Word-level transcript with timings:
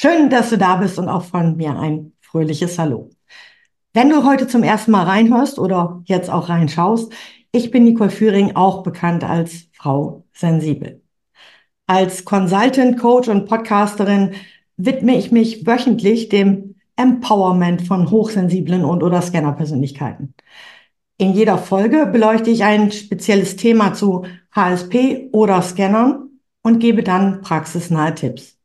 Schön, 0.00 0.30
dass 0.30 0.50
du 0.50 0.58
da 0.58 0.76
bist 0.76 0.96
und 1.00 1.08
auch 1.08 1.24
von 1.24 1.56
mir 1.56 1.76
ein 1.76 2.12
fröhliches 2.20 2.78
Hallo. 2.78 3.10
Wenn 3.92 4.10
du 4.10 4.24
heute 4.24 4.46
zum 4.46 4.62
ersten 4.62 4.92
Mal 4.92 5.02
reinhörst 5.02 5.58
oder 5.58 6.02
jetzt 6.04 6.30
auch 6.30 6.48
reinschaust, 6.48 7.12
ich 7.50 7.72
bin 7.72 7.82
Nicole 7.82 8.10
Führing, 8.10 8.54
auch 8.54 8.84
bekannt 8.84 9.24
als 9.24 9.66
Frau 9.72 10.24
Sensibel. 10.32 11.02
Als 11.88 12.24
Consultant, 12.24 12.96
Coach 13.00 13.26
und 13.26 13.46
Podcasterin 13.46 14.34
widme 14.76 15.18
ich 15.18 15.32
mich 15.32 15.66
wöchentlich 15.66 16.28
dem 16.28 16.76
Empowerment 16.94 17.82
von 17.82 18.08
hochsensiblen 18.08 18.84
und 18.84 19.02
oder 19.02 19.20
Scannerpersönlichkeiten. 19.20 20.32
In 21.16 21.32
jeder 21.32 21.58
Folge 21.58 22.06
beleuchte 22.06 22.50
ich 22.50 22.62
ein 22.62 22.92
spezielles 22.92 23.56
Thema 23.56 23.94
zu 23.94 24.26
HSP 24.54 25.30
oder 25.32 25.60
Scannern 25.60 26.38
und 26.62 26.78
gebe 26.78 27.02
dann 27.02 27.40
praxisnahe 27.40 28.14
Tipps. 28.14 28.57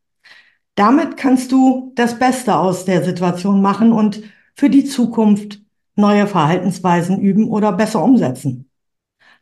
Damit 0.76 1.18
kannst 1.18 1.52
du 1.52 1.92
das 1.96 2.18
Beste 2.18 2.56
aus 2.56 2.86
der 2.86 3.04
Situation 3.04 3.62
machen 3.62 3.92
und 3.92 4.24
für 4.56 4.70
die 4.70 4.86
Zukunft 4.86 5.62
neue 5.96 6.28
Verhaltensweisen 6.28 7.20
üben 7.20 7.48
oder 7.48 7.72
besser 7.72 8.04
umsetzen. 8.04 8.70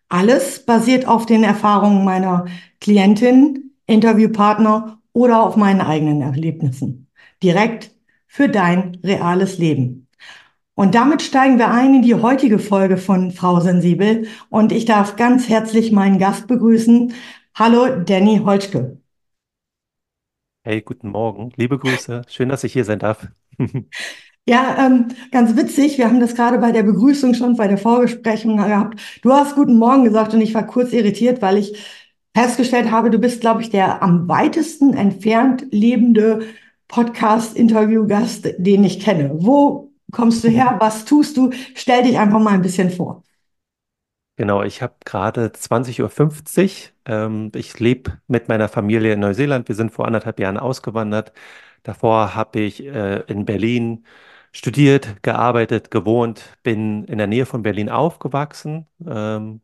Alles 0.09 0.65
basiert 0.65 1.07
auf 1.07 1.25
den 1.25 1.43
Erfahrungen 1.43 2.03
meiner 2.03 2.45
Klientin, 2.81 3.71
Interviewpartner 3.87 4.99
oder 5.13 5.41
auf 5.41 5.55
meinen 5.55 5.81
eigenen 5.81 6.21
Erlebnissen. 6.21 7.07
Direkt 7.41 7.91
für 8.27 8.49
dein 8.49 8.97
reales 9.03 9.57
Leben. 9.57 10.07
Und 10.75 10.95
damit 10.95 11.21
steigen 11.21 11.59
wir 11.59 11.69
ein 11.69 11.95
in 11.95 12.01
die 12.01 12.15
heutige 12.15 12.59
Folge 12.59 12.97
von 12.97 13.31
Frau 13.31 13.59
Sensibel 13.59 14.27
und 14.49 14.71
ich 14.71 14.85
darf 14.85 15.15
ganz 15.15 15.47
herzlich 15.47 15.91
meinen 15.91 16.17
Gast 16.17 16.47
begrüßen. 16.47 17.13
Hallo, 17.53 17.87
Danny 18.03 18.41
Holschke. 18.43 19.00
Hey, 20.63 20.81
guten 20.81 21.09
Morgen. 21.09 21.51
Liebe 21.55 21.77
Grüße. 21.79 22.21
Schön, 22.27 22.49
dass 22.49 22.63
ich 22.63 22.73
hier 22.73 22.85
sein 22.85 22.99
darf. 22.99 23.27
Ja, 24.47 24.87
ähm, 24.87 25.09
ganz 25.31 25.55
witzig. 25.55 25.97
Wir 25.97 26.07
haben 26.07 26.19
das 26.19 26.35
gerade 26.35 26.57
bei 26.57 26.71
der 26.71 26.83
Begrüßung 26.83 27.33
schon, 27.35 27.55
bei 27.55 27.67
der 27.67 27.77
Vorgesprächung 27.77 28.57
gehabt. 28.57 28.99
Du 29.21 29.31
hast 29.31 29.55
guten 29.55 29.77
Morgen 29.77 30.03
gesagt 30.03 30.33
und 30.33 30.41
ich 30.41 30.53
war 30.55 30.65
kurz 30.65 30.93
irritiert, 30.93 31.41
weil 31.41 31.57
ich 31.57 31.77
festgestellt 32.35 32.89
habe, 32.91 33.11
du 33.11 33.19
bist, 33.19 33.41
glaube 33.41 33.61
ich, 33.61 33.69
der 33.69 34.01
am 34.01 34.27
weitesten 34.27 34.93
entfernt 34.93 35.65
lebende 35.71 36.41
Podcast-Interview-Gast, 36.87 38.55
den 38.57 38.83
ich 38.83 38.99
kenne. 38.99 39.31
Wo 39.33 39.91
kommst 40.11 40.43
du 40.43 40.49
her? 40.49 40.77
Was 40.79 41.05
tust 41.05 41.37
du? 41.37 41.51
Stell 41.75 42.03
dich 42.03 42.17
einfach 42.17 42.39
mal 42.39 42.53
ein 42.53 42.61
bisschen 42.63 42.89
vor. 42.89 43.23
Genau, 44.37 44.63
ich 44.63 44.81
habe 44.81 44.95
gerade 45.05 45.51
20.50 45.51 46.93
Uhr. 47.05 47.13
Ähm, 47.13 47.51
ich 47.55 47.79
lebe 47.79 48.19
mit 48.27 48.47
meiner 48.47 48.69
Familie 48.69 49.13
in 49.13 49.19
Neuseeland. 49.19 49.67
Wir 49.67 49.75
sind 49.75 49.91
vor 49.91 50.05
anderthalb 50.07 50.39
Jahren 50.39 50.57
ausgewandert. 50.57 51.31
Davor 51.83 52.33
habe 52.35 52.59
ich 52.61 52.83
äh, 52.85 53.19
in 53.27 53.45
Berlin 53.45 54.05
studiert, 54.51 55.21
gearbeitet, 55.23 55.91
gewohnt, 55.91 56.57
bin 56.63 57.03
in 57.05 57.17
der 57.17 57.27
Nähe 57.27 57.45
von 57.45 57.61
Berlin 57.63 57.89
aufgewachsen. 57.89 58.87
Ähm, 59.05 59.61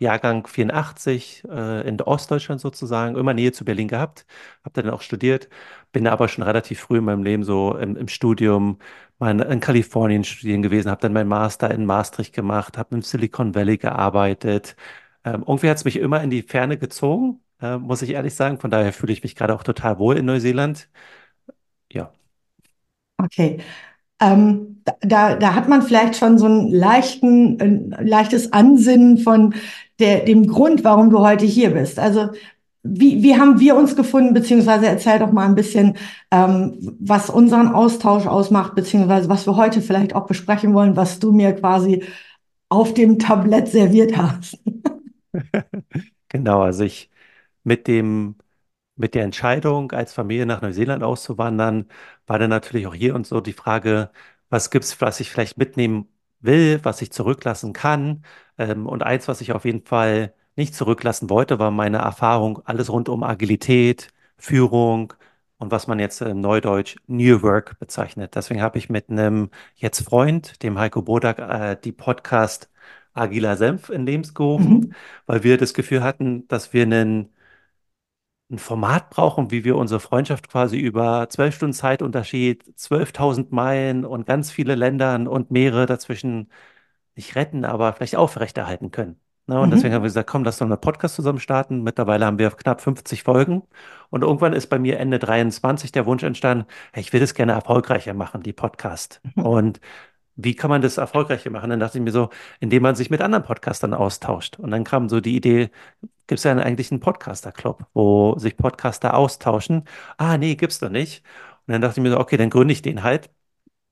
Jahrgang 0.00 0.46
84 0.46 1.44
äh, 1.48 1.88
in 1.88 2.00
Ostdeutschland 2.00 2.60
sozusagen, 2.60 3.16
immer 3.16 3.34
Nähe 3.34 3.50
zu 3.52 3.64
Berlin 3.64 3.88
gehabt, 3.88 4.26
habe 4.64 4.80
dann 4.82 4.90
auch 4.92 5.00
studiert, 5.02 5.48
bin 5.90 6.06
aber 6.06 6.28
schon 6.28 6.44
relativ 6.44 6.80
früh 6.80 6.98
in 6.98 7.04
meinem 7.04 7.24
Leben 7.24 7.42
so 7.44 7.76
im, 7.76 7.96
im 7.96 8.06
Studium 8.08 8.78
mal 9.18 9.40
in 9.40 9.60
Kalifornien 9.60 10.24
studieren 10.24 10.62
gewesen, 10.62 10.90
habe 10.90 11.00
dann 11.00 11.12
meinen 11.12 11.28
Master 11.28 11.70
in 11.70 11.84
Maastricht 11.86 12.34
gemacht, 12.34 12.78
habe 12.78 12.94
im 12.94 13.02
Silicon 13.02 13.54
Valley 13.54 13.78
gearbeitet. 13.78 14.76
Ähm, 15.24 15.44
irgendwie 15.46 15.70
hat 15.70 15.78
es 15.78 15.84
mich 15.84 15.96
immer 15.96 16.22
in 16.22 16.30
die 16.30 16.42
Ferne 16.42 16.78
gezogen, 16.78 17.40
äh, 17.60 17.78
muss 17.78 18.02
ich 18.02 18.10
ehrlich 18.10 18.34
sagen. 18.34 18.58
Von 18.60 18.70
daher 18.70 18.92
fühle 18.92 19.12
ich 19.12 19.22
mich 19.22 19.34
gerade 19.36 19.54
auch 19.54 19.62
total 19.64 19.98
wohl 19.98 20.16
in 20.18 20.26
Neuseeland. 20.26 20.88
Ja. 21.92 22.12
Okay. 23.18 23.58
Ähm, 24.20 24.82
da, 25.00 25.36
da 25.36 25.54
hat 25.54 25.68
man 25.68 25.82
vielleicht 25.82 26.16
schon 26.16 26.38
so 26.38 26.46
einen 26.46 26.70
leichten, 26.70 27.60
ein 27.60 28.06
leichtes 28.06 28.52
Ansinnen 28.52 29.18
von 29.18 29.54
der, 30.00 30.24
dem 30.24 30.46
Grund, 30.46 30.84
warum 30.84 31.10
du 31.10 31.20
heute 31.20 31.46
hier 31.46 31.70
bist. 31.70 31.98
Also 31.98 32.30
wie, 32.88 33.22
wie 33.22 33.36
haben 33.38 33.60
wir 33.60 33.76
uns 33.76 33.96
gefunden, 33.96 34.34
beziehungsweise 34.34 34.86
erzähl 34.86 35.18
doch 35.18 35.32
mal 35.32 35.46
ein 35.46 35.54
bisschen, 35.54 35.96
ähm, 36.30 36.78
was 37.00 37.30
unseren 37.30 37.68
Austausch 37.68 38.26
ausmacht, 38.26 38.74
beziehungsweise 38.74 39.28
was 39.28 39.46
wir 39.46 39.56
heute 39.56 39.80
vielleicht 39.82 40.14
auch 40.14 40.26
besprechen 40.26 40.74
wollen, 40.74 40.96
was 40.96 41.18
du 41.18 41.32
mir 41.32 41.52
quasi 41.54 42.04
auf 42.70 42.94
dem 42.94 43.18
Tablett 43.18 43.68
serviert 43.68 44.16
hast. 44.16 44.58
Genau, 46.28 46.62
also 46.62 46.84
ich 46.84 47.10
mit 47.64 47.86
dem 47.88 48.36
mit 48.96 49.14
der 49.14 49.24
Entscheidung, 49.24 49.92
als 49.92 50.12
Familie 50.14 50.46
nach 50.46 50.62
Neuseeland 50.62 51.02
auszuwandern, 51.04 51.88
war 52.28 52.38
dann 52.38 52.50
natürlich 52.50 52.86
auch 52.86 52.94
hier 52.94 53.14
und 53.16 53.26
so 53.26 53.40
die 53.40 53.52
Frage, 53.54 54.10
was 54.50 54.70
gibt's, 54.70 55.00
was 55.00 55.20
ich 55.20 55.30
vielleicht 55.30 55.58
mitnehmen 55.58 56.08
will, 56.40 56.80
was 56.84 57.02
ich 57.02 57.12
zurücklassen 57.12 57.72
kann. 57.74 58.24
Ähm, 58.58 58.86
und 58.86 59.02
eins, 59.04 59.28
was 59.28 59.40
ich 59.42 59.52
auf 59.52 59.64
jeden 59.66 59.84
Fall 59.86 60.34
nicht 60.58 60.74
zurücklassen 60.74 61.30
wollte, 61.30 61.58
war 61.58 61.70
meine 61.70 61.98
Erfahrung, 61.98 62.60
alles 62.66 62.90
rund 62.90 63.08
um 63.08 63.22
Agilität, 63.22 64.08
Führung 64.36 65.14
und 65.58 65.70
was 65.70 65.86
man 65.86 65.98
jetzt 65.98 66.20
im 66.22 66.40
Neudeutsch 66.40 66.96
New 67.06 67.42
Work 67.42 67.78
bezeichnet. 67.78 68.34
Deswegen 68.34 68.62
habe 68.62 68.78
ich 68.78 68.88
mit 68.90 69.10
einem 69.10 69.50
jetzt 69.76 70.02
Freund, 70.02 70.62
dem 70.62 70.78
Heiko 70.78 71.02
Bodak, 71.02 71.38
äh, 71.38 71.76
die 71.82 71.92
Podcast 71.92 72.70
Agiler 73.14 73.56
Senf 73.56 73.88
in 73.90 74.06
Lebens 74.06 74.34
gerufen, 74.34 74.72
mhm. 74.80 74.92
weil 75.26 75.42
wir 75.44 75.58
das 75.58 75.74
Gefühl 75.74 76.02
hatten, 76.02 76.46
dass 76.48 76.72
wir 76.72 76.82
einen 76.82 77.30
ein 78.50 78.58
Format 78.58 79.10
brauchen, 79.10 79.50
wie 79.50 79.64
wir 79.64 79.76
unsere 79.76 80.00
Freundschaft 80.00 80.48
quasi 80.48 80.78
über 80.78 81.28
zwölf 81.28 81.54
Stunden 81.54 81.74
Zeitunterschied, 81.74 82.64
12.000 82.76 83.48
Meilen 83.54 84.04
und 84.04 84.26
ganz 84.26 84.50
viele 84.50 84.74
Ländern 84.74 85.28
und 85.28 85.50
Meere 85.50 85.86
dazwischen 85.86 86.50
nicht 87.16 87.36
retten, 87.36 87.64
aber 87.64 87.92
vielleicht 87.94 88.16
aufrechterhalten 88.16 88.90
können. 88.90 89.20
Ne? 89.48 89.58
Und 89.58 89.68
mhm. 89.68 89.72
deswegen 89.72 89.94
haben 89.94 90.02
wir 90.02 90.08
gesagt, 90.08 90.30
komm, 90.30 90.44
lass 90.44 90.58
doch 90.58 90.66
einen 90.66 90.80
Podcast 90.80 91.14
zusammen 91.16 91.40
starten. 91.40 91.82
Mittlerweile 91.82 92.26
haben 92.26 92.38
wir 92.38 92.50
knapp 92.50 92.80
50 92.80 93.22
Folgen. 93.22 93.62
Und 94.10 94.22
irgendwann 94.22 94.52
ist 94.52 94.68
bei 94.68 94.78
mir 94.78 94.98
Ende 94.98 95.18
23 95.18 95.90
der 95.90 96.06
Wunsch 96.06 96.22
entstanden, 96.22 96.66
hey, 96.92 97.02
ich 97.02 97.12
will 97.12 97.20
das 97.20 97.34
gerne 97.34 97.52
erfolgreicher 97.52 98.14
machen, 98.14 98.42
die 98.42 98.52
Podcast. 98.52 99.20
Mhm. 99.34 99.42
Und 99.44 99.80
wie 100.36 100.54
kann 100.54 100.70
man 100.70 100.82
das 100.82 100.98
erfolgreicher 100.98 101.50
machen? 101.50 101.70
Dann 101.70 101.80
dachte 101.80 101.98
ich 101.98 102.04
mir 102.04 102.12
so, 102.12 102.30
indem 102.60 102.82
man 102.82 102.94
sich 102.94 103.10
mit 103.10 103.20
anderen 103.22 103.42
Podcastern 103.44 103.94
austauscht. 103.94 104.58
Und 104.58 104.70
dann 104.70 104.84
kam 104.84 105.08
so 105.08 105.20
die 105.20 105.34
Idee, 105.34 105.70
gibt 106.28 106.38
es 106.38 106.44
ja 106.44 106.52
eigentlich 106.52 106.92
einen 106.92 107.00
Podcaster-Club, 107.00 107.86
wo 107.94 108.38
sich 108.38 108.56
Podcaster 108.56 109.14
austauschen. 109.14 109.84
Ah, 110.18 110.38
nee, 110.38 110.54
gibt's 110.54 110.78
doch 110.78 110.90
nicht. 110.90 111.24
Und 111.66 111.72
dann 111.72 111.80
dachte 111.80 112.00
ich 112.00 112.02
mir 112.04 112.10
so, 112.10 112.20
okay, 112.20 112.36
dann 112.36 112.50
gründe 112.50 112.72
ich 112.72 112.82
den 112.82 113.02
halt. 113.02 113.30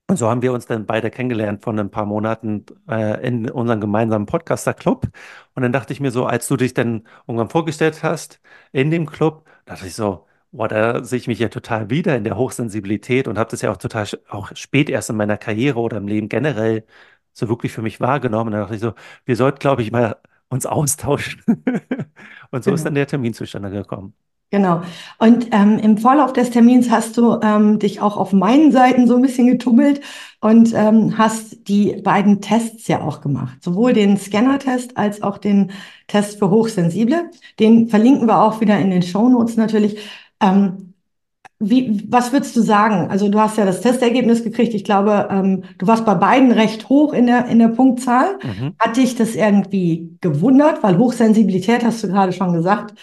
Und 0.08 0.18
so 0.18 0.28
haben 0.28 0.40
wir 0.42 0.52
uns 0.52 0.66
dann 0.66 0.86
beide 0.86 1.10
kennengelernt 1.10 1.62
von 1.64 1.78
ein 1.80 1.90
paar 1.90 2.06
Monaten 2.06 2.64
äh, 2.88 3.26
in 3.26 3.50
unserem 3.50 3.80
gemeinsamen 3.80 4.26
Podcaster-Club. 4.26 5.08
Und 5.54 5.62
dann 5.62 5.72
dachte 5.72 5.92
ich 5.92 5.98
mir 6.00 6.12
so, 6.12 6.26
als 6.26 6.46
du 6.46 6.56
dich 6.56 6.74
dann 6.74 7.04
irgendwann 7.26 7.50
vorgestellt 7.50 8.04
hast 8.04 8.40
in 8.70 8.90
dem 8.92 9.06
Club, 9.06 9.44
dachte 9.64 9.86
ich 9.86 9.94
so, 9.94 10.26
boah, 10.52 10.68
da 10.68 11.02
sehe 11.02 11.18
ich 11.18 11.26
mich 11.26 11.40
ja 11.40 11.48
total 11.48 11.90
wieder 11.90 12.16
in 12.16 12.22
der 12.22 12.36
Hochsensibilität 12.36 13.26
und 13.26 13.36
habe 13.36 13.50
das 13.50 13.62
ja 13.62 13.72
auch 13.72 13.76
total 13.78 14.06
auch 14.28 14.54
spät 14.54 14.88
erst 14.88 15.10
in 15.10 15.16
meiner 15.16 15.36
Karriere 15.38 15.80
oder 15.80 15.96
im 15.96 16.06
Leben 16.06 16.28
generell 16.28 16.86
so 17.32 17.48
wirklich 17.48 17.72
für 17.72 17.82
mich 17.82 18.00
wahrgenommen. 18.00 18.48
Und 18.48 18.52
dann 18.52 18.62
dachte 18.62 18.76
ich 18.76 18.80
so, 18.80 18.94
wir 19.24 19.36
sollten, 19.36 19.58
glaube 19.58 19.82
ich, 19.82 19.90
mal 19.90 20.16
uns 20.48 20.66
austauschen. 20.66 21.42
und 22.50 22.64
so 22.64 22.70
genau. 22.70 22.74
ist 22.74 22.86
dann 22.86 22.94
der 22.94 23.06
Termin 23.08 23.34
zustande 23.34 23.70
gekommen. 23.70 24.14
Genau. 24.50 24.82
Und 25.18 25.48
ähm, 25.50 25.78
im 25.78 25.98
Vorlauf 25.98 26.32
des 26.32 26.50
Termins 26.50 26.88
hast 26.88 27.16
du 27.16 27.40
ähm, 27.42 27.80
dich 27.80 28.00
auch 28.00 28.16
auf 28.16 28.32
meinen 28.32 28.70
Seiten 28.70 29.08
so 29.08 29.16
ein 29.16 29.22
bisschen 29.22 29.48
getummelt 29.48 30.00
und 30.40 30.72
ähm, 30.72 31.18
hast 31.18 31.68
die 31.68 32.00
beiden 32.02 32.40
Tests 32.40 32.86
ja 32.86 33.00
auch 33.00 33.20
gemacht. 33.20 33.58
Sowohl 33.62 33.92
den 33.92 34.16
Scanner-Test 34.16 34.96
als 34.96 35.20
auch 35.22 35.38
den 35.38 35.72
Test 36.06 36.38
für 36.38 36.50
Hochsensible. 36.50 37.30
Den 37.58 37.88
verlinken 37.88 38.28
wir 38.28 38.40
auch 38.40 38.60
wieder 38.60 38.78
in 38.78 38.90
den 38.90 39.02
Show 39.02 39.28
Notes 39.28 39.56
natürlich. 39.56 39.98
Ähm, 40.40 40.94
wie, 41.58 42.04
was 42.08 42.32
würdest 42.32 42.54
du 42.54 42.60
sagen? 42.60 43.08
Also 43.10 43.28
du 43.28 43.40
hast 43.40 43.56
ja 43.56 43.64
das 43.64 43.80
Testergebnis 43.80 44.44
gekriegt. 44.44 44.74
Ich 44.74 44.84
glaube, 44.84 45.28
ähm, 45.30 45.64
du 45.78 45.86
warst 45.86 46.04
bei 46.04 46.14
beiden 46.14 46.52
recht 46.52 46.88
hoch 46.88 47.14
in 47.14 47.26
der, 47.26 47.46
in 47.46 47.58
der 47.58 47.68
Punktzahl. 47.68 48.38
Mhm. 48.42 48.74
Hat 48.78 48.96
dich 48.96 49.16
das 49.16 49.34
irgendwie 49.34 50.16
gewundert? 50.20 50.82
Weil 50.82 50.98
Hochsensibilität, 50.98 51.82
hast 51.82 52.04
du 52.04 52.08
gerade 52.08 52.32
schon 52.32 52.52
gesagt, 52.52 52.94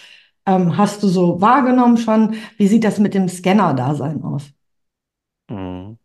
ähm, 0.46 0.76
hast 0.76 1.02
du 1.02 1.08
so 1.08 1.40
wahrgenommen 1.40 1.96
schon? 1.96 2.34
Wie 2.56 2.68
sieht 2.68 2.84
das 2.84 2.98
mit 2.98 3.14
dem 3.14 3.28
Scanner-Dasein 3.28 4.22
aus? 4.22 4.52
Mhm. 5.48 5.98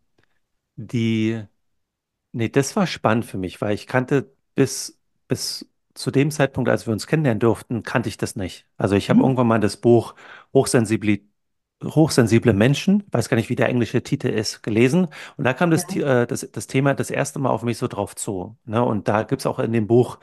Die, 0.77 1.44
nee, 2.33 2.50
das 2.50 2.75
war 2.75 2.88
spannend 2.88 3.25
für 3.25 3.38
mich, 3.38 3.62
weil 3.62 3.75
ich 3.75 3.88
kannte 3.88 4.33
bis, 4.56 5.00
bis 5.27 5.69
zu 5.95 6.12
dem 6.12 6.31
Zeitpunkt, 6.31 6.69
als 6.69 6.88
wir 6.88 6.94
uns 6.94 7.07
kennenlernen 7.07 7.39
durften, 7.39 7.83
kannte 7.83 8.09
ich 8.09 8.18
das 8.18 8.36
nicht. 8.36 8.68
Also 8.77 8.95
ich 8.95 9.09
habe 9.09 9.19
Mhm. 9.19 9.24
irgendwann 9.24 9.47
mal 9.47 9.59
das 9.59 9.77
Buch 9.77 10.15
Hochsensibli 10.53 11.27
Hochsensible 11.83 12.53
Menschen, 12.53 13.03
weiß 13.12 13.30
gar 13.30 13.38
nicht, 13.38 13.50
wie 13.50 13.56
der 13.57 13.69
englische 13.69 14.03
Titel 14.03 14.27
ist, 14.30 14.63
gelesen. 14.63 15.07
Und 15.38 15.45
da 15.45 15.53
kam 15.53 15.71
das, 15.71 15.86
Ja. 15.88 16.24
Äh, 16.24 16.27
das, 16.27 16.50
das 16.51 16.68
Thema 16.68 16.94
das 16.95 17.12
erste 17.12 17.39
Mal 17.39 17.51
auf 17.51 17.63
mich 17.63 17.77
so 17.77 17.88
drauf 17.88 18.15
zu. 18.15 18.57
Ne? 18.65 18.83
Und 18.83 19.07
da 19.09 19.24
gibt 19.24 19.41
es 19.41 19.47
auch 19.47 19.59
in 19.59 19.74
dem 19.74 19.88
Buch 19.88 20.19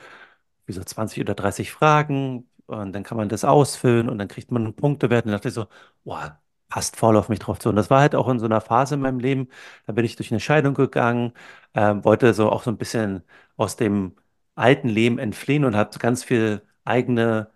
wie 0.65 0.73
so 0.73 0.83
20 0.83 1.21
oder 1.21 1.35
30 1.35 1.71
Fragen 1.71 2.49
und 2.67 2.93
dann 2.93 3.03
kann 3.03 3.17
man 3.17 3.29
das 3.29 3.45
ausfüllen 3.45 4.09
und 4.09 4.17
dann 4.19 4.27
kriegt 4.27 4.51
man 4.51 4.63
einen 4.65 4.75
Punktewert. 4.75 5.25
Und 5.25 5.31
dachte 5.31 5.47
ich 5.49 5.53
so, 5.53 5.67
boah, 6.03 6.39
passt 6.69 6.95
voll 6.97 7.17
auf 7.17 7.29
mich 7.29 7.39
drauf 7.39 7.59
zu. 7.59 7.69
Und 7.69 7.75
das 7.77 7.89
war 7.89 8.01
halt 8.01 8.15
auch 8.15 8.27
in 8.29 8.39
so 8.39 8.45
einer 8.45 8.61
Phase 8.61 8.95
in 8.95 9.01
meinem 9.01 9.19
Leben, 9.19 9.47
da 9.85 9.93
bin 9.93 10.05
ich 10.05 10.15
durch 10.15 10.31
eine 10.31 10.39
Scheidung 10.39 10.73
gegangen, 10.73 11.33
ähm, 11.73 12.03
wollte 12.05 12.33
so 12.33 12.49
auch 12.51 12.63
so 12.63 12.71
ein 12.71 12.77
bisschen 12.77 13.23
aus 13.57 13.75
dem 13.77 14.15
alten 14.55 14.89
Leben 14.89 15.19
entfliehen 15.19 15.65
und 15.65 15.75
habe 15.75 15.97
ganz 15.99 16.23
viel 16.23 16.61
eigene 16.85 17.51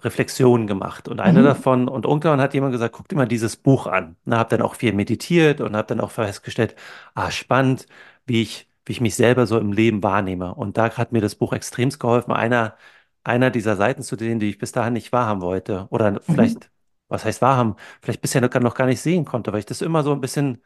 Reflexionen 0.00 0.66
gemacht. 0.66 1.08
Und 1.08 1.20
eine 1.20 1.40
Mhm. 1.40 1.44
davon, 1.44 1.88
und 1.88 2.04
irgendwann 2.04 2.40
hat 2.40 2.52
jemand 2.54 2.72
gesagt, 2.72 2.94
guck 2.94 3.08
dir 3.08 3.16
mal 3.16 3.28
dieses 3.28 3.56
Buch 3.56 3.86
an. 3.86 4.16
Und 4.24 4.34
habe 4.34 4.50
dann 4.50 4.62
auch 4.62 4.74
viel 4.74 4.92
meditiert 4.92 5.60
und 5.60 5.76
habe 5.76 5.86
dann 5.88 6.00
auch 6.00 6.10
festgestellt, 6.10 6.74
ah, 7.14 7.30
spannend, 7.30 7.86
wie 8.26 8.42
ich, 8.42 8.68
wie 8.84 8.92
ich 8.92 9.00
mich 9.00 9.14
selber 9.14 9.46
so 9.46 9.58
im 9.58 9.72
Leben 9.72 10.02
wahrnehme. 10.02 10.54
Und 10.54 10.76
da 10.76 10.90
hat 10.96 11.12
mir 11.12 11.20
das 11.20 11.36
Buch 11.36 11.52
extremst 11.52 12.00
geholfen, 12.00 12.32
einer, 12.32 12.76
einer 13.24 13.50
dieser 13.50 13.76
Seiten 13.76 14.02
zu 14.02 14.16
sehen, 14.16 14.38
die 14.40 14.50
ich 14.50 14.58
bis 14.58 14.72
dahin 14.72 14.94
nicht 14.94 15.12
wahrhaben 15.12 15.42
wollte. 15.42 15.86
Oder 15.90 16.20
Mhm. 16.28 16.64
vielleicht, 16.64 16.70
was 17.08 17.24
heißt 17.24 17.42
wahrhaben? 17.42 17.76
Vielleicht 18.02 18.20
bisher 18.22 18.40
noch, 18.40 18.52
noch 18.60 18.74
gar 18.74 18.86
nicht 18.86 19.00
sehen 19.00 19.24
konnte, 19.24 19.52
weil 19.52 19.60
ich 19.60 19.66
das 19.66 19.82
immer 19.82 20.02
so 20.02 20.12
ein 20.12 20.20
bisschen 20.20 20.62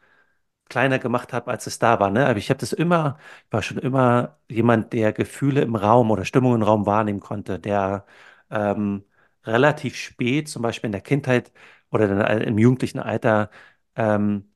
kleiner 0.69 0.99
gemacht 0.99 1.33
habe, 1.33 1.51
als 1.51 1.67
es 1.67 1.79
da 1.79 1.99
war. 1.99 2.11
Ne? 2.11 2.27
Aber 2.27 2.37
ich 2.37 2.49
habe 2.49 2.59
das 2.59 2.73
immer, 2.73 3.17
ich 3.47 3.53
war 3.53 3.61
schon 3.63 3.77
immer 3.79 4.37
jemand, 4.49 4.93
der 4.93 5.13
Gefühle 5.13 5.61
im 5.61 5.75
Raum 5.75 6.11
oder 6.11 6.25
Stimmungen 6.25 6.61
im 6.61 6.67
Raum 6.67 6.85
wahrnehmen 6.85 7.19
konnte, 7.19 7.59
der 7.59 8.05
ähm, 8.51 9.03
relativ 9.45 9.95
spät, 9.95 10.47
zum 10.49 10.61
Beispiel 10.61 10.87
in 10.89 10.91
der 10.91 11.01
Kindheit 11.01 11.51
oder 11.91 12.07
dann 12.07 12.41
im 12.41 12.57
jugendlichen 12.59 12.99
Alter, 12.99 13.49
ähm, 13.95 14.48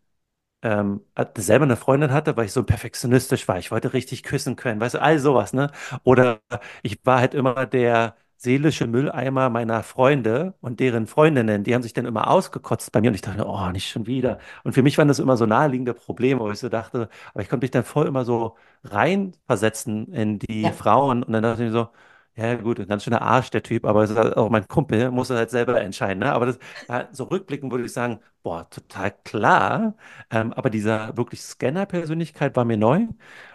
ähm, 0.64 1.02
selber 1.38 1.64
eine 1.66 1.76
Freundin 1.78 2.12
hatte, 2.14 2.38
weil 2.38 2.46
ich 2.46 2.54
so 2.54 2.64
perfektionistisch 2.64 3.48
war. 3.48 3.60
Ich 3.60 3.72
wollte 3.72 3.94
richtig 3.94 4.24
küssen 4.24 4.56
können, 4.56 4.82
weißt 4.82 4.96
du, 4.96 5.02
all 5.02 5.20
sowas, 5.20 5.54
ne? 5.54 5.72
Oder 6.04 6.40
ich 6.84 7.00
war 7.06 7.20
halt 7.20 7.34
immer 7.34 7.66
der 7.66 8.16
seelische 8.38 8.88
Mülleimer 8.88 9.50
meiner 9.50 9.84
Freunde 9.84 10.54
und 10.60 10.80
deren 10.82 11.08
Freundinnen, 11.08 11.64
die 11.64 11.74
haben 11.74 11.82
sich 11.84 11.94
dann 11.94 12.06
immer 12.06 12.30
ausgekotzt 12.30 12.92
bei 12.92 13.00
mir 13.02 13.08
und 13.10 13.16
ich 13.16 13.22
dachte, 13.22 13.46
oh, 13.48 13.70
nicht 13.72 13.90
schon 13.90 14.06
wieder. 14.06 14.40
Und 14.66 14.74
für 14.74 14.84
mich 14.84 14.98
waren 14.98 15.08
das 15.08 15.20
immer 15.20 15.38
so 15.38 15.46
naheliegende 15.46 15.94
Probleme, 15.94 16.42
wo 16.42 16.52
ich 16.52 16.60
so 16.60 16.68
dachte, 16.70 17.10
aber 17.34 17.42
ich 17.44 17.50
konnte 17.50 17.64
mich 17.64 17.72
dann 17.72 17.86
voll 17.86 18.08
immer 18.08 18.26
so 18.26 18.58
reinversetzen 18.84 20.12
in 20.14 20.40
die 20.40 20.72
Ja. 20.72 20.74
Frauen 20.74 21.24
und 21.24 21.32
dann 21.34 21.44
dachte 21.44 21.64
ich 21.64 21.68
mir 21.70 21.72
so, 21.74 21.88
ja 22.36 22.56
gut, 22.56 22.80
ein 22.80 22.88
ganz 22.88 23.04
schöner 23.04 23.22
Arsch, 23.22 23.50
der 23.52 23.62
Typ, 23.64 23.86
aber 23.86 24.04
es 24.04 24.10
ist 24.10 24.18
halt 24.18 24.36
auch 24.38 24.50
mein 24.50 24.68
Kumpel, 24.68 25.12
muss 25.12 25.30
er 25.30 25.38
halt 25.38 25.52
selber 25.52 25.80
entscheiden, 25.82 26.20
ne? 26.20 26.34
Aber 26.34 26.48
das, 26.48 26.60
ja, 26.90 27.08
so 27.12 27.26
rückblickend 27.26 27.72
würde 27.72 27.86
ich 27.86 27.94
sagen, 27.94 28.20
boah, 28.42 28.68
total 28.70 29.12
klar. 29.24 29.96
Ähm, 30.32 30.52
aber 30.54 30.70
dieser 30.70 31.16
wirklich 31.18 31.42
Scanner-Persönlichkeit 31.42 32.56
war 32.56 32.66
mir 32.66 32.78
neu. 32.78 33.08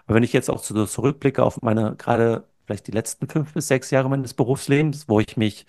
Aber 0.06 0.14
wenn 0.16 0.22
ich 0.22 0.32
jetzt 0.32 0.48
auch 0.50 0.60
zurückblicke 0.60 1.42
auf 1.42 1.60
meine 1.62 1.96
gerade 1.96 2.44
vielleicht 2.66 2.86
die 2.86 2.92
letzten 2.92 3.28
fünf 3.28 3.52
bis 3.54 3.68
sechs 3.68 3.90
Jahre 3.90 4.08
meines 4.10 4.34
Berufslebens, 4.34 5.08
wo 5.08 5.20
ich 5.20 5.36
mich 5.36 5.66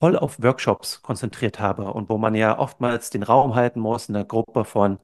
voll 0.00 0.16
auf 0.16 0.40
Workshops 0.42 1.02
konzentriert 1.02 1.58
habe 1.60 1.92
und 1.92 2.08
wo 2.08 2.18
man 2.18 2.34
ja 2.34 2.58
oftmals 2.58 3.10
den 3.10 3.22
Raum 3.22 3.54
halten 3.54 3.80
muss 3.80 4.08
in 4.08 4.16
einer 4.16 4.24
Gruppe 4.24 4.64
von 4.64 4.98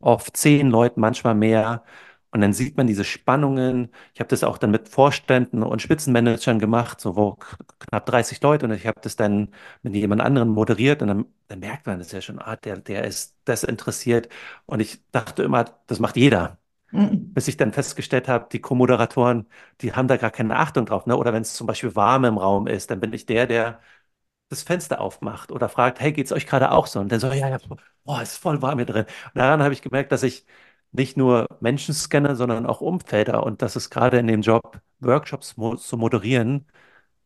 oft 0.00 0.36
zehn 0.36 0.68
Leuten, 0.70 1.00
manchmal 1.00 1.34
mehr. 1.34 1.84
Und 2.32 2.40
dann 2.42 2.52
sieht 2.52 2.76
man 2.76 2.86
diese 2.86 3.04
Spannungen. 3.04 3.90
Ich 4.14 4.20
habe 4.20 4.28
das 4.28 4.44
auch 4.44 4.58
dann 4.58 4.70
mit 4.70 4.88
Vorständen 4.88 5.62
und 5.64 5.82
Spitzenmanagern 5.82 6.58
gemacht, 6.60 7.00
so 7.00 7.16
wo 7.16 7.38
knapp 7.80 8.06
30 8.06 8.40
Leute 8.42 8.66
und 8.66 8.72
ich 8.72 8.86
habe 8.86 9.00
das 9.02 9.16
dann 9.16 9.48
mit 9.82 9.94
jemand 9.94 10.20
anderem 10.22 10.48
moderiert 10.50 11.02
und 11.02 11.08
dann, 11.08 11.26
dann 11.48 11.58
merkt 11.60 11.86
man 11.86 11.98
das 11.98 12.12
ja 12.12 12.20
schon, 12.20 12.38
ah, 12.38 12.56
der, 12.56 12.78
der 12.78 13.04
ist 13.04 13.36
das 13.44 13.64
interessiert. 13.64 14.28
Und 14.66 14.80
ich 14.80 15.00
dachte 15.10 15.42
immer, 15.42 15.64
das 15.88 15.98
macht 15.98 16.16
jeder. 16.16 16.58
Mhm. 16.92 17.32
Bis 17.34 17.48
ich 17.48 17.56
dann 17.56 17.72
festgestellt 17.72 18.28
habe, 18.28 18.48
die 18.52 18.60
Co-Moderatoren, 18.60 19.46
die 19.80 19.92
haben 19.94 20.08
da 20.08 20.16
gar 20.16 20.30
keine 20.30 20.56
Achtung 20.56 20.86
drauf. 20.86 21.06
Ne? 21.06 21.16
Oder 21.16 21.32
wenn 21.32 21.42
es 21.42 21.54
zum 21.54 21.66
Beispiel 21.66 21.94
warm 21.96 22.24
im 22.24 22.38
Raum 22.38 22.66
ist, 22.66 22.90
dann 22.90 23.00
bin 23.00 23.12
ich 23.12 23.26
der, 23.26 23.46
der 23.46 23.80
das 24.48 24.62
Fenster 24.62 25.00
aufmacht 25.00 25.52
oder 25.52 25.68
fragt, 25.68 26.00
hey, 26.00 26.12
geht's 26.12 26.32
euch 26.32 26.46
gerade 26.46 26.72
auch 26.72 26.86
so? 26.86 27.00
Und 27.00 27.12
dann 27.12 27.20
so, 27.20 27.28
ja, 27.28 27.48
ja, 27.48 27.58
boah, 28.04 28.22
ist 28.22 28.36
voll 28.38 28.60
warm 28.62 28.78
hier 28.78 28.86
drin. 28.86 29.04
Und 29.04 29.36
daran 29.38 29.62
habe 29.62 29.72
ich 29.74 29.82
gemerkt, 29.82 30.12
dass 30.12 30.22
ich 30.24 30.44
nicht 30.92 31.16
nur 31.16 31.46
Menschen 31.60 31.94
scanne, 31.94 32.36
sondern 32.36 32.66
auch 32.66 32.80
Umfelder 32.80 33.44
und 33.44 33.62
dass 33.62 33.76
es 33.76 33.90
gerade 33.90 34.18
in 34.18 34.26
dem 34.26 34.42
Job, 34.42 34.80
Workshops 35.00 35.56
mo 35.56 35.76
zu 35.76 35.96
moderieren, 35.96 36.66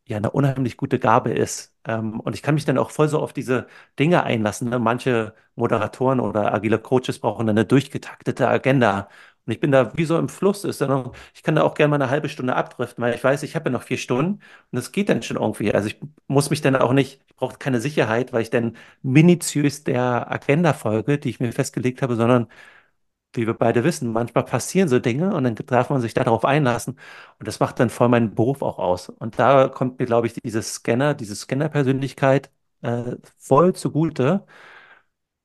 ja 0.07 0.17
eine 0.19 0.31
unheimlich 0.31 0.77
gute 0.77 0.99
Gabe 0.99 1.33
ist. 1.33 1.75
Ähm, 1.87 2.21
und 2.21 2.35
ich 2.35 2.43
kann 2.43 2.55
mich 2.55 2.65
dann 2.65 2.79
auch 2.79 2.91
voll 2.91 3.09
so 3.09 3.21
auf 3.21 3.33
diese 3.33 3.67
Dinge 3.99 4.23
einlassen. 4.25 4.69
Ne? 4.71 4.79
Manche 4.79 5.35
Moderatoren 5.57 6.21
oder 6.21 6.53
agile 6.55 6.79
Coaches 6.79 7.19
brauchen 7.19 7.47
dann 7.47 7.57
eine 7.59 7.67
durchgetaktete 7.67 8.49
Agenda. 8.49 9.09
Und 9.47 9.53
ich 9.53 9.61
bin 9.61 9.73
da 9.73 9.97
wie 9.97 10.05
so 10.05 10.19
im 10.19 10.29
Fluss. 10.29 10.65
Ist 10.65 10.81
dann 10.81 11.11
ich 11.35 11.43
kann 11.43 11.55
da 11.55 11.63
auch 11.63 11.75
gerne 11.75 11.91
mal 11.91 11.97
eine 12.03 12.11
halbe 12.11 12.29
Stunde 12.29 12.57
abdriften, 12.57 13.03
weil 13.05 13.15
ich 13.15 13.23
weiß, 13.25 13.43
ich 13.43 13.55
habe 13.57 13.67
ja 13.67 13.73
noch 13.73 13.83
vier 13.83 13.99
Stunden 13.99 14.41
und 14.71 14.79
es 14.79 14.93
geht 14.93 15.09
dann 15.09 15.23
schon 15.23 15.37
irgendwie. 15.37 15.73
Also 15.75 15.89
ich 15.89 16.01
muss 16.27 16.51
mich 16.51 16.61
dann 16.63 16.77
auch 16.77 16.93
nicht, 16.93 17.21
ich 17.27 17.37
brauche 17.37 17.59
keine 17.59 17.81
Sicherheit, 17.81 18.33
weil 18.33 18.43
ich 18.43 18.51
dann 18.51 18.77
minutiös 19.03 19.85
der 19.85 20.31
Agenda 20.31 20.73
folge, 20.73 21.19
die 21.19 21.31
ich 21.31 21.41
mir 21.41 21.53
festgelegt 21.53 22.01
habe, 22.03 22.17
sondern 22.17 22.49
wie 23.37 23.47
wir 23.47 23.55
beide 23.55 23.85
wissen, 23.85 24.13
manchmal 24.13 24.45
passieren 24.45 24.89
so 24.89 24.99
Dinge 24.99 25.35
und 25.35 25.45
dann 25.45 25.55
darf 25.55 25.91
man 25.91 26.01
sich 26.01 26.15
darauf 26.15 26.45
einlassen. 26.45 26.99
Und 27.39 27.49
das 27.49 27.61
macht 27.61 27.81
dann 27.81 27.91
voll 27.91 28.09
meinen 28.09 28.35
Beruf 28.35 28.63
auch 28.63 28.79
aus. 28.79 29.09
Und 29.09 29.39
da 29.39 29.69
kommt 29.69 29.99
mir, 29.99 30.07
glaube 30.07 30.27
ich, 30.27 30.35
dieses 30.35 30.75
Scanner, 30.75 31.15
diese 31.15 31.35
Scanner-Persönlichkeit 31.37 32.51
äh, 32.83 33.17
voll 33.39 33.75
zugute. 33.75 34.47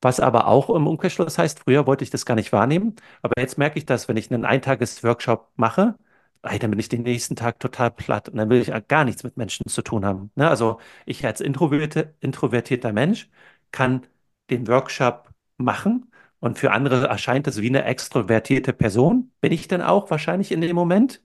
Was 0.02 0.18
aber 0.20 0.46
auch 0.46 0.70
im 0.70 0.86
Umkehrschluss 0.86 1.36
heißt, 1.38 1.60
früher 1.60 1.86
wollte 1.86 2.04
ich 2.04 2.10
das 2.10 2.24
gar 2.24 2.34
nicht 2.34 2.52
wahrnehmen, 2.52 2.96
aber 3.22 3.34
jetzt 3.40 3.58
merke 3.58 3.78
ich 3.78 3.84
das, 3.84 4.08
wenn 4.08 4.16
ich 4.16 4.30
einen 4.32 4.46
Eintages-Workshop 4.46 5.50
mache, 5.56 5.94
ey, 6.42 6.58
dann 6.58 6.70
bin 6.70 6.80
ich 6.80 6.88
den 6.88 7.02
nächsten 7.02 7.36
Tag 7.36 7.60
total 7.60 7.90
platt 7.90 8.28
und 8.30 8.36
dann 8.38 8.48
will 8.48 8.60
ich 8.62 8.72
gar 8.88 9.04
nichts 9.04 9.22
mit 9.24 9.36
Menschen 9.36 9.68
zu 9.68 9.82
tun 9.82 10.06
haben. 10.06 10.30
Ne? 10.36 10.48
Also 10.48 10.80
ich 11.04 11.24
als 11.26 11.40
introvertierte, 11.42 12.14
introvertierter 12.20 12.92
Mensch 12.94 13.28
kann 13.72 14.06
den 14.48 14.66
Workshop 14.68 15.28
machen 15.58 16.09
und 16.40 16.58
für 16.58 16.72
andere 16.72 17.06
erscheint 17.08 17.46
es 17.46 17.60
wie 17.60 17.68
eine 17.68 17.84
extrovertierte 17.84 18.72
Person. 18.72 19.32
Bin 19.40 19.52
ich 19.52 19.68
dann 19.68 19.82
auch 19.82 20.10
wahrscheinlich 20.10 20.52
in 20.52 20.60
dem 20.60 20.74
Moment. 20.76 21.22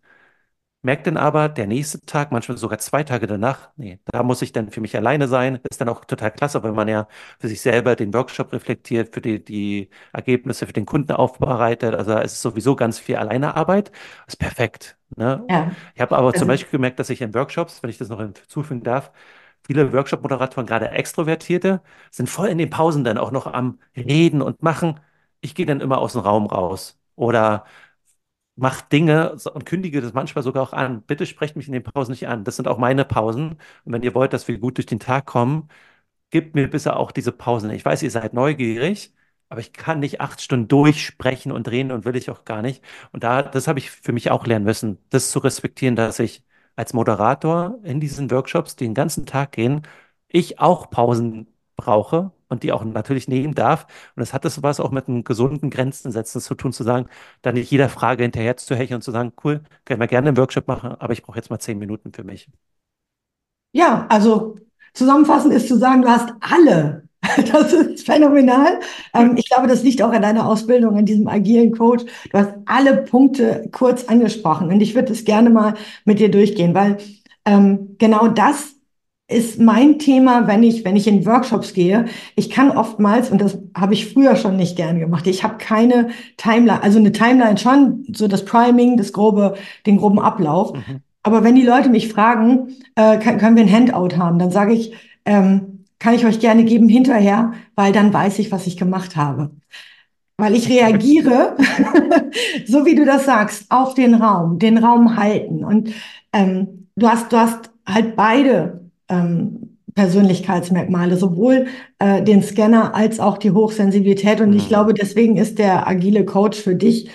Merkt 0.81 1.07
dann 1.07 1.17
aber, 1.17 1.49
der 1.49 1.65
nächste 1.65 1.99
Tag, 2.01 2.31
manchmal 2.31 2.57
sogar 2.59 2.77
zwei 2.77 3.03
Tage 3.03 3.25
danach, 3.25 3.71
nee, 3.75 3.99
da 4.05 4.21
muss 4.21 4.43
ich 4.43 4.51
dann 4.51 4.69
für 4.69 4.81
mich 4.81 4.95
alleine 4.95 5.27
sein. 5.27 5.59
Ist 5.67 5.81
dann 5.81 5.89
auch 5.89 6.05
total 6.05 6.31
klasse, 6.31 6.61
weil 6.63 6.73
man 6.73 6.87
ja 6.87 7.07
für 7.39 7.47
sich 7.47 7.59
selber 7.61 7.95
den 7.95 8.13
Workshop 8.13 8.53
reflektiert, 8.53 9.11
für 9.13 9.19
die, 9.21 9.43
die 9.43 9.89
Ergebnisse 10.13 10.67
für 10.67 10.73
den 10.73 10.85
Kunden 10.85 11.13
aufbereitet. 11.13 11.95
Also 11.95 12.13
es 12.13 12.33
ist 12.33 12.41
sowieso 12.43 12.75
ganz 12.75 12.99
viel 12.99 13.15
Alleinearbeit. 13.15 13.91
Ist 14.27 14.37
perfekt. 14.37 14.95
Ne? 15.15 15.43
Ja. 15.49 15.71
Ich 15.95 16.01
habe 16.01 16.15
aber 16.17 16.35
zum 16.35 16.47
Also, 16.47 16.47
Beispiel 16.47 16.71
gemerkt, 16.71 16.99
dass 16.99 17.09
ich 17.09 17.21
in 17.21 17.33
Workshops, 17.33 17.81
wenn 17.81 17.89
ich 17.89 17.97
das 17.97 18.09
noch 18.09 18.19
hinzufügen 18.19 18.83
darf, 18.83 19.11
viele 19.65 19.93
Workshop-Moderatoren, 19.93 20.65
gerade 20.67 20.89
Extrovertierte, 20.91 21.81
sind 22.11 22.29
voll 22.29 22.49
in 22.49 22.57
den 22.57 22.69
Pausen 22.69 23.03
dann 23.03 23.17
auch 23.17 23.31
noch 23.31 23.47
am 23.47 23.79
Reden 23.95 24.41
und 24.41 24.61
machen. 24.63 24.99
Ich 25.41 25.55
gehe 25.55 25.65
dann 25.65 25.81
immer 25.81 25.99
aus 25.99 26.13
dem 26.13 26.21
Raum 26.21 26.45
raus. 26.47 26.97
Oder 27.15 27.65
mach 28.55 28.81
Dinge 28.81 29.35
und 29.53 29.65
kündige 29.65 30.01
das 30.01 30.13
manchmal 30.13 30.43
sogar 30.43 30.63
auch 30.63 30.73
an. 30.73 31.01
Bitte 31.03 31.25
sprecht 31.25 31.55
mich 31.55 31.67
in 31.67 31.73
den 31.73 31.83
Pausen 31.83 32.11
nicht 32.11 32.27
an. 32.27 32.43
Das 32.43 32.55
sind 32.55 32.67
auch 32.67 32.77
meine 32.77 33.05
Pausen. 33.05 33.51
Und 33.83 33.93
wenn 33.93 34.03
ihr 34.03 34.15
wollt, 34.15 34.33
dass 34.33 34.47
wir 34.47 34.57
gut 34.59 34.77
durch 34.77 34.85
den 34.85 34.99
Tag 34.99 35.25
kommen, 35.25 35.69
gebt 36.29 36.55
mir 36.55 36.69
bitte 36.69 36.95
auch 36.95 37.11
diese 37.11 37.31
Pausen. 37.31 37.69
Ich 37.71 37.85
weiß, 37.85 38.03
ihr 38.03 38.11
seid 38.11 38.33
neugierig, 38.33 39.13
aber 39.49 39.61
ich 39.61 39.73
kann 39.73 39.99
nicht 39.99 40.21
acht 40.21 40.41
Stunden 40.41 40.67
durchsprechen 40.67 41.51
und 41.51 41.69
reden 41.69 41.91
und 41.91 42.05
will 42.05 42.15
ich 42.15 42.29
auch 42.29 42.45
gar 42.45 42.61
nicht. 42.61 42.83
Und 43.11 43.23
da, 43.23 43.41
das 43.43 43.67
habe 43.67 43.79
ich 43.79 43.91
für 43.91 44.13
mich 44.13 44.31
auch 44.31 44.45
lernen 44.45 44.65
müssen, 44.65 44.99
das 45.09 45.31
zu 45.31 45.39
respektieren, 45.39 45.95
dass 45.95 46.19
ich 46.19 46.43
als 46.75 46.93
Moderator 46.93 47.79
in 47.83 47.99
diesen 47.99 48.31
Workshops, 48.31 48.75
die 48.75 48.85
den 48.85 48.93
ganzen 48.93 49.25
Tag 49.25 49.51
gehen, 49.53 49.81
ich 50.27 50.59
auch 50.59 50.89
Pausen 50.89 51.47
brauche 51.75 52.31
und 52.47 52.63
die 52.63 52.71
auch 52.71 52.83
natürlich 52.83 53.27
nehmen 53.27 53.55
darf. 53.55 53.85
Und 54.15 54.21
das 54.21 54.33
hat 54.33 54.45
das 54.45 54.63
was 54.63 54.79
auch 54.79 54.91
mit 54.91 55.07
einem 55.07 55.23
gesunden 55.23 55.69
Grenzen 55.69 56.11
setzen 56.11 56.41
zu 56.41 56.55
tun, 56.55 56.73
zu 56.73 56.83
sagen, 56.83 57.07
da 57.41 57.51
nicht 57.51 57.71
jeder 57.71 57.89
Frage 57.89 58.23
hinterher 58.23 58.57
zu 58.57 58.75
hecheln 58.75 58.95
und 58.97 59.01
zu 59.03 59.11
sagen, 59.11 59.33
cool, 59.43 59.63
können 59.85 59.99
wir 59.99 60.07
gerne 60.07 60.29
einen 60.29 60.37
Workshop 60.37 60.67
machen, 60.67 60.91
aber 60.99 61.13
ich 61.13 61.23
brauche 61.23 61.37
jetzt 61.37 61.49
mal 61.49 61.59
zehn 61.59 61.77
Minuten 61.79 62.13
für 62.13 62.23
mich. 62.23 62.49
ja, 63.73 64.07
also 64.09 64.55
zusammenfassend 64.93 65.53
ist 65.53 65.67
zu 65.67 65.77
sagen, 65.77 66.01
du 66.01 66.09
hast 66.09 66.33
alle. 66.41 67.04
Das 67.51 67.73
ist 67.73 68.05
phänomenal. 68.05 68.79
Ähm, 69.13 69.35
ich 69.37 69.49
glaube, 69.49 69.67
das 69.67 69.83
liegt 69.83 70.01
auch 70.01 70.11
an 70.11 70.21
deiner 70.21 70.47
Ausbildung, 70.47 70.97
an 70.97 71.05
diesem 71.05 71.27
agilen 71.27 71.71
Coach. 71.71 72.03
Du 72.31 72.37
hast 72.37 72.53
alle 72.65 72.97
Punkte 72.97 73.69
kurz 73.71 74.05
angesprochen 74.05 74.69
und 74.69 74.81
ich 74.81 74.95
würde 74.95 75.13
es 75.13 75.25
gerne 75.25 75.49
mal 75.49 75.75
mit 76.05 76.19
dir 76.19 76.29
durchgehen, 76.29 76.73
weil 76.73 76.97
ähm, 77.45 77.95
genau 77.97 78.27
das 78.27 78.75
ist 79.27 79.59
mein 79.59 79.97
Thema, 79.97 80.47
wenn 80.47 80.61
ich, 80.61 80.85
wenn 80.85 80.95
ich 80.95 81.07
in 81.07 81.25
Workshops 81.25 81.73
gehe. 81.73 82.05
Ich 82.35 82.49
kann 82.51 82.69
oftmals, 82.69 83.31
und 83.31 83.41
das 83.41 83.57
habe 83.75 83.93
ich 83.95 84.13
früher 84.13 84.35
schon 84.35 84.55
nicht 84.55 84.75
gern 84.75 84.99
gemacht, 84.99 85.25
ich 85.25 85.43
habe 85.43 85.57
keine 85.57 86.09
Timeline, 86.37 86.83
also 86.83 86.99
eine 86.99 87.11
Timeline 87.11 87.57
schon, 87.57 88.05
so 88.13 88.27
das 88.27 88.45
Priming, 88.45 88.97
das 88.97 89.13
grobe, 89.13 89.55
den 89.87 89.97
groben 89.97 90.19
Ablauf. 90.19 90.73
Mhm. 90.73 91.01
Aber 91.23 91.43
wenn 91.43 91.55
die 91.55 91.63
Leute 91.63 91.89
mich 91.89 92.07
fragen, 92.09 92.75
äh, 92.93 93.17
können 93.17 93.55
wir 93.55 93.63
ein 93.63 93.71
Handout 93.71 94.15
haben, 94.15 94.37
dann 94.37 94.51
sage 94.51 94.73
ich, 94.73 94.93
ähm, 95.25 95.74
kann 95.99 96.13
ich 96.13 96.25
euch 96.25 96.39
gerne 96.39 96.63
geben 96.63 96.89
hinterher, 96.89 97.53
weil 97.75 97.91
dann 97.91 98.13
weiß 98.13 98.39
ich, 98.39 98.51
was 98.51 98.67
ich 98.67 98.77
gemacht 98.77 99.15
habe. 99.15 99.51
Weil 100.37 100.55
ich 100.55 100.69
reagiere, 100.69 101.55
so 102.67 102.85
wie 102.85 102.95
du 102.95 103.05
das 103.05 103.25
sagst, 103.25 103.65
auf 103.69 103.93
den 103.93 104.15
Raum, 104.15 104.59
den 104.59 104.77
Raum 104.77 105.15
halten. 105.15 105.63
Und 105.63 105.93
ähm, 106.33 106.87
du 106.95 107.07
hast, 107.07 107.31
du 107.31 107.37
hast 107.37 107.71
halt 107.87 108.15
beide 108.15 108.89
ähm, 109.07 109.77
Persönlichkeitsmerkmale, 109.95 111.15
sowohl 111.15 111.67
äh, 111.99 112.21
den 112.21 112.43
Scanner 112.43 112.93
als 112.93 113.19
auch 113.19 113.37
die 113.37 113.51
Hochsensibilität. 113.51 114.41
Und 114.41 114.51
mhm. 114.51 114.57
ich 114.57 114.67
glaube, 114.67 114.93
deswegen 114.93 115.37
ist 115.37 115.57
der 115.57 115.87
agile 115.87 116.25
Coach 116.25 116.59
für 116.59 116.75
dich 116.75 117.09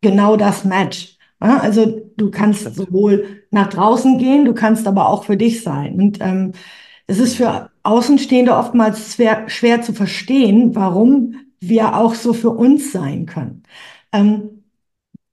genau 0.00 0.36
das 0.36 0.64
Match. 0.64 1.18
Ja, 1.42 1.58
also 1.58 2.02
du 2.16 2.30
kannst 2.30 2.74
sowohl 2.74 3.42
nach 3.50 3.68
draußen 3.68 4.18
gehen, 4.18 4.44
du 4.44 4.54
kannst 4.54 4.86
aber 4.86 5.08
auch 5.08 5.24
für 5.24 5.36
dich 5.36 5.62
sein. 5.62 5.94
Und 5.94 6.18
ähm, 6.20 6.52
es 7.06 7.18
ist 7.18 7.36
für 7.36 7.69
Außenstehende 7.82 8.54
oftmals 8.54 9.14
schwer, 9.14 9.48
schwer 9.48 9.82
zu 9.82 9.92
verstehen, 9.92 10.74
warum 10.74 11.36
wir 11.60 11.96
auch 11.96 12.14
so 12.14 12.32
für 12.32 12.50
uns 12.50 12.92
sein 12.92 13.26
können. 13.26 13.62
Ähm, 14.12 14.64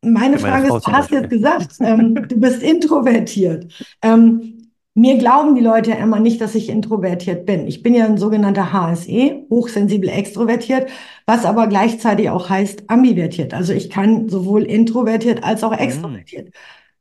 meine 0.01 0.39
Frage 0.39 0.67
ist, 0.67 0.87
du 0.87 0.91
hast 0.91 1.11
jetzt 1.11 1.29
gesagt, 1.29 1.75
ähm, 1.79 2.15
du 2.27 2.39
bist 2.39 2.61
introvertiert. 2.61 3.71
Ähm, 4.01 4.57
mir 4.93 5.17
glauben 5.17 5.53
die 5.53 5.61
Leute 5.61 5.91
ja 5.91 5.97
immer 5.97 6.19
nicht, 6.19 6.41
dass 6.41 6.55
ich 6.55 6.69
introvertiert 6.69 7.45
bin. 7.45 7.67
Ich 7.67 7.83
bin 7.83 7.93
ja 7.93 8.05
ein 8.05 8.17
sogenannter 8.17 8.73
HSE, 8.73 9.45
hochsensibel 9.49 10.09
extrovertiert, 10.09 10.89
was 11.27 11.45
aber 11.45 11.67
gleichzeitig 11.67 12.29
auch 12.31 12.49
heißt 12.49 12.89
ambivertiert. 12.89 13.53
Also 13.53 13.73
ich 13.73 13.91
kann 13.91 14.27
sowohl 14.27 14.63
introvertiert 14.63 15.43
als 15.43 15.63
auch 15.63 15.71
mhm. 15.71 15.77
extrovertiert. 15.79 16.47
Mhm. 16.47 16.51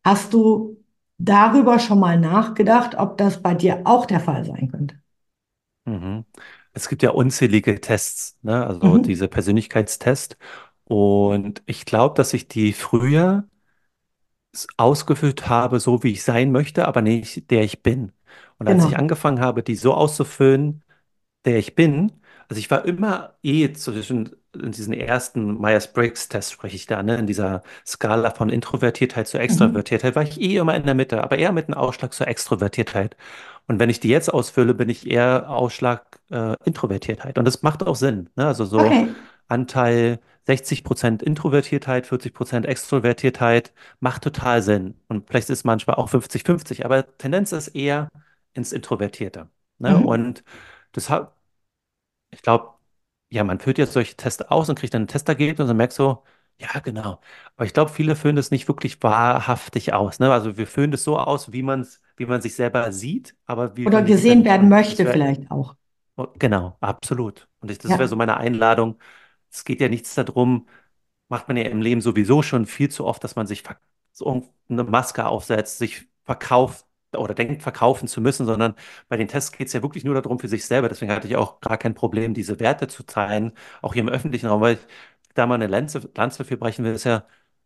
Hast 0.05 0.35
du 0.35 0.77
darüber 1.19 1.79
schon 1.79 1.99
mal 1.99 2.21
nachgedacht, 2.21 2.97
ob 2.99 3.17
das 3.17 3.43
bei 3.43 3.55
dir 3.55 3.81
auch 3.85 4.05
der 4.05 4.21
Fall 4.21 4.45
sein 4.45 4.71
könnte? 4.71 4.97
Mhm. 5.87 6.25
Es 6.73 6.89
gibt 6.89 7.03
ja 7.03 7.11
unzählige 7.11 7.81
Tests, 7.81 8.39
ne? 8.43 8.67
also 8.67 8.87
mhm. 8.87 9.03
diese 9.03 9.29
Persönlichkeitstests. 9.29 10.37
Und 10.85 11.63
ich 11.67 11.87
glaube, 11.87 12.15
dass 12.15 12.35
ich 12.35 12.49
die 12.49 12.73
früher 12.73 13.49
ausgefüllt 14.77 15.49
habe, 15.49 15.81
so 15.81 16.03
wie 16.03 16.13
ich 16.13 16.23
sein 16.23 16.53
möchte, 16.53 16.87
aber 16.87 17.03
nicht 17.03 17.51
der 17.51 17.63
ich 17.63 17.83
bin. 17.83 18.13
Und 18.59 18.69
als 18.69 18.85
ich 18.85 18.91
genau. 18.91 19.01
angefangen 19.01 19.41
habe, 19.41 19.63
die 19.63 19.77
so 19.77 19.95
auszufüllen, 19.95 20.83
der 21.45 21.59
ich 21.59 21.75
bin, 21.75 22.13
also 22.49 22.61
ich 22.61 22.71
war 22.71 22.85
immer 22.85 23.35
eh 23.43 23.73
zwischen 23.73 24.37
in 24.55 24.73
diesen 24.73 24.95
ersten 24.95 25.61
Myers-Briggs-Test 25.61 26.53
spreche 26.53 26.77
ich 26.77 26.87
da, 26.87 27.03
ne, 27.03 27.17
in 27.17 27.27
dieser 27.27 27.63
Skala 27.87 28.31
von 28.31 28.49
Introvertiertheit 28.49 29.29
zu 29.29 29.37
mhm. 29.37 29.45
Extrovertiertheit, 29.45 30.17
war 30.17 30.23
ich 30.23 30.41
eh 30.41 30.57
immer 30.57 30.75
in 30.75 30.85
der 30.85 30.95
Mitte, 30.95 31.23
aber 31.23 31.39
eher 31.39 31.53
mit 31.53 31.67
einem 31.67 31.75
Ausschlag 31.75 32.15
zur 32.15 32.29
Extrovertiertheit. 32.29 33.17
Und 33.69 33.81
wenn 33.81 33.91
ich 33.91 34.01
die 34.01 34.09
jetzt 34.09 34.33
ausfülle, 34.33 34.75
bin 34.75 34.89
ich 34.89 35.11
eher 35.11 35.51
Ausschlag 35.51 36.21
äh, 36.31 36.55
Introvertiertheit. 36.65 37.39
Und 37.39 37.45
das 37.45 37.63
macht 37.63 37.83
auch 37.85 37.97
Sinn. 37.97 38.31
Ne? 38.37 38.47
Also 38.47 38.65
so 38.65 38.79
Okay. 38.81 39.15
Anteil 39.49 40.21
60% 40.47 41.23
Introvertiertheit, 41.23 42.07
40% 42.07 42.65
Extrovertiertheit 42.67 43.73
macht 44.01 44.23
total 44.23 44.63
Sinn. 44.63 44.95
Und 45.09 45.29
vielleicht 45.29 45.51
ist 45.51 45.65
manchmal 45.65 45.97
auch 45.97 46.09
50-50, 46.09 46.85
aber 46.85 47.17
Tendenz 47.19 47.53
ist 47.53 47.69
eher 47.69 48.09
ins 48.55 48.73
Introvertierte. 48.73 49.49
Ne? 49.79 49.91
Mhm. 49.99 50.05
Und 50.07 50.45
deshalb, 50.95 51.33
ich 52.31 52.43
glaube, 52.43 52.75
ja, 53.31 53.45
man 53.45 53.61
führt 53.61 53.79
jetzt 53.79 53.93
solche 53.93 54.17
Tests 54.17 54.43
aus 54.43 54.69
und 54.69 54.79
kriegt 54.79 54.95
dann 54.95 55.03
ein 55.03 55.09
Testergebnis 55.09 55.69
und 55.69 55.77
merkt 55.77 55.93
so, 55.95 56.25
ja, 56.59 56.81
genau. 56.81 57.21
Aber 57.57 57.67
ich 57.67 57.75
glaube, 57.75 57.91
viele 57.91 58.17
führen 58.17 58.37
das 58.37 58.51
nicht 58.51 58.69
wirklich 58.69 59.03
wahrhaftig 59.03 59.93
aus. 59.93 60.19
Ne? 60.19 60.33
Also 60.33 60.57
wir 60.57 60.67
führen 60.67 60.91
das 60.91 61.05
so 61.05 61.19
aus, 61.19 61.53
wie 61.53 61.63
man 61.63 61.81
es, 61.81 62.01
wie 62.17 62.27
man 62.27 62.41
sich 62.41 62.55
selber 62.55 62.93
sieht, 62.93 63.37
aber 63.45 63.77
wie 63.77 63.87
Oder 63.87 64.03
gesehen 64.03 64.45
werden 64.45 64.69
möchte 64.69 65.05
wär, 65.05 65.13
vielleicht 65.13 65.51
auch. 65.51 65.75
Oh, 66.17 66.29
genau, 66.39 66.77
absolut. 66.81 67.47
Und 67.61 67.71
ich, 67.71 67.79
das 67.79 67.91
ja. 67.91 67.99
wäre 67.99 68.09
so 68.09 68.17
meine 68.17 68.39
Einladung, 68.39 68.99
es 69.51 69.65
geht 69.65 69.81
ja 69.81 69.89
nichts 69.89 70.15
darum, 70.15 70.67
macht 71.29 71.49
man 71.49 71.57
ja 71.57 71.65
im 71.65 71.83
Leben 71.83 72.01
sowieso 72.01 72.43
schon 72.43 72.67
viel 72.67 72.91
zu 72.91 73.05
oft, 73.05 73.23
dass 73.23 73.37
man 73.37 73.47
sich 73.47 73.63
so 74.13 74.49
eine 74.69 74.85
Maske 74.85 75.27
aufsetzt, 75.27 75.79
sich 75.79 76.07
verkauft 76.25 76.87
oder 77.17 77.35
denkt, 77.35 77.63
verkaufen 77.63 78.09
zu 78.09 78.21
müssen, 78.21 78.47
sondern 78.47 78.75
bei 79.09 79.17
den 79.17 79.29
Tests 79.29 79.53
geht 79.53 79.69
es 79.69 79.73
ja 79.73 79.83
wirklich 79.83 80.05
nur 80.05 80.15
darum 80.15 80.39
für 80.39 80.49
sich 80.49 80.65
selber. 80.67 80.89
Deswegen 80.89 81.13
hatte 81.13 81.29
ich 81.29 81.37
auch 81.37 81.61
gar 81.61 81.79
kein 81.79 81.95
Problem, 81.95 82.35
diese 82.35 82.61
Werte 82.61 82.89
zu 82.89 83.05
teilen, 83.05 83.53
auch 83.83 83.95
hier 83.95 84.03
im 84.03 84.09
öffentlichen 84.09 84.47
Raum, 84.47 84.61
weil 84.61 84.75
ich 84.75 84.81
da 85.39 85.47
mal 85.47 85.55
eine 85.55 85.67
Lanze, 85.67 86.09
Lanze 86.17 86.45
für 86.45 86.57
brechen 86.57 86.85
will, 86.85 86.93
ist 86.93 87.05
ja 87.05 87.25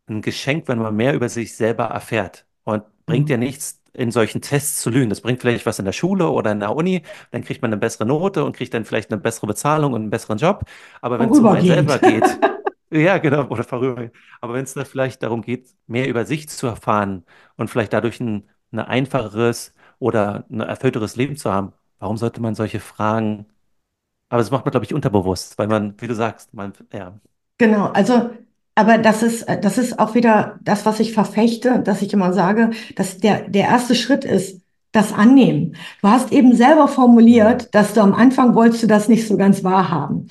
ein 0.09 0.23
Geschenk, 0.23 0.69
wenn 0.69 0.79
man 0.79 0.95
mehr 0.95 1.15
über 1.15 1.29
sich 1.29 1.57
selber 1.57 1.85
erfährt. 1.85 2.47
Und 2.65 2.85
bringt 3.07 3.27
mhm. 3.27 3.33
ja 3.33 3.37
nichts, 3.39 3.83
in 3.93 4.13
solchen 4.13 4.41
Tests 4.41 4.81
zu 4.83 4.91
lügen. 4.91 5.11
Das 5.11 5.21
bringt 5.21 5.41
vielleicht 5.41 5.67
was 5.67 5.79
in 5.79 5.85
der 5.85 5.93
Schule 5.93 6.31
oder 6.31 6.53
in 6.53 6.61
der 6.61 6.75
Uni, 6.77 7.03
dann 7.33 7.43
kriegt 7.43 7.63
man 7.63 7.73
eine 7.73 7.81
bessere 7.81 8.07
Note 8.07 8.45
und 8.45 8.55
kriegt 8.57 8.73
dann 8.73 8.85
vielleicht 8.85 9.11
eine 9.11 9.21
bessere 9.21 9.49
Bezahlung 9.49 9.93
und 9.93 10.03
einen 10.03 10.11
besseren 10.11 10.39
Job. 10.39 10.65
Aber 11.01 11.19
wenn 11.19 11.31
es 11.31 11.39
um 11.39 11.47
einen 11.49 11.67
selber 11.67 11.99
geht, 11.99 12.25
ja, 12.91 13.19
genau, 13.19 13.47
oder 13.49 13.65
vorübergehend. 13.65 14.15
Aber 14.41 14.55
wenn 14.55 14.65
es 14.65 14.75
da 14.75 14.85
vielleicht 14.85 15.23
darum 15.23 15.43
geht, 15.43 15.75
mehr 15.87 16.09
über 16.09 16.25
sich 16.25 16.49
zu 16.49 16.67
erfahren 16.69 17.25
und 17.57 17.69
vielleicht 17.69 17.93
dadurch 17.93 18.21
ein, 18.21 18.49
ein 18.71 18.79
einfacheres 18.81 19.75
oder 19.99 20.45
ein 20.51 20.61
erfüllteres 20.61 21.17
Leben 21.17 21.37
zu 21.37 21.53
haben, 21.53 21.73
warum 21.99 22.17
sollte 22.17 22.41
man 22.41 22.55
solche 22.55 22.81
Fragen 22.81 23.47
aber 24.31 24.39
das 24.39 24.51
macht 24.51 24.65
man, 24.65 24.71
glaube 24.73 24.87
ich, 24.87 24.95
unterbewusst, 24.95 25.59
weil 25.59 25.67
man, 25.69 26.01
wie 26.01 26.07
du 26.07 26.15
sagst, 26.15 26.55
man, 26.55 26.73
ja. 26.93 27.21
Genau, 27.61 27.89
also 27.89 28.31
aber 28.75 28.97
das 28.97 29.23
ist, 29.23 29.47
das 29.61 29.77
ist 29.77 29.99
auch 29.99 30.15
wieder 30.15 30.59
das, 30.63 30.87
was 30.87 30.99
ich 30.99 31.13
verfechte, 31.13 31.81
dass 31.81 32.01
ich 32.01 32.15
immer 32.15 32.33
sage, 32.33 32.71
dass 32.97 33.19
der, 33.19 33.51
der 33.51 33.65
erste 33.65 33.95
Schritt 33.95 34.25
ist, 34.25 34.63
das 34.93 35.13
annehmen. 35.13 35.77
Du 36.01 36.09
hast 36.09 36.33
eben 36.33 36.57
selber 36.57 36.89
formuliert, 36.89 37.69
dass 37.75 37.93
du 37.93 38.01
am 38.01 38.15
Anfang 38.15 38.55
wolltest 38.55 38.85
du 38.85 38.87
das 38.87 39.09
nicht 39.11 39.29
so 39.29 39.37
ganz 39.37 39.63
wahrhaben. 39.63 40.29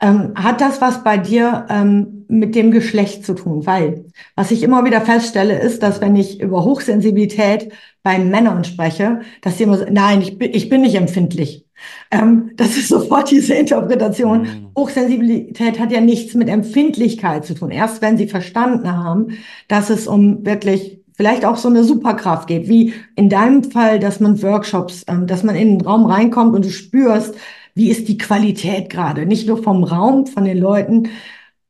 Ähm, 0.00 0.32
hat 0.34 0.62
das 0.62 0.80
was 0.80 1.04
bei 1.04 1.18
dir 1.18 1.66
ähm, 1.68 2.24
mit 2.28 2.54
dem 2.54 2.70
Geschlecht 2.70 3.26
zu 3.26 3.34
tun? 3.34 3.66
Weil, 3.66 4.06
was 4.34 4.50
ich 4.50 4.62
immer 4.62 4.82
wieder 4.86 5.02
feststelle, 5.02 5.58
ist, 5.60 5.82
dass 5.82 6.00
wenn 6.00 6.16
ich 6.16 6.40
über 6.40 6.64
Hochsensibilität 6.64 7.70
bei 8.02 8.18
Männern 8.18 8.64
spreche, 8.64 9.20
dass 9.42 9.58
sie 9.58 9.64
immer 9.64 9.76
sagen, 9.76 9.92
nein, 9.92 10.22
ich 10.22 10.38
bin, 10.38 10.54
ich 10.54 10.70
bin 10.70 10.80
nicht 10.80 10.94
empfindlich. 10.94 11.66
Ähm, 12.10 12.50
das 12.56 12.76
ist 12.76 12.88
sofort 12.88 13.30
diese 13.30 13.54
Interpretation. 13.54 14.42
Mhm. 14.42 14.70
Hochsensibilität 14.76 15.78
hat 15.78 15.92
ja 15.92 16.00
nichts 16.00 16.34
mit 16.34 16.48
Empfindlichkeit 16.48 17.44
zu 17.44 17.54
tun. 17.54 17.70
Erst 17.70 18.02
wenn 18.02 18.16
sie 18.16 18.26
verstanden 18.26 18.92
haben, 18.92 19.38
dass 19.68 19.90
es 19.90 20.06
um 20.06 20.44
wirklich 20.44 21.00
vielleicht 21.20 21.44
auch 21.44 21.56
so 21.56 21.68
eine 21.68 21.84
Superkraft 21.84 22.48
geht, 22.48 22.66
wie 22.66 22.94
in 23.14 23.28
deinem 23.28 23.62
Fall, 23.62 23.98
dass 23.98 24.20
man 24.20 24.42
Workshops, 24.42 25.04
ähm, 25.06 25.26
dass 25.26 25.42
man 25.42 25.54
in 25.54 25.78
den 25.78 25.86
Raum 25.86 26.06
reinkommt 26.06 26.54
und 26.54 26.64
du 26.64 26.70
spürst, 26.70 27.34
wie 27.74 27.90
ist 27.90 28.08
die 28.08 28.18
Qualität 28.18 28.90
gerade, 28.90 29.26
nicht 29.26 29.46
nur 29.46 29.62
vom 29.62 29.84
Raum, 29.84 30.26
von 30.26 30.44
den 30.44 30.58
Leuten. 30.58 31.10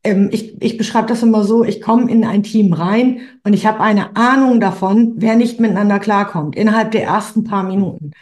Ähm, 0.05 0.29
ich, 0.33 0.63
ich 0.63 0.77
beschreibe 0.77 1.09
das 1.09 1.23
immer 1.23 1.43
so, 1.43 1.65
ich 1.65 1.81
komme 1.81 2.11
in 2.11 2.25
ein 2.25 2.43
Team 2.43 2.73
rein 2.73 3.23
und 3.43 3.53
ich 3.53 3.67
habe 3.67 3.81
eine 3.81 4.17
Ahnung 4.17 4.61
davon, 4.61 5.15
wer 5.17 5.37
nicht 5.37 5.61
miteinander 5.61 5.99
klarkommt, 5.99 6.57
innerhalb 6.57 6.93
der 6.93 7.03
ersten 7.03 7.45
paar 7.45 7.65
Minuten. 7.65 8.13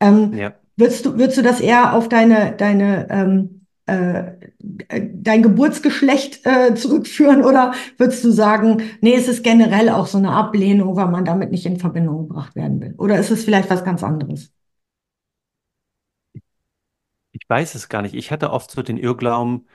Ähm, 0.00 0.34
ja. 0.34 0.52
Würdest 0.76 1.04
du, 1.06 1.18
würdest 1.18 1.38
du 1.38 1.42
das 1.42 1.60
eher 1.60 1.94
auf 1.94 2.08
deine, 2.08 2.52
deine, 2.56 3.08
ähm, 3.10 3.66
äh, 3.86 4.32
dein 4.90 5.42
Geburtsgeschlecht 5.42 6.44
äh, 6.46 6.74
zurückführen 6.74 7.44
oder 7.44 7.74
würdest 7.98 8.24
du 8.24 8.30
sagen, 8.30 8.82
nee, 9.00 9.14
es 9.14 9.28
ist 9.28 9.44
generell 9.44 9.88
auch 9.90 10.06
so 10.06 10.18
eine 10.18 10.32
Ablehnung, 10.32 10.96
weil 10.96 11.08
man 11.08 11.24
damit 11.24 11.50
nicht 11.52 11.66
in 11.66 11.78
Verbindung 11.78 12.28
gebracht 12.28 12.56
werden 12.56 12.80
will? 12.80 12.94
Oder 12.98 13.18
ist 13.18 13.30
es 13.30 13.44
vielleicht 13.44 13.70
was 13.70 13.84
ganz 13.84 14.02
anderes? 14.02 14.52
Ich 17.32 17.48
weiß 17.48 17.74
es 17.74 17.88
gar 17.88 18.02
nicht. 18.02 18.14
Ich 18.14 18.30
hatte 18.30 18.50
oft 18.50 18.70
so 18.70 18.82
den 18.82 18.96
Irrglauben, 18.96 19.66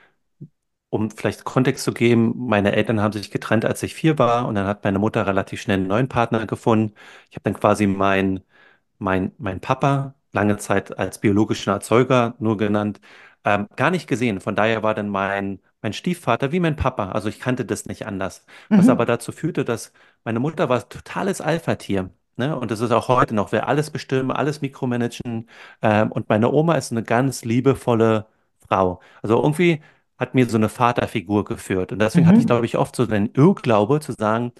um 0.90 1.10
vielleicht 1.10 1.44
Kontext 1.44 1.84
zu 1.84 1.92
geben, 1.92 2.34
meine 2.48 2.72
Eltern 2.72 3.00
haben 3.00 3.12
sich 3.12 3.30
getrennt, 3.30 3.64
als 3.64 3.82
ich 3.82 3.94
vier 3.94 4.18
war, 4.18 4.48
und 4.48 4.56
dann 4.56 4.66
hat 4.66 4.84
meine 4.84 4.98
Mutter 4.98 5.26
relativ 5.26 5.60
schnell 5.60 5.78
einen 5.78 5.88
neuen 5.88 6.08
Partner 6.08 6.46
gefunden. 6.46 6.94
Ich 7.30 7.36
habe 7.36 7.44
dann 7.44 7.54
quasi 7.54 7.86
mein, 7.86 8.42
mein, 8.98 9.32
mein 9.38 9.60
Papa 9.60 10.14
lange 10.32 10.56
Zeit 10.58 10.98
als 10.98 11.18
biologischen 11.18 11.70
Erzeuger 11.70 12.34
nur 12.38 12.56
genannt, 12.56 13.00
ähm, 13.44 13.68
gar 13.76 13.90
nicht 13.90 14.06
gesehen. 14.06 14.40
Von 14.40 14.54
daher 14.54 14.82
war 14.82 14.94
dann 14.94 15.08
mein, 15.08 15.60
mein 15.82 15.92
Stiefvater 15.92 16.52
wie 16.52 16.60
mein 16.60 16.76
Papa. 16.76 17.12
Also 17.12 17.28
ich 17.28 17.40
kannte 17.40 17.64
das 17.64 17.86
nicht 17.86 18.06
anders. 18.06 18.44
Was 18.68 18.86
mhm. 18.86 18.90
aber 18.90 19.06
dazu 19.06 19.32
führte, 19.32 19.64
dass 19.64 19.92
meine 20.24 20.40
Mutter 20.40 20.68
war 20.68 20.88
totales 20.88 21.40
Alpha-Tier. 21.40 22.10
Ne? 22.36 22.58
Und 22.58 22.70
das 22.70 22.80
ist 22.80 22.90
auch 22.92 23.08
heute 23.08 23.34
noch. 23.34 23.52
Wir 23.52 23.66
alles 23.68 23.90
bestimmen, 23.90 24.30
alles 24.30 24.60
mikromanagen. 24.60 25.48
Ähm, 25.82 26.12
und 26.12 26.28
meine 26.28 26.50
Oma 26.52 26.74
ist 26.74 26.92
eine 26.92 27.02
ganz 27.02 27.44
liebevolle 27.44 28.26
Frau. 28.68 29.00
Also 29.22 29.36
irgendwie 29.42 29.82
hat 30.18 30.34
mir 30.34 30.48
so 30.48 30.58
eine 30.58 30.68
Vaterfigur 30.68 31.44
geführt. 31.44 31.92
Und 31.92 31.98
deswegen 32.00 32.26
mhm. 32.26 32.28
hatte 32.28 32.38
ich, 32.38 32.44
mhm. 32.44 32.48
glaube 32.48 32.66
ich, 32.66 32.76
oft 32.76 32.94
so 32.96 33.06
den 33.06 33.30
Irrglaube 33.34 34.00
zu 34.00 34.12
sagen, 34.12 34.52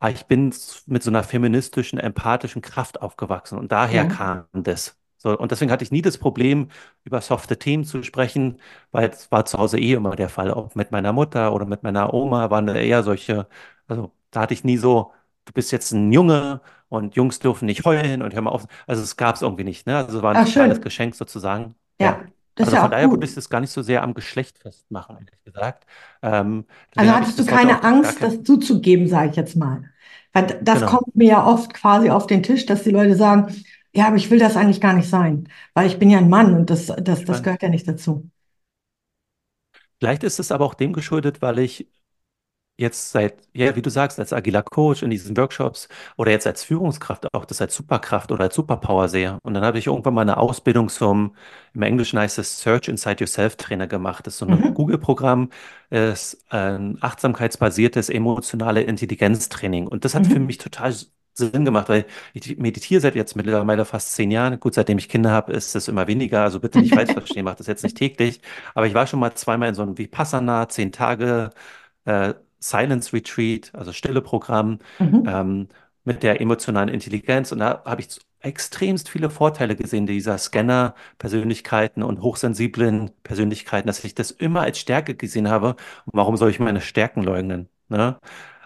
ah, 0.00 0.10
ich 0.10 0.26
bin 0.26 0.52
mit 0.86 1.02
so 1.02 1.10
einer 1.10 1.22
feministischen, 1.22 1.98
empathischen 1.98 2.62
Kraft 2.62 3.00
aufgewachsen. 3.00 3.58
Und 3.58 3.72
daher 3.72 4.04
ja. 4.04 4.08
kam 4.08 4.46
das. 4.52 4.96
So, 5.24 5.38
und 5.38 5.50
deswegen 5.52 5.72
hatte 5.72 5.84
ich 5.84 5.90
nie 5.92 6.02
das 6.02 6.18
Problem, 6.18 6.70
über 7.04 7.20
softe 7.22 7.58
Themen 7.58 7.84
zu 7.84 8.02
sprechen, 8.04 8.60
weil 8.92 9.10
es 9.10 9.32
war 9.32 9.46
zu 9.46 9.58
Hause 9.58 9.78
eh 9.80 9.94
immer 9.94 10.16
der 10.16 10.28
Fall. 10.30 10.52
Auch 10.52 10.74
mit 10.76 10.92
meiner 10.92 11.12
Mutter 11.14 11.52
oder 11.54 11.66
mit 11.66 11.82
meiner 11.82 12.14
Oma 12.14 12.50
waren 12.50 12.68
eher 12.68 13.02
solche, 13.02 13.48
also 13.88 14.12
da 14.30 14.42
hatte 14.42 14.54
ich 14.54 14.64
nie 14.64 14.76
so, 14.76 15.12
du 15.46 15.52
bist 15.54 15.72
jetzt 15.72 15.92
ein 15.92 16.12
Junge 16.12 16.60
und 16.88 17.16
Jungs 17.16 17.38
dürfen 17.40 17.66
nicht 17.66 17.84
heulen 17.84 18.22
und 18.22 18.34
hör 18.34 18.42
mal 18.42 18.50
auf. 18.50 18.66
Also 18.86 19.02
es 19.02 19.16
gab 19.16 19.36
es 19.36 19.42
irgendwie 19.42 19.64
nicht, 19.64 19.86
ne? 19.86 19.96
Also 19.98 20.18
es 20.18 20.22
war 20.22 20.34
ein 20.34 20.44
schön. 20.46 20.80
Geschenk 20.82 21.14
sozusagen. 21.14 21.74
Ja. 22.00 22.06
Ja, 22.06 22.24
das 22.54 22.68
ist 22.68 22.72
Also 22.72 22.76
ja 22.76 22.82
von 22.82 22.90
daher 22.90 23.10
gut. 23.10 23.10
würde 23.10 23.26
ich 23.26 23.34
das 23.34 23.48
gar 23.50 23.60
nicht 23.60 23.70
so 23.72 23.82
sehr 23.82 24.02
am 24.02 24.14
Geschlecht 24.14 24.58
festmachen, 24.58 25.16
ehrlich 25.18 25.42
gesagt. 25.44 25.86
Ähm, 26.22 26.66
Also 26.96 27.12
hattest 27.12 27.38
du 27.38 27.44
keine 27.46 27.82
Angst, 27.82 28.16
kein, 28.16 28.22
das 28.22 28.42
zuzugeben, 28.42 29.08
sage 29.08 29.30
ich 29.30 29.36
jetzt 29.36 29.56
mal. 29.56 29.84
Weil 30.32 30.58
das 30.62 30.80
genau. 30.80 30.86
kommt 30.86 31.14
mir 31.16 31.28
ja 31.28 31.46
oft 31.46 31.74
quasi 31.74 32.10
auf 32.10 32.26
den 32.26 32.42
Tisch, 32.42 32.66
dass 32.66 32.82
die 32.84 32.90
Leute 32.90 33.16
sagen, 33.16 33.54
ja, 33.94 34.06
aber 34.08 34.16
ich 34.16 34.30
will 34.30 34.38
das 34.38 34.56
eigentlich 34.56 34.80
gar 34.80 34.92
nicht 34.94 35.08
sein, 35.08 35.48
weil 35.74 35.86
ich 35.86 35.98
bin 35.98 36.10
ja 36.10 36.18
ein 36.18 36.28
Mann 36.28 36.54
und 36.54 36.70
das, 36.70 36.86
das, 36.86 37.24
das 37.24 37.42
gehört 37.42 37.62
ja 37.62 37.68
nicht 37.68 37.86
dazu. 37.88 38.30
vielleicht 40.00 40.24
ist 40.24 40.38
es 40.40 40.52
aber 40.52 40.64
auch 40.64 40.74
dem 40.74 40.92
geschuldet, 40.92 41.42
weil 41.42 41.58
ich 41.58 41.88
jetzt 42.78 43.12
seit, 43.12 43.36
ja, 43.54 43.76
wie 43.76 43.82
du 43.82 43.90
sagst, 43.90 44.18
als 44.20 44.32
agiler 44.32 44.62
Coach 44.62 45.02
in 45.02 45.10
diesen 45.10 45.36
Workshops 45.36 45.88
oder 46.16 46.32
jetzt 46.32 46.46
als 46.46 46.64
Führungskraft 46.64 47.32
auch 47.34 47.44
das 47.46 47.60
als 47.62 47.74
Superkraft 47.76 48.32
oder 48.32 48.44
als 48.44 48.54
Superpower 48.56 49.08
sehe. 49.08 49.38
Und 49.44 49.54
dann 49.54 49.64
habe 49.64 49.78
ich 49.78 49.86
irgendwann 49.88 50.14
mal 50.14 50.22
eine 50.22 50.38
Ausbildung 50.38 50.88
zum, 50.90 51.36
im 51.74 51.82
Englischen 51.82 52.18
heißt 52.18 52.38
es 52.38 52.60
Search 52.60 52.88
Inside 52.88 53.20
Yourself 53.24 53.56
Trainer 53.56 53.86
gemacht. 53.88 54.26
Das 54.26 54.34
ist 54.34 54.38
so 54.40 54.46
ein 54.46 54.64
Mhm. 54.64 54.74
Google-Programm, 54.74 55.50
ist 55.90 56.44
ein 56.52 56.98
achtsamkeitsbasiertes 57.02 58.10
emotionale 58.10 58.82
Intelligenztraining. 58.82 59.86
Und 59.88 60.04
das 60.04 60.14
hat 60.14 60.26
für 60.26 60.38
Mhm. 60.38 60.46
mich 60.46 60.58
total 60.58 60.94
Sinn 61.36 61.64
gemacht, 61.64 61.88
weil 61.88 62.06
ich 62.32 62.56
meditiere 62.58 63.00
seit 63.00 63.14
jetzt 63.16 63.34
mittlerweile 63.36 63.84
fast 63.84 64.12
zehn 64.14 64.30
Jahren. 64.30 64.60
Gut, 64.60 64.74
seitdem 64.74 64.98
ich 64.98 65.08
Kinder 65.08 65.30
habe, 65.32 65.52
ist 65.52 65.74
es 65.74 65.88
immer 65.88 66.06
weniger. 66.06 66.42
Also 66.42 66.60
bitte 66.60 66.80
nicht 66.80 66.94
falsch 66.94 67.12
verstehen, 67.14 67.44
mache 67.44 67.56
das 67.56 67.66
jetzt 67.66 67.82
nicht 67.82 67.96
täglich. 67.96 68.40
Aber 68.74 68.86
ich 68.86 68.94
war 68.94 69.06
schon 69.06 69.20
mal 69.20 69.34
zweimal 69.34 69.68
in 69.70 69.74
so 69.74 69.82
einem 69.82 69.98
Vipassana, 69.98 70.68
zehn 70.68 70.92
Tage 70.92 71.50
äh, 72.04 72.34
Silence 72.60 73.12
Retreat, 73.12 73.70
also 73.74 73.92
stille 73.92 74.22
Programm 74.22 74.78
Mhm. 74.98 75.22
ähm, 75.26 75.68
mit 76.04 76.22
der 76.22 76.40
emotionalen 76.40 76.88
Intelligenz. 76.88 77.52
Und 77.52 77.60
da 77.60 77.82
habe 77.84 78.00
ich 78.02 78.18
extremst 78.40 79.08
viele 79.08 79.30
Vorteile 79.30 79.74
gesehen 79.76 80.06
dieser 80.06 80.36
Scanner-Persönlichkeiten 80.38 82.02
und 82.02 82.20
hochsensiblen 82.20 83.10
Persönlichkeiten, 83.22 83.86
dass 83.86 84.04
ich 84.04 84.14
das 84.14 84.30
immer 84.30 84.60
als 84.62 84.78
Stärke 84.78 85.14
gesehen 85.14 85.48
habe. 85.48 85.68
Und 86.04 86.12
warum 86.14 86.36
soll 86.36 86.50
ich 86.50 86.60
meine 86.60 86.80
Stärken 86.82 87.22
leugnen? 87.22 87.68
Ne? 87.88 88.18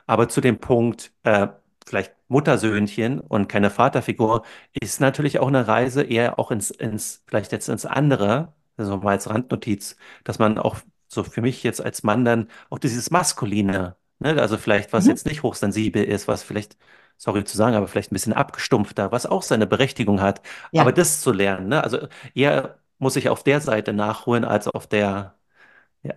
Aber 0.07 0.29
zu 0.29 0.41
dem 0.41 0.59
Punkt, 0.59 1.13
äh, 1.25 1.49
vielleicht 1.87 2.15
Muttersöhnchen 2.29 3.21
und 3.21 3.49
keine 3.49 3.71
Vaterfigur, 3.71 4.45
ist 4.81 5.01
natürlich 5.01 5.39
auch 5.41 5.49
eine 5.49 5.67
Reise 5.67 6.03
eher 6.03 6.39
auch 6.39 6.51
ins, 6.51 6.71
ins, 6.71 7.23
vielleicht 7.27 7.53
jetzt 7.53 7.69
ins 7.69 7.87
andere, 7.87 8.53
also 8.77 8.97
mal 8.99 9.13
als 9.13 9.29
Randnotiz, 9.31 9.97
dass 10.25 10.39
man 10.39 10.59
auch 10.59 10.77
so 11.09 11.25
für 11.25 11.41
mich 11.43 11.63
jetzt 11.63 11.81
als 11.85 12.03
Mann 12.03 12.25
dann 12.25 12.49
auch 12.71 12.79
dieses 12.79 13.11
Maskuline, 13.11 13.97
ne, 14.19 14.41
also 14.41 14.59
vielleicht 14.59 14.93
was 14.93 15.07
Mhm. 15.07 15.11
jetzt 15.11 15.27
nicht 15.27 15.43
hochsensibel 15.43 16.05
ist, 16.05 16.29
was 16.29 16.43
vielleicht, 16.43 16.77
sorry 17.17 17.45
zu 17.45 17.57
sagen, 17.57 17.77
aber 17.77 17.89
vielleicht 17.89 18.13
ein 18.13 18.15
bisschen 18.15 18.33
abgestumpfter, 18.35 19.11
was 19.13 19.27
auch 19.27 19.43
seine 19.43 19.67
Berechtigung 19.67 20.21
hat, 20.21 20.43
aber 20.77 20.91
Ja. 20.91 20.93
das 20.93 21.21
zu 21.21 21.33
lernen, 21.33 21.69
ne, 21.69 21.83
also 21.83 22.09
eher 22.35 22.79
muss 22.99 23.17
ich 23.17 23.29
auf 23.29 23.43
der 23.45 23.61
Seite 23.61 23.93
nachholen 23.93 24.45
als 24.45 24.69
auf 24.69 24.87
der 24.87 25.35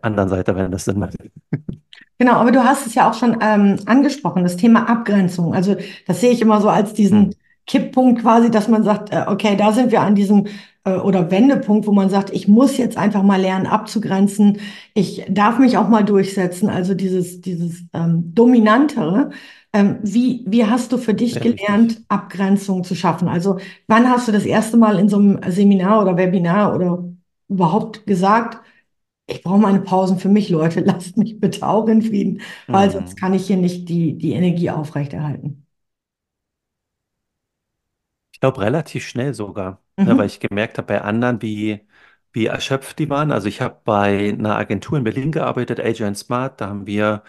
anderen 0.02 0.30
Seite, 0.30 0.56
wenn 0.56 0.72
das 0.72 0.86
Sinn 0.86 1.00
macht. 1.00 1.18
Genau, 2.18 2.34
aber 2.34 2.52
du 2.52 2.64
hast 2.64 2.86
es 2.86 2.94
ja 2.94 3.10
auch 3.10 3.16
schon 3.16 3.38
ähm, 3.42 3.78
angesprochen, 3.88 4.44
das 4.44 4.56
Thema 4.56 4.88
Abgrenzung. 4.88 5.56
Also 5.56 5.76
das 6.06 6.22
sehe 6.22 6.32
ich 6.32 6.42
immer 6.42 6.62
so 6.62 6.70
als 6.70 6.90
Hm, 6.90 6.96
diesen 6.96 7.36
Kipppunkt 7.66 8.22
quasi, 8.22 8.52
dass 8.52 8.68
man 8.68 8.84
sagt, 8.84 9.12
äh, 9.12 9.24
okay, 9.28 9.56
da 9.58 9.72
sind 9.72 9.92
wir 9.92 10.02
an 10.02 10.14
diesem 10.14 10.46
äh, 10.84 10.94
oder 10.94 11.32
Wendepunkt, 11.32 11.88
wo 11.88 11.92
man 11.92 12.10
sagt, 12.10 12.32
ich 12.32 12.48
muss 12.48 12.78
jetzt 12.78 12.98
einfach 12.98 13.24
mal 13.24 13.40
lernen 13.40 13.66
abzugrenzen. 13.68 14.60
Ich 14.94 15.26
darf 15.30 15.60
mich 15.60 15.78
auch 15.78 15.90
mal 15.90 16.04
durchsetzen. 16.04 16.70
Also 16.70 16.94
dieses, 16.94 17.42
dieses 17.42 17.86
ähm, 17.94 18.34
Dominantere. 18.36 19.32
Ähm, 19.74 20.00
wie, 20.04 20.44
wie 20.48 20.66
hast 20.66 20.92
du 20.92 20.98
für 20.98 21.14
dich 21.14 21.36
wichtig. 21.36 21.58
gelernt, 21.58 22.02
Abgrenzung 22.10 22.84
zu 22.84 22.94
schaffen? 22.94 23.30
Also 23.30 23.58
wann 23.88 24.10
hast 24.10 24.28
du 24.28 24.32
das 24.32 24.46
erste 24.46 24.78
Mal 24.78 25.00
in 25.00 25.08
so 25.08 25.18
einem 25.18 25.40
Seminar 25.48 26.02
oder 26.02 26.18
Webinar 26.18 26.76
oder 26.76 27.04
überhaupt 27.48 28.06
gesagt, 28.06 28.60
ich 29.32 29.44
brauche 29.44 29.60
meine 29.60 29.82
Pausen 29.82 30.20
für 30.20 30.30
mich, 30.30 30.50
Leute. 30.50 30.80
Lasst 30.86 31.18
mich 31.18 31.40
bitte 31.40 31.68
auch 31.68 31.88
in 31.88 32.02
Frieden, 32.02 32.42
weil 32.72 32.92
sonst 32.92 33.16
Hm. 33.16 33.20
kann 33.20 33.34
ich 33.34 33.48
hier 33.48 33.58
nicht 33.58 33.90
die, 33.90 34.18
die 34.18 34.34
Energie 34.34 34.70
aufrechterhalten. 34.70 35.66
Ich 38.34 38.40
glaube, 38.40 38.62
relativ 38.62 39.08
schnell 39.08 39.34
sogar, 39.34 39.82
ne, 40.04 40.18
weil 40.18 40.26
Mhm. 40.26 40.28
ich 40.28 40.40
gemerkt 40.40 40.78
habe 40.78 40.88
bei 40.88 41.02
anderen, 41.02 41.42
wie, 41.42 41.86
wie 42.32 42.46
erschöpft 42.48 43.00
die 43.00 43.10
waren. 43.10 43.32
Also 43.32 43.48
ich 43.48 43.62
habe 43.62 43.80
bei 43.84 44.30
einer 44.30 44.56
Agentur 44.58 44.98
in 44.98 45.04
Berlin 45.04 45.32
gearbeitet, 45.32 45.80
Agile 45.80 46.16
Smart, 46.16 46.60
da 46.62 46.68
haben 46.70 46.88
wir 46.88 47.24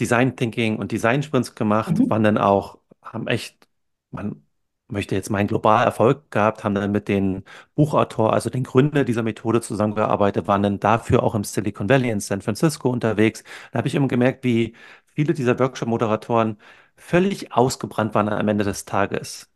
Design 0.00 0.36
Thinking 0.36 0.78
und 0.78 0.92
Design 0.92 1.22
Sprints 1.22 1.54
gemacht, 1.54 2.00
Mhm. 2.00 2.10
waren 2.10 2.22
dann 2.24 2.38
auch, 2.38 2.78
haben 3.02 3.26
echt, 3.28 3.68
man 4.10 4.45
möchte 4.88 5.14
jetzt 5.14 5.30
meinen 5.30 5.48
global 5.48 5.84
Erfolg 5.84 6.30
gehabt, 6.30 6.64
haben 6.64 6.74
dann 6.74 6.92
mit 6.92 7.08
den 7.08 7.44
Buchautor, 7.74 8.32
also 8.32 8.50
den 8.50 8.64
Gründer 8.64 9.04
dieser 9.04 9.22
Methode 9.22 9.60
zusammengearbeitet, 9.60 10.46
waren 10.46 10.62
dann 10.62 10.80
dafür 10.80 11.22
auch 11.22 11.34
im 11.34 11.44
Silicon 11.44 11.88
Valley 11.88 12.10
in 12.10 12.20
San 12.20 12.42
Francisco 12.42 12.90
unterwegs. 12.90 13.42
Da 13.72 13.78
habe 13.78 13.88
ich 13.88 13.94
immer 13.94 14.08
gemerkt, 14.08 14.44
wie 14.44 14.74
viele 15.06 15.34
dieser 15.34 15.58
Workshop-Moderatoren 15.58 16.58
völlig 16.96 17.52
ausgebrannt 17.52 18.14
waren 18.14 18.28
am 18.28 18.48
Ende 18.48 18.64
des 18.64 18.84
Tages. 18.84 19.50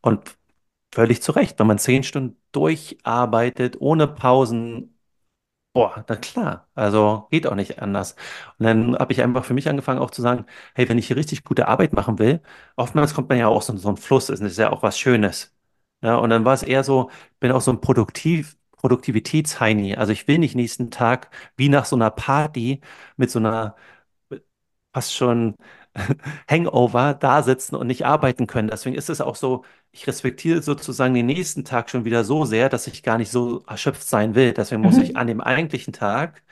Und 0.00 0.36
völlig 0.92 1.22
zu 1.22 1.32
Recht, 1.32 1.58
wenn 1.58 1.66
man 1.66 1.78
zehn 1.78 2.02
Stunden 2.04 2.36
durcharbeitet, 2.52 3.80
ohne 3.80 4.06
Pausen, 4.08 4.93
Boah, 5.74 6.04
na 6.08 6.14
klar. 6.16 6.68
Also 6.76 7.26
geht 7.32 7.46
auch 7.48 7.56
nicht 7.56 7.80
anders. 7.82 8.14
Und 8.58 8.66
dann 8.66 8.96
habe 8.96 9.12
ich 9.12 9.20
einfach 9.22 9.44
für 9.44 9.54
mich 9.54 9.68
angefangen 9.68 9.98
auch 9.98 10.12
zu 10.12 10.22
sagen, 10.22 10.46
hey, 10.74 10.88
wenn 10.88 10.98
ich 10.98 11.08
hier 11.08 11.16
richtig 11.16 11.42
gute 11.42 11.66
Arbeit 11.66 11.92
machen 11.92 12.20
will, 12.20 12.40
oftmals 12.76 13.12
kommt 13.12 13.28
man 13.28 13.38
ja 13.38 13.48
auch 13.48 13.60
so, 13.62 13.76
so 13.76 13.88
ein 13.88 13.96
Fluss, 13.96 14.26
das 14.26 14.40
ist 14.40 14.56
ja 14.58 14.70
auch 14.70 14.84
was 14.84 14.98
Schönes. 14.98 15.52
Ja, 16.00 16.16
und 16.16 16.30
dann 16.30 16.44
war 16.44 16.54
es 16.54 16.62
eher 16.62 16.84
so, 16.84 17.10
bin 17.40 17.50
auch 17.50 17.60
so 17.60 17.72
ein 17.72 17.80
Produktiv, 17.80 18.56
Produktivitätsheini. 18.76 19.96
Also 19.96 20.12
ich 20.12 20.28
will 20.28 20.38
nicht 20.38 20.54
nächsten 20.54 20.90
Tag 20.92 21.30
wie 21.56 21.68
nach 21.68 21.86
so 21.86 21.96
einer 21.96 22.10
Party 22.10 22.80
mit 23.16 23.30
so 23.30 23.40
einer 23.40 23.74
fast 24.92 25.14
schon 25.14 25.56
Hangover 26.50 27.14
da 27.14 27.42
sitzen 27.42 27.76
und 27.76 27.86
nicht 27.86 28.04
arbeiten 28.06 28.46
können. 28.46 28.68
Deswegen 28.68 28.96
ist 28.96 29.10
es 29.10 29.20
auch 29.20 29.36
so, 29.36 29.64
ich 29.94 30.06
respektiere 30.06 30.62
sozusagen 30.62 31.14
den 31.14 31.26
nächsten 31.26 31.64
Tag 31.64 31.90
schon 31.90 32.04
wieder 32.04 32.24
so 32.24 32.44
sehr, 32.44 32.68
dass 32.68 32.86
ich 32.88 33.02
gar 33.02 33.18
nicht 33.18 33.30
so 33.30 33.64
erschöpft 33.66 34.02
sein 34.08 34.34
will. 34.34 34.52
Deswegen 34.52 34.82
muss 34.82 34.98
ich 34.98 35.16
Mhm. 35.16 35.16
an 35.16 35.26
dem 35.28 35.40
eigentlichen 35.40 35.92
Tag 35.94 36.42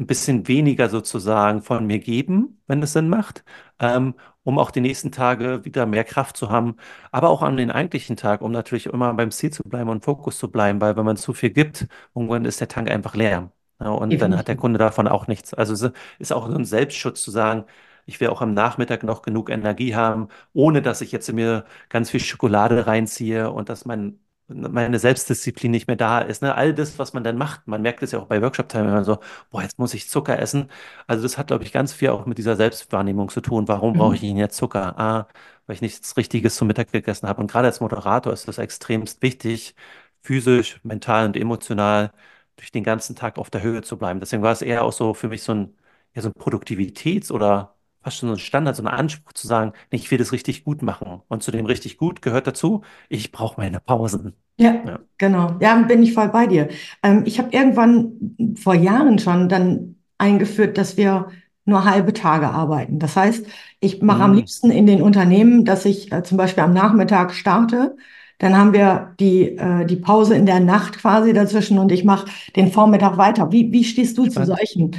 ein 0.00 0.06
bisschen 0.06 0.46
weniger 0.48 0.88
sozusagen 0.88 1.60
von 1.62 1.86
mir 1.86 1.98
geben, 1.98 2.62
wenn 2.68 2.82
es 2.82 2.92
Sinn 2.92 3.08
macht, 3.08 3.44
ähm, 3.80 4.14
um 4.44 4.58
auch 4.58 4.70
die 4.70 4.80
nächsten 4.80 5.10
Tage 5.10 5.64
wieder 5.64 5.86
mehr 5.86 6.04
Kraft 6.04 6.36
zu 6.36 6.50
haben, 6.50 6.76
aber 7.10 7.28
auch 7.30 7.42
an 7.42 7.56
den 7.56 7.70
eigentlichen 7.72 8.16
Tag, 8.16 8.40
um 8.40 8.52
natürlich 8.52 8.86
immer 8.86 9.12
beim 9.14 9.30
Ziel 9.32 9.50
zu 9.52 9.62
bleiben 9.64 9.90
und 9.90 10.04
Fokus 10.04 10.38
zu 10.38 10.50
bleiben, 10.50 10.80
weil 10.80 10.96
wenn 10.96 11.04
man 11.04 11.16
zu 11.16 11.32
viel 11.34 11.50
gibt, 11.50 11.88
irgendwann 12.14 12.44
ist 12.44 12.60
der 12.60 12.68
Tank 12.68 12.88
einfach 12.90 13.14
leer. 13.16 13.50
Ja, 13.80 13.90
und 13.90 14.20
dann 14.22 14.36
hat 14.36 14.46
der 14.48 14.56
Definitiv. 14.56 14.56
Kunde 14.56 14.78
davon 14.78 15.08
auch 15.08 15.26
nichts. 15.26 15.52
Also 15.54 15.72
es 15.74 15.92
ist 16.18 16.32
auch 16.32 16.48
so 16.48 16.54
ein 16.56 16.64
Selbstschutz 16.64 17.22
zu 17.22 17.30
sagen, 17.32 17.64
ich 18.08 18.20
will 18.20 18.28
auch 18.28 18.40
am 18.42 18.54
Nachmittag 18.54 19.02
noch 19.04 19.22
genug 19.22 19.50
Energie 19.50 19.94
haben, 19.94 20.28
ohne 20.54 20.82
dass 20.82 21.00
ich 21.02 21.12
jetzt 21.12 21.28
in 21.28 21.36
mir 21.36 21.64
ganz 21.90 22.10
viel 22.10 22.20
Schokolade 22.20 22.86
reinziehe 22.86 23.50
und 23.50 23.68
dass 23.68 23.84
mein 23.84 24.18
meine 24.50 24.98
Selbstdisziplin 24.98 25.70
nicht 25.70 25.88
mehr 25.88 25.96
da 25.96 26.20
ist. 26.20 26.40
Ne? 26.40 26.54
All 26.54 26.72
das, 26.72 26.98
was 26.98 27.12
man 27.12 27.22
dann 27.22 27.36
macht, 27.36 27.66
man 27.68 27.82
merkt 27.82 28.02
es 28.02 28.12
ja 28.12 28.18
auch 28.18 28.26
bei 28.26 28.40
Workshop-Teilnehmern 28.40 29.04
so, 29.04 29.18
boah, 29.50 29.60
jetzt 29.62 29.78
muss 29.78 29.92
ich 29.92 30.08
Zucker 30.08 30.38
essen. 30.38 30.70
Also 31.06 31.22
das 31.22 31.36
hat, 31.36 31.48
glaube 31.48 31.64
ich, 31.64 31.72
ganz 31.72 31.92
viel 31.92 32.08
auch 32.10 32.24
mit 32.26 32.38
dieser 32.38 32.56
Selbstwahrnehmung 32.56 33.28
zu 33.28 33.42
tun. 33.42 33.68
Warum 33.68 33.92
brauche 33.94 34.14
ich 34.14 34.20
Mhm. 34.20 34.22
denn 34.22 34.36
jetzt 34.38 34.56
Zucker? 34.56 34.98
Ah, 34.98 35.28
weil 35.66 35.74
ich 35.76 35.82
nichts 35.82 36.16
Richtiges 36.16 36.56
zum 36.56 36.66
Mittag 36.68 36.90
gegessen 36.92 37.28
habe. 37.28 37.40
Und 37.42 37.50
gerade 37.50 37.66
als 37.68 37.80
Moderator 37.80 38.32
ist 38.32 38.48
das 38.48 38.56
extremst 38.58 39.20
wichtig, 39.22 39.74
physisch, 40.22 40.80
mental 40.82 41.26
und 41.26 41.36
emotional 41.36 42.12
durch 42.56 42.72
den 42.72 42.84
ganzen 42.84 43.14
Tag 43.16 43.38
auf 43.38 43.50
der 43.50 43.62
Höhe 43.62 43.82
zu 43.82 43.96
bleiben. 43.98 44.20
Deswegen 44.20 44.42
war 44.42 44.52
es 44.52 44.62
eher 44.62 44.84
auch 44.84 44.92
so 44.92 45.14
für 45.14 45.28
mich 45.28 45.42
so 45.42 45.52
ein, 45.54 45.76
ja, 46.14 46.22
so 46.22 46.28
ein 46.28 46.34
Produktivitäts- 46.34 47.30
oder 47.32 47.76
fast 48.02 48.18
schon 48.18 48.28
so 48.28 48.34
ein 48.36 48.38
Standard, 48.38 48.76
so 48.76 48.82
ein 48.82 48.88
Anspruch 48.88 49.32
zu 49.32 49.46
sagen, 49.46 49.72
nee, 49.90 49.98
ich 49.98 50.10
will 50.10 50.18
das 50.18 50.32
richtig 50.32 50.64
gut 50.64 50.82
machen. 50.82 51.22
Und 51.28 51.42
zu 51.42 51.50
dem 51.50 51.66
richtig 51.66 51.98
gut 51.98 52.22
gehört 52.22 52.46
dazu, 52.46 52.82
ich 53.08 53.32
brauche 53.32 53.60
meine 53.60 53.80
Pausen. 53.80 54.34
Ja, 54.56 54.84
Ja. 54.84 55.00
genau. 55.18 55.56
Ja, 55.60 55.76
bin 55.82 56.02
ich 56.02 56.14
voll 56.14 56.28
bei 56.30 56.46
dir. 56.46 56.68
Ähm, 57.02 57.22
ich 57.26 57.38
habe 57.38 57.50
irgendwann 57.52 58.54
vor 58.56 58.74
Jahren 58.74 59.18
schon 59.18 59.48
dann 59.48 59.96
eingeführt, 60.18 60.78
dass 60.78 60.96
wir 60.96 61.30
nur 61.64 61.84
halbe 61.84 62.12
Tage 62.12 62.48
arbeiten. 62.48 62.98
Das 62.98 63.14
heißt, 63.16 63.46
ich 63.80 64.02
mache 64.02 64.22
am 64.24 64.32
Mm, 64.32 64.34
liebsten 64.34 64.70
in 64.70 64.86
den 64.86 65.02
Unternehmen, 65.02 65.64
dass 65.64 65.84
ich 65.84 66.10
äh, 66.12 66.22
zum 66.24 66.38
Beispiel 66.38 66.64
am 66.64 66.72
Nachmittag 66.72 67.34
starte. 67.34 67.96
Dann 68.38 68.56
haben 68.56 68.72
wir 68.72 69.14
die, 69.20 69.56
äh, 69.58 69.84
die 69.86 69.96
Pause 69.96 70.34
in 70.36 70.46
der 70.46 70.60
Nacht 70.60 70.98
quasi 70.98 71.32
dazwischen 71.32 71.78
und 71.78 71.92
ich 71.92 72.04
mache 72.04 72.26
den 72.56 72.72
Vormittag 72.72 73.16
weiter. 73.16 73.52
Wie, 73.52 73.70
wie 73.72 73.84
stehst 73.84 74.18
du 74.18 74.26
zu 74.26 74.42
spannend. 74.42 74.44
solchen 74.44 74.96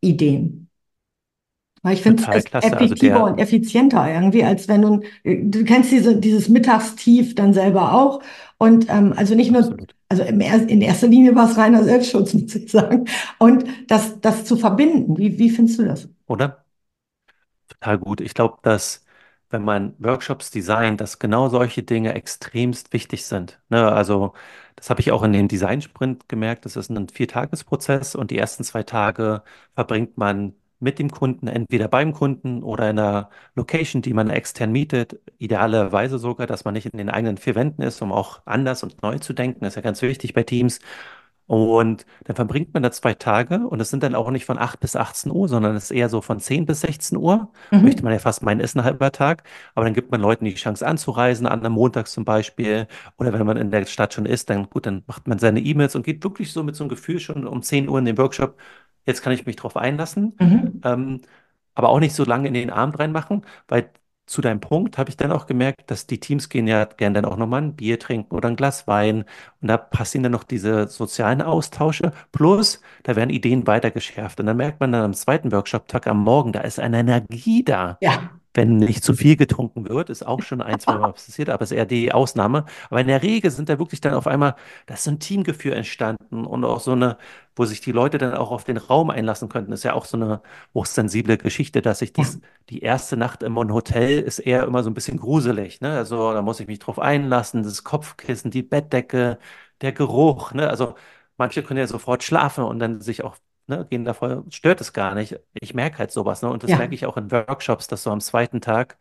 Ideen? 0.00 0.69
Weil 1.82 1.94
ich 1.94 2.02
finde 2.02 2.22
es. 2.22 2.28
Also 2.28 2.68
effektiver 2.68 3.14
der, 3.14 3.24
und 3.24 3.38
effizienter 3.38 4.12
irgendwie, 4.12 4.44
als 4.44 4.68
wenn 4.68 4.82
du, 4.82 5.00
du 5.24 5.64
kennst 5.64 5.90
diese, 5.90 6.16
dieses 6.16 6.48
Mittagstief 6.48 7.34
dann 7.34 7.54
selber 7.54 7.94
auch. 7.94 8.22
Und 8.58 8.90
ähm, 8.90 9.14
also 9.16 9.34
nicht 9.34 9.50
nur, 9.50 9.62
Absolut. 9.62 9.94
also 10.10 10.22
im 10.22 10.40
in 10.40 10.82
erster 10.82 11.06
Linie 11.06 11.34
war 11.34 11.50
es 11.50 11.56
reiner 11.56 11.82
Selbstschutz, 11.82 12.34
muss 12.34 12.54
ich 12.54 12.70
sagen. 12.70 13.06
Und 13.38 13.64
das, 13.88 14.20
das 14.20 14.44
zu 14.44 14.56
verbinden, 14.56 15.16
wie, 15.16 15.38
wie 15.38 15.50
findest 15.50 15.78
du 15.78 15.84
das? 15.84 16.08
Oder? 16.26 16.64
Total 17.68 17.98
gut. 17.98 18.20
Ich 18.20 18.34
glaube, 18.34 18.58
dass 18.62 19.04
wenn 19.50 19.62
man 19.64 19.94
Workshops 19.98 20.50
designt, 20.50 21.00
dass 21.00 21.18
genau 21.18 21.48
solche 21.48 21.82
Dinge 21.82 22.14
extremst 22.14 22.92
wichtig 22.92 23.26
sind. 23.26 23.60
Ne? 23.68 23.90
Also 23.90 24.32
das 24.76 24.90
habe 24.90 25.00
ich 25.00 25.12
auch 25.12 25.22
in 25.22 25.32
dem 25.32 25.48
Design-Sprint 25.48 26.28
gemerkt. 26.28 26.64
Das 26.64 26.76
ist 26.76 26.90
ein 26.90 27.08
Viertagesprozess 27.08 28.14
und 28.14 28.30
die 28.30 28.38
ersten 28.38 28.64
zwei 28.64 28.82
Tage 28.84 29.42
verbringt 29.74 30.16
man 30.16 30.54
mit 30.80 30.98
dem 30.98 31.10
Kunden, 31.10 31.46
entweder 31.48 31.88
beim 31.88 32.12
Kunden 32.12 32.62
oder 32.62 32.90
in 32.90 32.98
einer 32.98 33.30
Location, 33.54 34.02
die 34.02 34.14
man 34.14 34.30
extern 34.30 34.72
mietet. 34.72 35.20
Idealerweise 35.38 36.18
sogar, 36.18 36.46
dass 36.46 36.64
man 36.64 36.74
nicht 36.74 36.86
in 36.86 36.98
den 36.98 37.10
eigenen 37.10 37.36
vier 37.36 37.54
Wänden 37.54 37.82
ist, 37.82 38.00
um 38.02 38.12
auch 38.12 38.40
anders 38.46 38.82
und 38.82 39.02
neu 39.02 39.18
zu 39.18 39.32
denken. 39.32 39.60
Das 39.60 39.72
ist 39.72 39.76
ja 39.76 39.82
ganz 39.82 40.02
wichtig 40.02 40.34
bei 40.34 40.42
Teams. 40.42 40.80
Und 41.46 42.06
dann 42.24 42.36
verbringt 42.36 42.72
man 42.74 42.84
da 42.84 42.92
zwei 42.92 43.12
Tage 43.14 43.66
und 43.66 43.80
es 43.80 43.90
sind 43.90 44.04
dann 44.04 44.14
auch 44.14 44.30
nicht 44.30 44.44
von 44.44 44.56
8 44.56 44.78
bis 44.78 44.94
18 44.94 45.32
Uhr, 45.32 45.48
sondern 45.48 45.74
es 45.74 45.84
ist 45.84 45.90
eher 45.90 46.08
so 46.08 46.20
von 46.20 46.38
10 46.38 46.64
bis 46.64 46.82
16 46.82 47.18
Uhr. 47.18 47.50
Möchte 47.80 48.02
Mhm. 48.02 48.04
man 48.04 48.12
ja 48.12 48.20
fast 48.20 48.42
meinen, 48.44 48.60
ist 48.60 48.76
ein 48.76 48.84
halber 48.84 49.10
Tag. 49.10 49.42
Aber 49.74 49.84
dann 49.84 49.94
gibt 49.94 50.12
man 50.12 50.20
Leuten 50.20 50.44
die 50.44 50.54
Chance 50.54 50.86
anzureisen, 50.86 51.46
an 51.48 51.58
einem 51.60 51.72
Montag 51.72 52.06
zum 52.06 52.24
Beispiel. 52.24 52.86
Oder 53.18 53.32
wenn 53.32 53.44
man 53.46 53.56
in 53.56 53.72
der 53.72 53.84
Stadt 53.86 54.14
schon 54.14 54.26
ist, 54.26 54.48
dann 54.48 54.70
gut, 54.70 54.86
dann 54.86 55.02
macht 55.08 55.26
man 55.26 55.40
seine 55.40 55.58
E-Mails 55.60 55.96
und 55.96 56.04
geht 56.04 56.22
wirklich 56.22 56.52
so 56.52 56.62
mit 56.62 56.76
so 56.76 56.84
einem 56.84 56.88
Gefühl 56.90 57.18
schon 57.18 57.44
um 57.48 57.62
10 57.62 57.88
Uhr 57.88 57.98
in 57.98 58.04
den 58.04 58.18
Workshop. 58.18 58.56
Jetzt 59.06 59.22
kann 59.22 59.32
ich 59.32 59.46
mich 59.46 59.56
drauf 59.56 59.76
einlassen. 59.76 60.36
Mhm. 60.38 60.80
Ähm, 60.84 61.20
aber 61.74 61.88
auch 61.90 62.00
nicht 62.00 62.14
so 62.14 62.24
lange 62.24 62.48
in 62.48 62.54
den 62.54 62.70
Abend 62.70 62.98
reinmachen, 62.98 63.44
weil 63.68 63.90
zu 64.26 64.40
deinem 64.40 64.60
Punkt 64.60 64.96
habe 64.96 65.10
ich 65.10 65.16
dann 65.16 65.32
auch 65.32 65.46
gemerkt, 65.46 65.90
dass 65.90 66.06
die 66.06 66.20
Teams 66.20 66.48
gehen 66.48 66.68
ja 66.68 66.84
gern 66.84 67.14
dann 67.14 67.24
auch 67.24 67.36
nochmal 67.36 67.62
ein 67.62 67.74
Bier 67.74 67.98
trinken 67.98 68.36
oder 68.36 68.48
ein 68.48 68.54
Glas 68.54 68.86
Wein 68.86 69.24
und 69.60 69.68
da 69.68 69.76
passieren 69.76 70.22
dann 70.22 70.32
noch 70.32 70.44
diese 70.44 70.86
sozialen 70.86 71.42
Austausche. 71.42 72.12
Plus, 72.30 72.80
da 73.02 73.16
werden 73.16 73.30
Ideen 73.30 73.66
weitergeschärft. 73.66 74.38
Und 74.38 74.46
dann 74.46 74.56
merkt 74.56 74.78
man 74.78 74.92
dann 74.92 75.02
am 75.02 75.14
zweiten 75.14 75.50
Workshop-Tag 75.50 76.06
am 76.06 76.22
Morgen, 76.22 76.52
da 76.52 76.60
ist 76.60 76.78
eine 76.78 77.00
Energie 77.00 77.64
da. 77.64 77.98
Ja, 78.00 78.30
Wenn 78.54 78.76
nicht 78.78 79.04
zu 79.04 79.14
viel 79.14 79.36
getrunken 79.36 79.88
wird, 79.88 80.10
ist 80.10 80.26
auch 80.26 80.42
schon 80.42 80.60
ein, 80.60 80.80
zwei 80.80 80.96
Mal 80.98 81.12
passiert, 81.12 81.50
aber 81.50 81.62
ist 81.62 81.70
eher 81.72 81.86
die 81.86 82.12
Ausnahme. 82.12 82.64
Aber 82.88 83.00
in 83.00 83.06
der 83.06 83.22
Regel 83.22 83.50
sind 83.50 83.68
da 83.68 83.78
wirklich 83.78 84.00
dann 84.00 84.14
auf 84.14 84.26
einmal, 84.26 84.56
da 84.86 84.94
ist 84.94 85.04
so 85.04 85.10
ein 85.12 85.20
Teamgefühl 85.20 85.72
entstanden 85.72 86.44
und 86.44 86.64
auch 86.64 86.80
so 86.80 86.92
eine, 86.92 87.16
wo 87.56 87.64
sich 87.64 87.80
die 87.80 87.92
Leute 87.92 88.18
dann 88.18 88.34
auch 88.34 88.50
auf 88.50 88.64
den 88.64 88.76
Raum 88.76 89.10
einlassen 89.10 89.48
könnten. 89.48 89.72
Ist 89.72 89.84
ja 89.84 89.94
auch 89.94 90.04
so 90.04 90.16
eine 90.16 90.42
hochsensible 90.74 91.38
Geschichte, 91.38 91.82
dass 91.82 92.00
sich 92.00 92.12
ja, 92.16 92.24
das, 92.24 92.40
die 92.68 92.80
erste 92.80 93.16
Nacht 93.16 93.42
im 93.42 93.56
Hotel 93.56 94.20
ist 94.20 94.38
eher 94.40 94.64
immer 94.64 94.82
so 94.82 94.90
ein 94.90 94.94
bisschen 94.94 95.18
gruselig, 95.18 95.80
ne? 95.80 95.96
Also 95.96 96.32
da 96.32 96.42
muss 96.42 96.60
ich 96.60 96.66
mich 96.66 96.78
drauf 96.78 96.98
einlassen, 96.98 97.62
das 97.62 97.84
Kopfkissen, 97.84 98.50
die 98.50 98.62
Bettdecke, 98.62 99.38
der 99.80 99.92
Geruch, 99.92 100.52
ne? 100.52 100.68
Also 100.68 100.94
manche 101.36 101.62
können 101.62 101.78
ja 101.80 101.86
sofort 101.86 102.22
schlafen 102.22 102.64
und 102.64 102.78
dann 102.78 103.00
sich 103.00 103.24
auch 103.24 103.36
ne, 103.70 103.86
gehen 103.88 104.04
davor, 104.04 104.44
stört 104.50 104.80
es 104.80 104.92
gar 104.92 105.14
nicht. 105.14 105.40
Ich 105.54 105.74
merke 105.74 105.98
halt 105.98 106.10
sowas, 106.10 106.42
ne? 106.42 106.50
Und 106.50 106.62
das 106.62 106.70
ja, 106.70 106.76
merke 106.76 106.94
ich 106.94 107.06
auch 107.06 107.16
in 107.16 107.30
Workshops, 107.30 107.86
dass 107.86 108.02
so 108.02 108.10
am 108.10 108.20
zweiten 108.20 108.60
Tag 108.60 108.98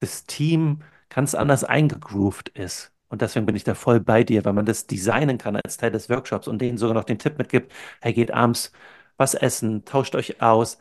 das 0.00 0.24
Team 0.26 0.82
ganz 1.08 1.34
anders 1.34 1.64
eingegroovt 1.64 2.50
ist. 2.50 2.92
Und 3.08 3.22
deswegen 3.22 3.46
bin 3.46 3.56
ich 3.56 3.64
da 3.64 3.74
voll 3.74 4.00
bei 4.00 4.22
dir, 4.22 4.44
weil 4.44 4.52
man 4.52 4.66
das 4.66 4.86
designen 4.86 5.38
kann 5.38 5.56
als 5.56 5.78
Teil 5.78 5.90
des 5.90 6.10
Workshops 6.10 6.46
und 6.46 6.60
denen 6.60 6.76
sogar 6.76 6.94
noch 6.94 7.04
den 7.04 7.18
Tipp 7.18 7.38
mitgibt, 7.38 7.72
hey, 8.02 8.12
geht 8.12 8.32
abends 8.32 8.72
was 9.16 9.34
essen, 9.34 9.84
tauscht 9.84 10.14
euch 10.14 10.42
aus. 10.42 10.78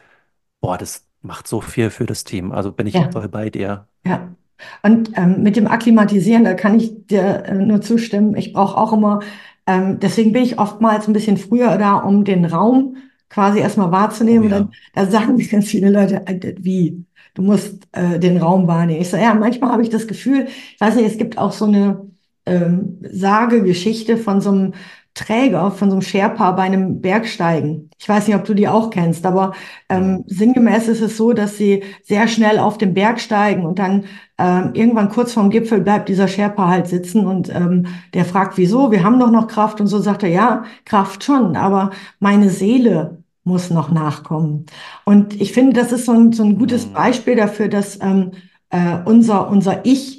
Boah, 0.60 0.78
das 0.78 1.08
macht 1.22 1.48
so 1.48 1.62
viel 1.62 1.90
für 1.90 2.06
das 2.06 2.24
Team. 2.24 2.52
Also 2.52 2.72
bin 2.72 2.88
ich 2.88 2.96
ja. 2.96 3.10
voll 3.12 3.30
bei 3.30 3.50
dir. 3.50 3.88
Ja. 4.06 4.36
Und 4.82 5.12
ähm, 5.16 5.44
mit 5.44 5.56
dem 5.56 5.68
Akklimatisieren, 5.68 6.44
da 6.44 6.54
kann 6.54 6.76
ich 6.76 7.08
dir 7.08 7.44
äh, 7.46 7.54
nur 7.54 7.82
zustimmen. 7.82 8.36
Ich 8.36 8.54
brauche 8.54 8.78
auch 8.78 8.92
immer, 8.92 9.20
ähm, 9.68 10.00
deswegen 10.00 10.32
bin 10.32 10.44
ich 10.44 10.60
oftmals 10.60 11.08
ein 11.08 11.14
bisschen 11.14 11.38
früher 11.38 11.78
da, 11.78 11.96
um 11.98 12.24
den 12.24 12.46
Raum 12.46 12.98
quasi 13.30 13.60
erstmal 13.60 13.90
Oh 13.90 13.92
wahrzunehmen. 13.92 14.46
Und 14.46 14.50
dann 14.50 14.70
ja. 14.96 15.06
da 15.06 15.12
sagen 15.12 15.36
mir 15.38 15.48
ganz 15.48 15.68
viele 15.68 15.90
Leute, 15.90 16.26
äh, 16.26 16.56
wie, 16.60 17.06
du 17.34 17.42
musst 17.42 17.88
äh, 17.92 18.20
den 18.20 18.38
Raum 18.38 18.68
wahrnehmen. 18.68 19.02
Ich 19.02 19.10
sage, 19.10 19.24
ja, 19.24 19.34
manchmal 19.34 19.72
habe 19.72 19.84
ich 19.84 19.90
das 19.90 20.08
Gefühl, 20.08 20.48
ich 20.74 20.82
weiß 20.82 20.96
nicht, 20.96 21.06
es 21.06 21.18
gibt 21.18 21.38
auch 21.38 21.52
so 21.52 21.66
eine 21.66 22.08
ähm, 22.46 22.98
Sagegeschichte 23.02 24.18
von 24.18 24.42
so 24.42 24.52
einem 24.52 24.74
Träger, 25.18 25.72
von 25.72 25.90
so 25.90 25.96
einem 25.96 26.02
Sherpa 26.02 26.52
bei 26.52 26.64
einem 26.64 27.02
Bergsteigen. 27.02 27.90
Ich 28.00 28.08
weiß 28.08 28.28
nicht, 28.28 28.36
ob 28.36 28.46
du 28.46 28.54
die 28.54 28.68
auch 28.68 28.90
kennst, 28.92 29.26
aber 29.26 29.54
Hm. 29.92 30.20
ähm, 30.20 30.24
sinngemäß 30.28 30.88
ist 30.88 31.02
es 31.02 31.18
so, 31.18 31.34
dass 31.34 31.58
sie 31.58 31.84
sehr 32.04 32.28
schnell 32.28 32.60
auf 32.60 32.78
den 32.78 32.94
Berg 32.94 33.20
steigen 33.20 33.66
und 33.66 33.80
dann 33.80 34.06
ähm, 34.38 34.72
irgendwann 34.74 35.10
kurz 35.10 35.34
vorm 35.34 35.50
Gipfel 35.50 35.82
bleibt 35.82 36.10
dieser 36.10 36.28
Sherpa 36.28 36.68
halt 36.68 36.88
sitzen 36.88 37.26
und 37.26 37.50
ähm, 37.54 37.88
der 38.14 38.26
fragt, 38.26 38.58
wieso? 38.58 38.92
Wir 38.92 39.04
haben 39.04 39.20
doch 39.20 39.32
noch 39.32 39.48
Kraft 39.48 39.82
und 39.82 39.88
so 39.88 40.00
sagt 40.00 40.24
er, 40.24 40.30
ja, 40.30 40.64
Kraft 40.86 41.24
schon, 41.24 41.56
aber 41.56 41.92
meine 42.20 42.50
Seele 42.50 43.24
muss 43.44 43.70
noch 43.70 43.92
nachkommen. 43.92 44.66
Und 45.06 45.40
ich 45.40 45.54
finde, 45.54 45.74
das 45.80 45.92
ist 45.92 46.06
so 46.06 46.12
ein, 46.12 46.34
so 46.34 46.44
ein 46.44 46.58
gutes 46.58 46.86
Hm. 46.86 46.94
Beispiel 46.94 47.36
dafür, 47.36 47.68
dass 47.70 48.00
ähm, 48.02 48.32
äh, 48.70 48.98
unser, 49.06 49.50
unser 49.50 49.86
Ich 49.86 50.17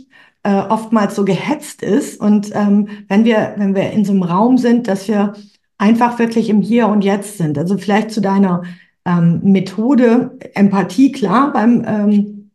äh, 0.49 0.63
oftmals 0.71 1.15
so 1.15 1.27
gehetzt 1.27 1.83
ist 1.83 2.19
und 2.21 2.51
ähm, 2.55 2.89
wenn 3.09 3.27
wir, 3.27 3.55
wenn 3.59 3.75
wir 3.75 3.91
in 3.91 4.07
so 4.07 4.13
einem 4.13 4.23
Raum 4.23 4.57
sind, 4.57 4.89
dass 4.89 5.07
wir 5.07 5.35
einfach 5.77 6.19
wirklich 6.19 6.49
im 6.49 6.63
Hier 6.63 6.89
und 6.89 7.05
Jetzt 7.05 7.37
sind. 7.37 7.59
Also 7.59 7.77
vielleicht 7.77 8.11
zu 8.11 8.23
deiner 8.23 8.63
ähm, 9.05 9.41
Methode, 9.43 10.39
Empathie, 10.55 11.13
klar, 11.13 11.53
beim 11.53 11.85
ähm, 11.87 12.51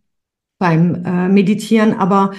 beim 0.58 1.04
äh, 1.06 1.28
Meditieren, 1.28 1.94
aber 1.94 2.32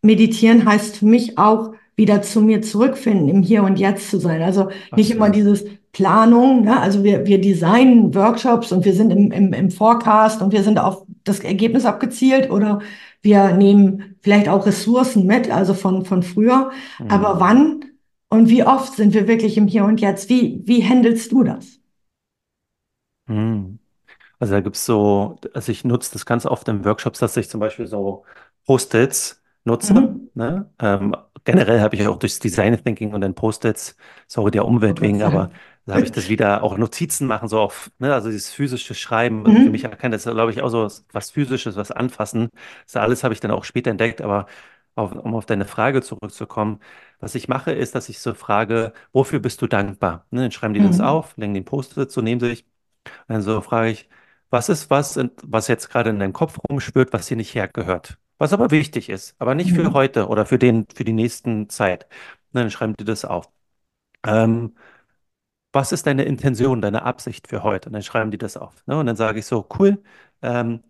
Meditieren 0.00 0.64
heißt 0.64 0.98
für 0.98 1.06
mich 1.06 1.36
auch 1.36 1.74
wieder 1.96 2.22
zu 2.22 2.40
mir 2.40 2.62
zurückfinden, 2.62 3.28
im 3.28 3.42
Hier 3.42 3.64
und 3.64 3.78
Jetzt 3.78 4.08
zu 4.08 4.18
sein. 4.18 4.40
Also 4.40 4.70
nicht 4.96 5.10
immer 5.10 5.26
Absolut. 5.26 5.56
dieses 5.56 5.70
Planung, 5.92 6.62
ne? 6.64 6.80
Also 6.80 7.04
wir, 7.04 7.26
wir 7.26 7.40
designen 7.40 8.14
Workshops 8.14 8.72
und 8.72 8.84
wir 8.84 8.94
sind 8.94 9.10
im, 9.10 9.30
im, 9.30 9.52
im 9.52 9.70
Forecast 9.70 10.40
und 10.40 10.52
wir 10.52 10.62
sind 10.62 10.78
auf 10.78 11.04
das 11.24 11.40
Ergebnis 11.40 11.84
abgezielt 11.84 12.50
oder 12.50 12.80
wir 13.22 13.52
nehmen 13.52 14.16
vielleicht 14.20 14.48
auch 14.48 14.66
Ressourcen 14.66 15.26
mit, 15.26 15.50
also 15.50 15.74
von, 15.74 16.04
von 16.04 16.22
früher. 16.22 16.70
Aber 17.08 17.34
Hm. 17.34 17.40
wann 17.40 17.84
und 18.28 18.48
wie 18.48 18.64
oft 18.64 18.94
sind 18.94 19.14
wir 19.14 19.28
wirklich 19.28 19.56
im 19.58 19.66
Hier 19.66 19.84
und 19.84 20.00
Jetzt? 20.00 20.28
Wie, 20.28 20.62
wie 20.64 20.84
handelst 20.84 21.32
du 21.32 21.42
das? 21.44 21.80
Hm. 23.28 23.78
Also 24.38 24.54
da 24.54 24.60
gibt 24.60 24.76
es 24.76 24.86
so, 24.86 25.38
also 25.54 25.72
ich 25.72 25.84
nutze 25.84 26.12
das 26.12 26.26
ganz 26.26 26.46
oft 26.46 26.66
in 26.68 26.84
Workshops, 26.84 27.20
dass 27.20 27.36
ich 27.36 27.48
zum 27.48 27.60
Beispiel 27.60 27.86
so 27.86 28.24
Post-its 28.66 29.42
nutze. 29.64 29.94
Mhm. 29.94 30.30
Ne? 30.34 30.70
Ähm, 30.80 31.16
generell 31.44 31.80
habe 31.80 31.94
ich 31.96 32.06
auch 32.06 32.18
durchs 32.18 32.40
Design 32.40 32.82
Thinking 32.82 33.14
und 33.14 33.20
dann 33.20 33.34
Post-its, 33.34 33.96
sorry 34.26 34.50
der 34.50 34.64
Umwelt 34.66 35.00
wegen, 35.00 35.22
aber. 35.22 35.50
Da 35.86 35.94
habe 35.94 36.04
ich 36.04 36.12
das 36.12 36.28
wieder 36.28 36.62
auch 36.62 36.76
Notizen 36.76 37.26
machen, 37.26 37.48
so 37.48 37.60
auf, 37.60 37.90
ne? 37.98 38.14
Also 38.14 38.30
dieses 38.30 38.50
physische 38.52 38.94
Schreiben, 38.94 39.46
also 39.46 39.60
für 39.60 39.70
mich 39.70 39.82
Mhm. 39.82 39.86
erkennt 39.86 40.14
das, 40.14 40.24
glaube 40.24 40.50
ich, 40.52 40.62
auch 40.62 40.68
so 40.68 40.82
was 40.84 41.04
was 41.12 41.30
Physisches, 41.30 41.76
was 41.76 41.90
anfassen. 41.90 42.48
Das 42.86 42.96
alles 42.96 43.24
habe 43.24 43.34
ich 43.34 43.40
dann 43.40 43.50
auch 43.50 43.64
später 43.64 43.90
entdeckt, 43.90 44.20
aber 44.22 44.46
auf, 44.94 45.12
um 45.12 45.34
auf 45.34 45.46
deine 45.46 45.64
Frage 45.66 46.02
zurückzukommen, 46.02 46.80
was 47.20 47.34
ich 47.34 47.48
mache, 47.48 47.72
ist, 47.72 47.94
dass 47.94 48.08
ich 48.08 48.18
so 48.20 48.34
frage, 48.34 48.92
wofür 49.12 49.40
bist 49.40 49.62
du 49.62 49.66
dankbar? 49.66 50.26
Ne? 50.30 50.42
Dann 50.42 50.52
schreiben 50.52 50.74
die 50.74 50.80
das 50.80 51.00
Mhm. 51.00 51.00
auf, 51.00 51.36
legen 51.36 51.54
den 51.54 51.64
Post-it 51.64 52.10
so 52.12 52.20
neben 52.20 52.40
sich 52.40 52.64
also 53.28 53.60
frage 53.60 53.90
ich, 53.90 54.08
was 54.50 54.68
ist 54.68 54.90
was, 54.90 55.18
was 55.42 55.68
jetzt 55.68 55.88
gerade 55.90 56.10
in 56.10 56.18
deinem 56.18 56.32
Kopf 56.32 56.58
rumschwirrt, 56.70 57.12
was 57.12 57.28
hier 57.28 57.36
nicht 57.36 57.54
hergehört? 57.54 58.18
Was 58.38 58.52
aber 58.52 58.70
wichtig 58.70 59.08
ist, 59.08 59.34
aber 59.38 59.54
nicht 59.54 59.72
für 59.72 59.92
Mhm. 59.92 59.92
heute 59.92 60.28
oder 60.28 60.46
für 60.46 60.58
den, 60.58 60.86
für 60.94 61.04
die 61.04 61.12
nächsten 61.12 61.68
Zeit. 61.68 62.06
Na, 62.52 62.60
Dann 62.62 62.70
schreiben 62.70 62.94
die 62.98 63.04
das 63.04 63.24
auf. 63.24 63.50
Ähm, 64.26 64.76
was 65.72 65.92
ist 65.92 66.06
deine 66.06 66.24
Intention, 66.24 66.80
deine 66.80 67.02
Absicht 67.04 67.48
für 67.48 67.62
heute? 67.62 67.88
Und 67.88 67.94
dann 67.94 68.02
schreiben 68.02 68.30
die 68.30 68.38
das 68.38 68.56
auf. 68.56 68.86
Ne? 68.86 68.98
Und 68.98 69.06
dann 69.06 69.16
sage 69.16 69.38
ich 69.38 69.46
so, 69.46 69.66
cool, 69.78 70.02
ähm, 70.42 70.82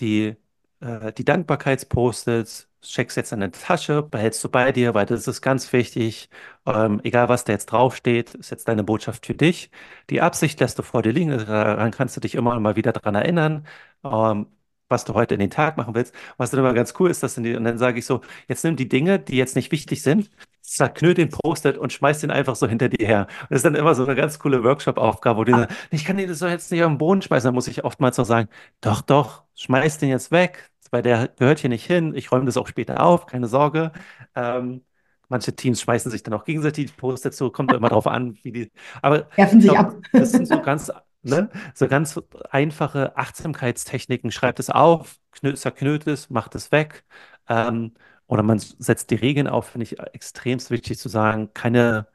die, 0.00 0.36
äh, 0.80 1.12
die 1.12 1.24
Dankbarkeitspost-its 1.24 2.68
steckst 2.82 3.16
jetzt 3.16 3.32
in 3.32 3.40
deine 3.40 3.52
Tasche, 3.52 4.02
behältst 4.02 4.42
du 4.44 4.48
bei 4.48 4.70
dir, 4.72 4.94
weil 4.94 5.06
das 5.06 5.26
ist 5.26 5.42
ganz 5.42 5.72
wichtig. 5.72 6.30
Ähm, 6.66 7.00
egal, 7.04 7.28
was 7.28 7.44
da 7.44 7.52
jetzt 7.52 7.66
draufsteht, 7.66 8.34
ist 8.34 8.50
jetzt 8.50 8.68
deine 8.68 8.84
Botschaft 8.84 9.26
für 9.26 9.34
dich. 9.34 9.70
Die 10.10 10.20
Absicht 10.20 10.60
lässt 10.60 10.78
du 10.78 10.82
vor 10.82 11.02
dir 11.02 11.12
liegen, 11.12 11.30
daran 11.38 11.90
kannst 11.90 12.16
du 12.16 12.20
dich 12.20 12.34
immer 12.34 12.58
mal 12.60 12.76
wieder 12.76 12.92
dran 12.92 13.14
erinnern, 13.16 13.66
ähm, 14.04 14.46
was 14.88 15.04
du 15.04 15.14
heute 15.14 15.34
in 15.34 15.40
den 15.40 15.50
Tag 15.50 15.76
machen 15.76 15.94
willst. 15.94 16.14
Was 16.36 16.50
dann 16.50 16.60
immer 16.60 16.74
ganz 16.74 16.94
cool 16.98 17.10
ist, 17.10 17.22
dass 17.22 17.34
dann 17.34 17.44
die, 17.44 17.54
und 17.54 17.64
dann 17.64 17.78
sage 17.78 17.98
ich 17.98 18.06
so, 18.06 18.20
jetzt 18.48 18.64
nimm 18.64 18.76
die 18.76 18.88
Dinge, 18.88 19.18
die 19.18 19.36
jetzt 19.36 19.56
nicht 19.56 19.72
wichtig 19.72 20.02
sind, 20.02 20.30
zerknüll 20.62 21.14
den 21.14 21.30
Post-it 21.30 21.78
und 21.78 21.92
schmeiß 21.92 22.20
den 22.20 22.30
einfach 22.30 22.56
so 22.56 22.68
hinter 22.68 22.88
dir 22.88 23.06
her. 23.06 23.26
Und 23.42 23.50
das 23.50 23.58
ist 23.58 23.64
dann 23.64 23.74
immer 23.74 23.94
so 23.94 24.04
eine 24.04 24.14
ganz 24.14 24.38
coole 24.38 24.62
Workshop-Aufgabe, 24.64 25.38
wo 25.38 25.44
die 25.44 25.52
sagen, 25.52 25.74
ich 25.90 26.04
kann 26.04 26.16
den 26.16 26.32
so 26.34 26.46
jetzt 26.46 26.70
nicht 26.70 26.82
auf 26.82 26.90
den 26.90 26.98
Boden 26.98 27.22
schmeißen. 27.22 27.48
Dann 27.48 27.54
muss 27.54 27.68
ich 27.68 27.84
oftmals 27.84 28.18
noch 28.18 28.26
sagen, 28.26 28.48
doch, 28.80 29.00
doch, 29.00 29.44
schmeiß 29.54 29.98
den 29.98 30.10
jetzt 30.10 30.30
weg, 30.30 30.70
weil 30.90 31.02
der 31.02 31.28
gehört 31.28 31.58
hier 31.60 31.70
nicht 31.70 31.86
hin. 31.86 32.14
Ich 32.14 32.30
räume 32.32 32.44
das 32.46 32.56
auch 32.56 32.68
später 32.68 33.02
auf, 33.02 33.26
keine 33.26 33.46
Sorge. 33.48 33.92
Ähm, 34.34 34.82
manche 35.28 35.54
Teams 35.54 35.80
schmeißen 35.80 36.10
sich 36.10 36.22
dann 36.22 36.34
auch 36.34 36.44
gegenseitig 36.44 36.86
die 36.86 36.92
Post-its 36.92 37.36
zu, 37.36 37.50
kommt 37.50 37.72
immer 37.72 37.88
drauf 37.88 38.06
an, 38.06 38.38
wie 38.42 38.52
die. 38.52 38.72
Aber 39.02 39.28
Werfen 39.36 39.60
sich 39.60 39.70
glaube, 39.70 39.90
ab. 39.90 39.96
das 40.12 40.32
sind 40.32 40.46
so 40.46 40.60
ganz, 40.60 40.90
ne, 41.22 41.50
so 41.74 41.88
ganz 41.88 42.20
einfache 42.50 43.16
Achtsamkeitstechniken. 43.16 44.30
Schreibt 44.32 44.60
es 44.60 44.70
auf, 44.70 45.18
knü- 45.34 45.54
zerknüllt 45.56 46.06
es, 46.06 46.30
macht 46.30 46.54
es 46.54 46.72
weg. 46.72 47.04
Ähm, 47.48 47.94
oder 48.26 48.42
man 48.42 48.58
setzt 48.58 49.10
die 49.10 49.14
Regeln 49.16 49.46
auf, 49.48 49.68
finde 49.68 49.84
ich 49.84 49.98
extremst 49.98 50.70
wichtig 50.70 50.98
zu 50.98 51.08
sagen, 51.08 51.52
keine 51.54 52.06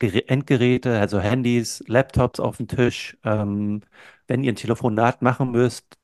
Endgeräte, 0.00 0.98
also 0.98 1.20
Handys, 1.20 1.82
Laptops 1.86 2.40
auf 2.40 2.56
den 2.56 2.66
Tisch. 2.68 3.16
Ähm, 3.24 3.82
wenn 4.26 4.42
ihr 4.42 4.52
ein 4.52 4.56
Telefonat 4.56 5.22
machen 5.22 5.50
müsst, 5.52 5.96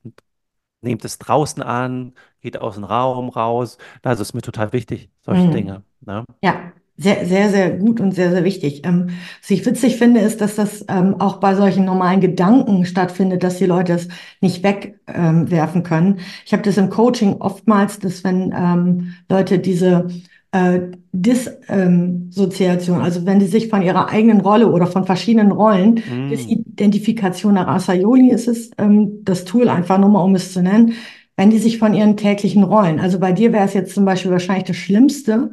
nehmt 0.81 1.05
es 1.05 1.17
draußen 1.19 1.63
an, 1.63 2.13
geht 2.41 2.57
aus 2.59 2.75
dem 2.75 2.85
Raum 2.85 3.29
raus. 3.29 3.77
Also 4.03 4.21
ist 4.23 4.33
mir 4.33 4.41
total 4.41 4.73
wichtig, 4.73 5.11
solche 5.21 5.49
Mhm. 5.49 5.51
Dinge. 5.51 5.83
Ne? 6.01 6.25
Ja, 6.41 6.73
sehr, 7.01 7.25
sehr, 7.25 7.49
sehr 7.49 7.71
gut 7.71 8.01
und 8.01 8.13
sehr, 8.13 8.29
sehr 8.31 8.43
wichtig. 8.43 8.85
Ähm, 8.85 9.07
was 9.41 9.49
ich 9.49 9.65
witzig 9.65 9.95
finde, 9.95 10.19
ist, 10.19 10.41
dass 10.41 10.55
das 10.55 10.83
ähm, 10.89 11.15
auch 11.19 11.37
bei 11.37 11.55
solchen 11.55 11.85
normalen 11.85 12.19
Gedanken 12.19 12.85
stattfindet, 12.85 13.41
dass 13.41 13.57
die 13.57 13.65
Leute 13.65 13.93
es 13.93 14.09
nicht 14.41 14.63
wegwerfen 14.63 15.79
ähm, 15.79 15.83
können. 15.83 16.19
Ich 16.45 16.51
habe 16.51 16.63
das 16.63 16.75
im 16.77 16.89
Coaching 16.89 17.37
oftmals, 17.39 17.99
dass 17.99 18.25
wenn 18.25 18.53
ähm, 18.53 19.13
Leute 19.29 19.59
diese 19.59 20.07
äh, 20.51 20.81
Dissoziation, 21.13 22.99
also 23.01 23.25
wenn 23.25 23.39
die 23.39 23.47
sich 23.47 23.69
von 23.69 23.81
ihrer 23.81 24.09
eigenen 24.09 24.41
Rolle 24.41 24.69
oder 24.69 24.85
von 24.85 25.05
verschiedenen 25.05 25.53
Rollen, 25.53 26.01
Mm, 26.09 26.29
Disidentifikation 26.29 27.53
nach 27.53 27.67
Asayoli 27.67 28.29
ist 28.29 28.49
es, 28.49 28.71
ähm, 28.77 29.23
das 29.23 29.45
Tool 29.45 29.69
einfach 29.69 29.97
nur 29.97 30.09
mal, 30.09 30.23
um 30.23 30.35
es 30.35 30.51
zu 30.51 30.61
nennen, 30.61 30.93
wenn 31.37 31.49
die 31.49 31.59
sich 31.59 31.77
von 31.77 31.93
ihren 31.93 32.17
täglichen 32.17 32.63
Rollen, 32.63 32.99
also 32.99 33.19
bei 33.19 33.31
dir 33.31 33.53
wäre 33.53 33.63
es 33.63 33.73
jetzt 33.73 33.93
zum 33.95 34.03
Beispiel 34.03 34.31
wahrscheinlich 34.31 34.65
das 34.65 34.75
Schlimmste, 34.75 35.51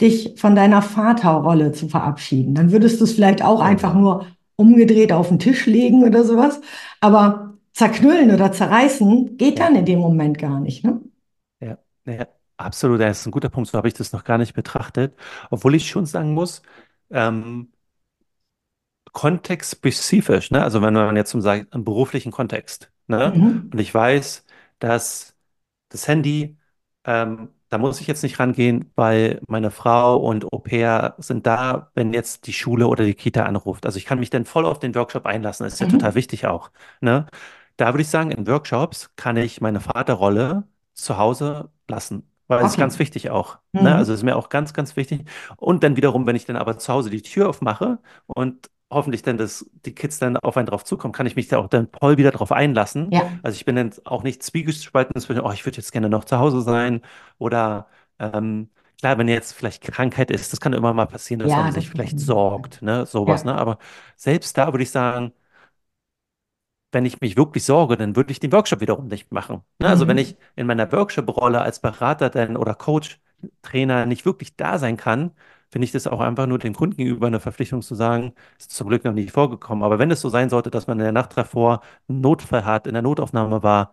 dich 0.00 0.34
von 0.36 0.54
deiner 0.56 0.82
Vaterrolle 0.82 1.72
zu 1.72 1.88
verabschieden. 1.88 2.54
Dann 2.54 2.72
würdest 2.72 3.00
du 3.00 3.04
es 3.04 3.12
vielleicht 3.12 3.42
auch 3.42 3.60
einfach 3.60 3.94
nur 3.94 4.26
umgedreht 4.56 5.12
auf 5.12 5.28
den 5.28 5.38
Tisch 5.38 5.66
legen 5.66 6.04
oder 6.04 6.24
sowas. 6.24 6.60
Aber 7.00 7.54
zerknüllen 7.72 8.32
oder 8.32 8.52
zerreißen 8.52 9.36
geht 9.36 9.58
dann 9.58 9.76
in 9.76 9.84
dem 9.84 9.98
Moment 9.98 10.38
gar 10.38 10.60
nicht, 10.60 10.84
ne? 10.84 11.00
ja, 11.60 11.78
ja, 12.06 12.26
absolut. 12.56 13.00
Das 13.00 13.20
ist 13.20 13.26
ein 13.26 13.32
guter 13.32 13.48
Punkt. 13.48 13.70
So 13.70 13.78
habe 13.78 13.88
ich 13.88 13.94
das 13.94 14.12
noch 14.12 14.24
gar 14.24 14.38
nicht 14.38 14.54
betrachtet. 14.54 15.14
Obwohl 15.50 15.74
ich 15.74 15.88
schon 15.88 16.06
sagen 16.06 16.34
muss, 16.34 16.62
ähm, 17.10 17.72
kontextspezifisch, 19.12 20.50
ne? 20.50 20.62
Also 20.62 20.82
wenn 20.82 20.94
man 20.94 21.16
jetzt 21.16 21.30
zum 21.30 21.40
Sagen, 21.40 21.66
im 21.72 21.84
beruflichen 21.84 22.32
Kontext, 22.32 22.90
ne? 23.06 23.32
Mhm. 23.34 23.70
Und 23.72 23.80
ich 23.80 23.94
weiß, 23.94 24.44
dass 24.78 25.36
das 25.88 26.08
Handy, 26.08 26.58
ähm, 27.04 27.48
da 27.74 27.78
muss 27.78 28.00
ich 28.00 28.06
jetzt 28.06 28.22
nicht 28.22 28.38
rangehen, 28.38 28.90
weil 28.94 29.40
meine 29.48 29.70
Frau 29.70 30.16
und 30.18 30.44
Au-pair 30.52 31.14
sind 31.18 31.46
da, 31.46 31.90
wenn 31.94 32.12
jetzt 32.12 32.46
die 32.46 32.52
Schule 32.52 32.86
oder 32.86 33.04
die 33.04 33.14
Kita 33.14 33.44
anruft. 33.44 33.84
Also 33.86 33.98
ich 33.98 34.04
kann 34.06 34.18
mich 34.20 34.30
dann 34.30 34.44
voll 34.46 34.64
auf 34.66 34.78
den 34.78 34.94
Workshop 34.94 35.26
einlassen. 35.26 35.64
Das 35.64 35.74
ist 35.74 35.80
ja 35.80 35.86
total 35.86 36.14
Mhm. 36.14 36.14
wichtig 36.14 36.46
auch, 36.46 36.70
ne? 37.00 37.26
Da 37.76 37.92
würde 37.92 38.02
ich 38.02 38.08
sagen, 38.08 38.30
in 38.30 38.46
Workshops 38.46 39.10
kann 39.16 39.36
ich 39.36 39.60
meine 39.60 39.80
Vaterrolle 39.80 40.64
zu 40.94 41.18
Hause 41.18 41.70
lassen. 41.88 42.30
Weil 42.46 42.60
es 42.64 42.72
ist 42.72 42.76
Okay. 42.76 42.78
ganz 42.78 42.98
wichtig 42.98 43.30
auch. 43.30 43.58
Ne? 43.78 43.94
Also 43.96 44.12
Mhm. 44.12 44.12
es 44.12 44.20
ist 44.20 44.24
mir 44.24 44.36
auch 44.36 44.48
ganz, 44.50 44.72
ganz 44.74 44.96
wichtig. 44.96 45.22
Und 45.56 45.82
dann 45.82 45.96
wiederum, 45.96 46.26
wenn 46.26 46.36
ich 46.36 46.44
dann 46.44 46.56
aber 46.56 46.78
zu 46.78 46.92
Hause 46.92 47.10
die 47.10 47.22
Tür 47.22 47.48
aufmache 47.48 47.98
und 48.26 48.70
hoffentlich 48.94 49.22
dann, 49.22 49.36
dass 49.38 49.68
die 49.84 49.94
Kids 49.94 50.18
dann 50.18 50.36
auf 50.38 50.56
einen 50.56 50.66
drauf 50.66 50.84
zukommen, 50.84 51.12
kann 51.12 51.26
ich 51.26 51.36
mich 51.36 51.48
da 51.48 51.58
auch 51.58 51.68
dann 51.68 51.88
voll 52.00 52.16
wieder 52.18 52.30
drauf 52.30 52.52
einlassen. 52.52 53.12
Ja, 53.12 53.40
Also 53.42 53.56
ich 53.56 53.64
bin 53.64 53.76
dann 53.76 53.92
auch 54.04 54.22
nicht 54.22 54.42
zwiegespalten 54.42 55.20
zwischen, 55.20 55.40
oh, 55.42 55.52
ich 55.52 55.64
würde 55.66 55.76
jetzt 55.78 55.92
gerne 55.92 56.08
noch 56.08 56.24
zu 56.24 56.38
Hause 56.38 56.62
sein 56.62 57.02
oder 57.38 57.88
ähm, 58.18 58.70
klar, 59.00 59.18
wenn 59.18 59.28
jetzt 59.28 59.52
vielleicht 59.52 59.82
Krankheit 59.82 60.30
ist, 60.30 60.52
das 60.52 60.60
kann 60.60 60.72
immer 60.72 60.94
mal 60.94 61.06
passieren, 61.06 61.40
dass 61.40 61.56
man 61.56 61.68
ja, 61.68 61.72
sich 61.72 61.88
das 61.90 61.90
vielleicht 61.90 62.18
sorgt, 62.20 62.82
ne, 62.82 63.06
sowas, 63.06 63.42
Ja. 63.42 63.44
ne? 63.44 63.54
Aber 63.54 63.78
selbst 64.16 64.56
da 64.58 64.72
würde 64.72 64.82
ich 64.84 64.90
sagen, 64.90 65.32
wenn 66.92 67.04
ich 67.06 67.20
mich 67.20 67.36
wirklich 67.36 67.64
sorge, 67.64 67.96
dann 67.96 68.14
würde 68.16 68.30
ich 68.32 68.40
den 68.40 68.52
Workshop 68.52 68.80
wiederum 68.80 69.08
nicht 69.08 69.32
machen. 69.32 69.62
Ne? 69.80 69.88
Also 69.88 70.06
wenn 70.08 70.16
Mhm. 70.16 70.18
ich 70.18 70.36
in 70.56 70.66
meiner 70.66 70.90
Workshop-Rolle 70.92 71.60
als 71.60 71.80
Berater 71.80 72.30
dann 72.30 72.56
oder 72.56 72.74
Coach, 72.74 73.20
Trainer 73.62 74.06
nicht 74.06 74.24
wirklich 74.24 74.56
da 74.56 74.78
sein 74.78 74.96
kann, 74.96 75.32
finde 75.74 75.86
ich 75.86 75.92
das 75.92 76.06
auch 76.06 76.20
einfach 76.20 76.46
nur 76.46 76.58
dem 76.60 76.72
Kunden 76.74 76.96
gegenüber 76.96 77.26
eine 77.26 77.40
Verpflichtung 77.40 77.82
zu 77.82 77.96
sagen, 77.96 78.32
ist 78.58 78.70
zum 78.70 78.86
Glück 78.88 79.04
noch 79.04 79.12
nicht 79.12 79.32
vorgekommen. 79.32 79.82
Aber 79.82 79.98
wenn 79.98 80.08
es 80.12 80.20
so 80.20 80.28
sein 80.28 80.48
sollte, 80.48 80.70
dass 80.70 80.86
man 80.86 80.98
in 81.00 81.02
der 81.04 81.12
Nacht 81.12 81.36
davor 81.36 81.80
einen 82.08 82.20
Notfall 82.20 82.64
hat, 82.64 82.86
in 82.86 82.92
der 82.94 83.02
Notaufnahme 83.02 83.64
war, 83.64 83.90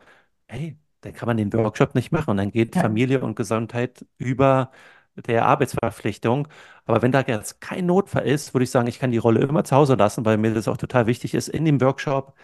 hey, 0.48 0.78
dann 1.02 1.13
kann 1.13 1.26
man 1.28 1.38
den 1.38 1.52
Workshop 1.54 1.96
nicht 1.96 2.12
machen. 2.12 2.30
Und 2.32 2.38
dann 2.38 2.52
geht 2.52 2.76
Ja. 2.76 2.82
Familie 2.82 3.22
und 3.22 3.36
Gesundheit 3.36 4.06
über 4.20 4.70
der 5.15 5.46
Arbeitsverpflichtung. 5.48 6.48
Aber 6.86 7.02
wenn 7.02 7.12
da 7.12 7.22
jetzt 7.22 7.60
kein 7.62 7.88
Notfall 7.88 8.28
ist, 8.28 8.54
würde 8.54 8.63
ich 8.65 8.72
sagen, 8.72 8.88
ich 8.88 9.00
kann 9.00 9.12
die 9.12 9.17
Rolle 9.17 9.41
immer 9.41 9.63
zu 9.63 9.76
Hause 9.76 9.96
lassen, 9.96 10.24
weil 10.26 10.38
mir 10.38 10.54
das 10.54 10.67
auch 10.67 10.78
total 10.78 11.08
wichtig 11.08 11.34
ist, 11.34 11.48
in 11.50 11.65
dem 11.65 11.82
Workshop 11.82 12.36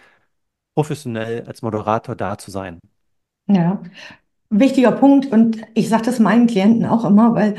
professionell 0.76 1.46
als 1.48 1.62
Moderator 1.62 2.16
da 2.16 2.38
zu 2.38 2.52
sein. 2.52 2.80
Ja. 3.48 3.82
Wichtiger 4.50 4.92
Punkt 4.94 5.28
und 5.32 5.62
ich 5.76 5.90
sage 5.90 6.04
das 6.06 6.20
meinen 6.20 6.48
Klienten 6.48 6.86
auch 6.86 7.06
immer, 7.06 7.36
weil 7.36 7.58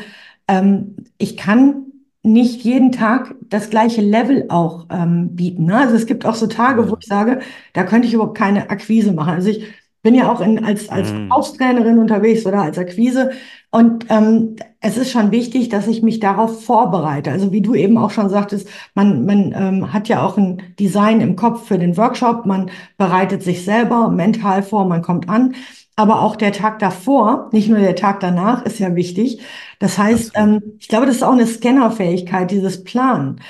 ähm, 0.49 0.97
ich 1.19 1.37
kann 1.37 1.85
nicht 2.23 2.63
jeden 2.65 2.93
Tag 2.93 3.35
das 3.43 3.71
gleiche 3.71 4.03
Level 4.03 4.47
auch 4.49 4.87
ähm, 4.91 5.37
bieten. 5.37 5.67
Ne? 5.67 5.77
Also 5.77 5.95
es 5.95 6.07
gibt 6.07 6.27
auch 6.27 6.35
so 6.35 6.47
Tage, 6.47 6.91
wo 6.91 6.97
ich 6.99 7.07
sage, 7.07 7.41
da 7.73 7.85
könnte 7.85 8.09
ich 8.09 8.15
überhaupt 8.15 8.37
keine 8.37 8.71
Akquise 8.71 9.13
machen. 9.13 9.35
Also 9.35 9.51
ich 9.51 9.65
bin 10.03 10.15
ja 10.15 10.31
auch 10.31 10.41
in, 10.41 10.65
als, 10.65 10.89
als 10.89 11.13
Mm, 11.13 11.29
Verkaufstrainerin 11.29 11.99
unterwegs 11.99 12.47
oder 12.47 12.63
als 12.63 12.79
Akquise 12.79 13.31
und 13.71 14.07
ähm, 14.09 14.57
es 14.81 14.97
ist 14.97 15.11
schon 15.11 15.33
wichtig, 15.33 15.69
dass 15.69 15.87
ich 15.89 16.03
mich 16.03 16.21
darauf 16.21 16.65
vorbereite. 16.65 17.31
Also 17.31 17.53
wie 17.53 17.61
du 17.61 17.75
eben 17.75 17.99
auch 17.99 18.11
schon 18.11 18.31
sagtest, 18.31 18.69
man, 18.95 19.27
man 19.27 19.53
ähm, 19.55 19.93
hat 19.93 20.09
ja 20.09 20.25
auch 20.25 20.39
ein 20.39 20.63
Design 20.79 21.21
im 21.21 21.37
Kopf 21.37 21.67
für 21.67 21.79
den 21.79 21.97
Workshop, 21.97 22.47
man 22.47 22.71
bereitet 22.97 23.43
sich 23.43 23.65
selber 23.65 24.09
mental 24.09 24.63
vor, 24.63 24.87
man 24.87 25.03
kommt 25.03 25.29
an. 25.29 25.55
Aber 25.99 26.23
auch 26.23 26.37
der 26.37 26.53
Tag 26.53 26.79
davor, 26.79 27.49
nicht 27.51 27.69
nur 27.69 27.81
der 27.81 27.97
Tag 27.97 28.21
danach, 28.21 28.65
ist 28.65 28.79
ja 28.79 28.95
wichtig. 28.95 29.41
Das 29.81 29.99
heißt, 29.99 30.31
ähm, 30.37 30.63
ich 30.79 30.87
glaube, 30.87 31.07
das 31.07 31.17
ist 31.17 31.23
auch 31.25 31.33
eine 31.33 31.47
Scannerfähigkeit, 31.47 32.53
dieses 32.53 32.85
Planen. 32.85 33.41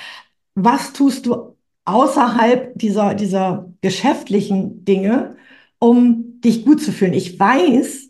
Was 0.55 0.91
tust 0.91 1.27
du 1.27 1.55
außerhalb 1.85 2.73
dieser, 2.73 3.13
dieser 3.13 3.71
geschäftlichen 3.81 4.83
Dinge, 4.83 5.35
um 5.77 6.41
dich 6.41 6.65
gut 6.65 6.81
zu 6.81 6.91
fühlen? 6.91 7.13
Ich 7.13 7.39
weiß, 7.39 8.09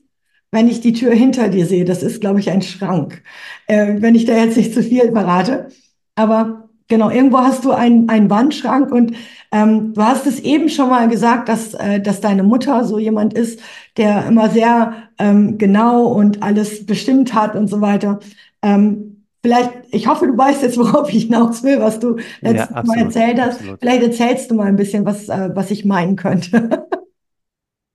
wenn 0.51 0.69
ich 0.69 0.79
die 0.79 0.93
Tür 0.93 1.13
hinter 1.13 1.49
dir 1.49 1.65
sehe, 1.65 1.83
das 1.83 2.01
ist, 2.01 2.21
glaube 2.21 2.39
ich, 2.39 2.49
ein 2.49 2.61
Schrank. 2.61 3.21
Äh, 3.67 3.95
wenn 4.01 4.15
ich 4.15 4.23
da 4.23 4.37
jetzt 4.37 4.55
nicht 4.55 4.73
zu 4.73 4.81
viel 4.83 5.11
verrate. 5.11 5.67
Aber 6.15 6.68
genau, 6.89 7.09
irgendwo 7.09 7.39
hast 7.39 7.65
du 7.65 7.71
einen, 7.71 8.09
einen 8.09 8.29
Wandschrank 8.29 8.91
und 8.91 9.13
ähm, 9.51 9.93
du 9.93 10.01
hast 10.03 10.27
es 10.27 10.39
eben 10.41 10.69
schon 10.69 10.89
mal 10.89 11.07
gesagt, 11.07 11.49
dass, 11.49 11.73
äh, 11.75 12.01
dass 12.01 12.21
deine 12.21 12.43
Mutter 12.43 12.83
so 12.83 12.99
jemand 12.99 13.33
ist, 13.33 13.59
der 13.97 14.25
immer 14.27 14.49
sehr 14.49 14.93
ähm, 15.17 15.57
genau 15.57 16.05
und 16.07 16.43
alles 16.43 16.85
bestimmt 16.85 17.33
hat 17.33 17.55
und 17.55 17.67
so 17.69 17.81
weiter. 17.81 18.19
Ähm, 18.61 19.15
Vielleicht, 19.41 19.71
ich 19.91 20.05
hoffe, 20.07 20.27
du 20.27 20.37
weißt 20.37 20.63
jetzt, 20.63 20.77
worauf 20.77 21.09
ich 21.13 21.23
hinaus 21.23 21.63
will, 21.63 21.79
was 21.79 21.99
du 21.99 22.17
Ja, 22.41 22.51
letztes 22.51 22.75
Mal 22.83 22.97
absolut, 22.97 23.05
erzählt 23.05 23.39
hast. 23.39 23.61
absolut. 23.61 23.79
Vielleicht 23.79 24.03
erzählst 24.03 24.51
du 24.51 24.55
mal 24.55 24.67
ein 24.67 24.75
bisschen, 24.75 25.05
was, 25.05 25.29
äh, 25.29 25.49
was 25.55 25.71
ich 25.71 25.85
meinen 25.85 26.17
könnte. 26.17 26.87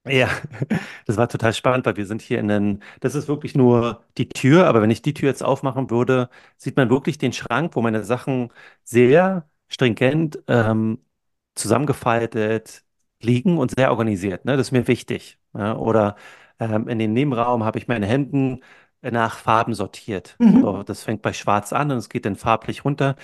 Ja, 0.06 0.28
das 1.06 1.16
war 1.16 1.28
total 1.28 1.54
spannend, 1.54 1.86
weil 1.86 1.96
wir 1.96 2.04
sind 2.06 2.20
hier 2.20 2.38
in 2.38 2.48
den, 2.48 2.82
das 3.00 3.14
ist 3.14 3.26
wirklich 3.26 3.54
nur 3.54 4.04
die 4.18 4.28
Tür, 4.28 4.66
aber 4.66 4.82
wenn 4.82 4.90
ich 4.90 5.00
die 5.00 5.14
Tür 5.14 5.28
jetzt 5.30 5.42
aufmachen 5.42 5.88
würde, 5.90 6.28
sieht 6.58 6.76
man 6.76 6.90
wirklich 6.90 7.16
den 7.16 7.32
Schrank, 7.32 7.74
wo 7.74 7.80
meine 7.80 8.04
Sachen 8.04 8.50
sehr 8.84 9.48
stringent 9.68 10.38
ähm, 10.46 10.98
zusammengefaltet 11.54 12.84
liegen 13.22 13.56
und 13.56 13.70
sehr 13.74 13.90
organisiert. 13.90 14.44
Ne? 14.44 14.56
Das 14.58 14.68
ist 14.68 14.72
mir 14.72 14.86
wichtig. 14.88 15.38
Ja? 15.54 15.74
Oder 15.76 16.16
ähm, 16.60 16.86
in 16.88 16.98
den 16.98 17.14
Nebenraum 17.14 17.64
habe 17.64 17.78
ich 17.78 17.88
meine 17.88 18.06
Hemden 18.06 18.62
nach 19.00 19.38
Farben 19.38 19.72
sortiert. 19.74 20.38
So, 20.60 20.78
Mhm. 20.78 20.84
das 20.84 21.02
fängt 21.04 21.22
bei 21.22 21.32
Schwarz 21.32 21.72
an 21.72 21.90
und 21.90 21.98
es 21.98 22.08
geht 22.10 22.24
dann 22.26 22.36
farblich 22.36 22.84
runter. 22.84 23.16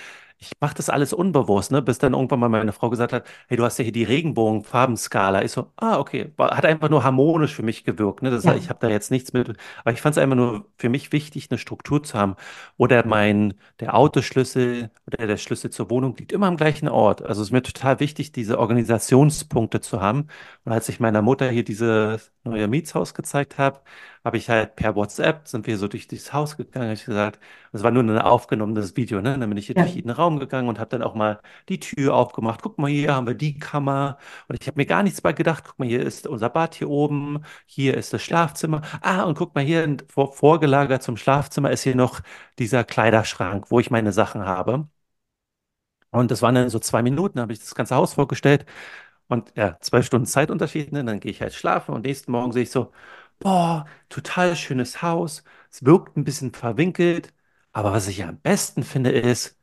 Ich 0.43 0.53
mache 0.59 0.73
das 0.73 0.89
alles 0.89 1.13
unbewusst, 1.13 1.71
ne? 1.71 1.83
Bis 1.83 1.99
dann 1.99 2.13
irgendwann 2.13 2.39
mal 2.39 2.49
meine 2.49 2.71
Frau 2.73 2.89
gesagt 2.89 3.13
hat, 3.13 3.27
hey, 3.47 3.57
du 3.57 3.63
hast 3.63 3.77
ja 3.77 3.83
hier 3.83 3.91
die 3.91 4.03
Regenbogenfarbenskala. 4.03 5.43
Ich 5.43 5.51
so, 5.51 5.71
ah, 5.75 5.99
okay. 5.99 6.33
Hat 6.39 6.65
einfach 6.65 6.89
nur 6.89 7.03
harmonisch 7.03 7.53
für 7.53 7.61
mich 7.61 7.83
gewirkt. 7.83 8.23
Ne? 8.23 8.31
Das, 8.31 8.43
Ja, 8.43 8.55
ich 8.55 8.67
habe 8.69 8.79
da 8.81 8.89
jetzt 8.89 9.11
nichts 9.11 9.33
mit. 9.33 9.49
Aber 9.83 9.93
ich 9.93 10.01
fand 10.01 10.17
es 10.17 10.23
einfach 10.23 10.35
nur 10.35 10.65
für 10.77 10.89
mich 10.89 11.11
wichtig, 11.11 11.49
eine 11.51 11.59
Struktur 11.59 12.01
zu 12.01 12.17
haben. 12.17 12.35
Oder 12.77 13.05
mein, 13.05 13.53
der 13.79 13.95
Autoschlüssel 13.95 14.89
oder 15.05 15.27
der 15.27 15.37
Schlüssel 15.37 15.69
zur 15.69 15.91
Wohnung 15.91 16.15
liegt 16.17 16.31
immer 16.31 16.47
am 16.47 16.57
gleichen 16.57 16.89
Ort. 16.89 17.21
Also 17.21 17.41
es 17.43 17.49
ist 17.49 17.51
mir 17.51 17.61
total 17.61 17.99
wichtig, 17.99 18.31
diese 18.31 18.57
Organisationspunkte 18.57 19.79
zu 19.79 20.01
haben. 20.01 20.27
Und 20.65 20.71
als 20.71 20.89
ich 20.89 20.99
meiner 20.99 21.21
Mutter 21.21 21.49
hier 21.51 21.63
dieses 21.63 22.31
neue 22.43 22.67
Mietshaus 22.67 23.13
gezeigt 23.13 23.59
habe, 23.59 23.81
habe 24.23 24.37
ich 24.37 24.49
halt 24.49 24.75
per 24.75 24.95
WhatsApp, 24.95 25.47
sind 25.47 25.67
wir 25.67 25.77
so 25.77 25.87
durch 25.87 26.07
dieses 26.07 26.33
Haus 26.33 26.57
gegangen, 26.57 26.85
habe 26.85 26.93
ich 26.93 27.05
gesagt, 27.05 27.39
das 27.71 27.83
war 27.83 27.91
nur 27.91 28.03
ein 28.03 28.17
aufgenommenes 28.19 28.95
Video, 28.95 29.21
ne? 29.21 29.37
Dann 29.37 29.49
bin 29.49 29.57
ich 29.57 29.65
hier 29.67 29.75
durch 29.75 29.89
ja, 29.89 29.95
jeden 29.95 30.11
Raum 30.11 30.30
gegangen 30.39 30.69
und 30.69 30.79
habe 30.79 30.89
dann 30.89 31.03
auch 31.03 31.15
mal 31.15 31.41
die 31.69 31.79
Tür 31.79 32.15
aufgemacht. 32.15 32.61
Guck 32.61 32.77
mal, 32.77 32.89
hier 32.89 33.13
haben 33.15 33.27
wir 33.27 33.33
die 33.35 33.57
Kammer. 33.59 34.17
Und 34.47 34.59
ich 34.61 34.67
habe 34.67 34.77
mir 34.79 34.85
gar 34.85 35.03
nichts 35.03 35.21
bei 35.21 35.33
gedacht. 35.33 35.63
Guck 35.65 35.79
mal, 35.79 35.87
hier 35.87 36.01
ist 36.01 36.27
unser 36.27 36.49
Bad 36.49 36.75
hier 36.75 36.89
oben. 36.89 37.43
Hier 37.65 37.95
ist 37.97 38.13
das 38.13 38.21
Schlafzimmer. 38.23 38.81
Ah, 39.01 39.23
und 39.23 39.37
guck 39.37 39.55
mal, 39.55 39.63
hier 39.63 39.97
vor, 40.07 40.33
vorgelagert 40.33 41.03
zum 41.03 41.17
Schlafzimmer 41.17 41.71
ist 41.71 41.83
hier 41.83 41.95
noch 41.95 42.21
dieser 42.59 42.83
Kleiderschrank, 42.83 43.65
wo 43.69 43.79
ich 43.79 43.91
meine 43.91 44.11
Sachen 44.11 44.45
habe. 44.45 44.87
Und 46.11 46.31
das 46.31 46.41
waren 46.41 46.55
dann 46.55 46.69
so 46.69 46.79
zwei 46.79 47.01
Minuten, 47.01 47.39
habe 47.39 47.53
ich 47.53 47.59
das 47.59 47.75
ganze 47.75 47.95
Haus 47.95 48.13
vorgestellt. 48.15 48.65
Und 49.27 49.53
ja, 49.57 49.77
zwei 49.81 50.01
Stunden 50.03 50.25
Zeitunterschied, 50.27 50.91
ne? 50.91 51.05
Dann 51.05 51.19
gehe 51.21 51.31
ich 51.31 51.41
halt 51.41 51.53
schlafen 51.53 51.95
und 51.95 52.05
nächsten 52.05 52.31
Morgen 52.31 52.51
sehe 52.53 52.63
ich 52.63 52.71
so, 52.71 52.91
boah, 53.39 53.87
total 54.09 54.55
schönes 54.57 55.01
Haus, 55.01 55.43
Es 55.71 55.85
wirkt 55.85 56.17
ein 56.17 56.25
bisschen 56.25 56.53
verwinkelt, 56.53 57.33
aber 57.73 57.93
was 57.93 58.07
ich 58.09 58.23
am 58.25 58.39
besten 58.41 58.83
finde, 58.83 59.11
ist, 59.11 59.57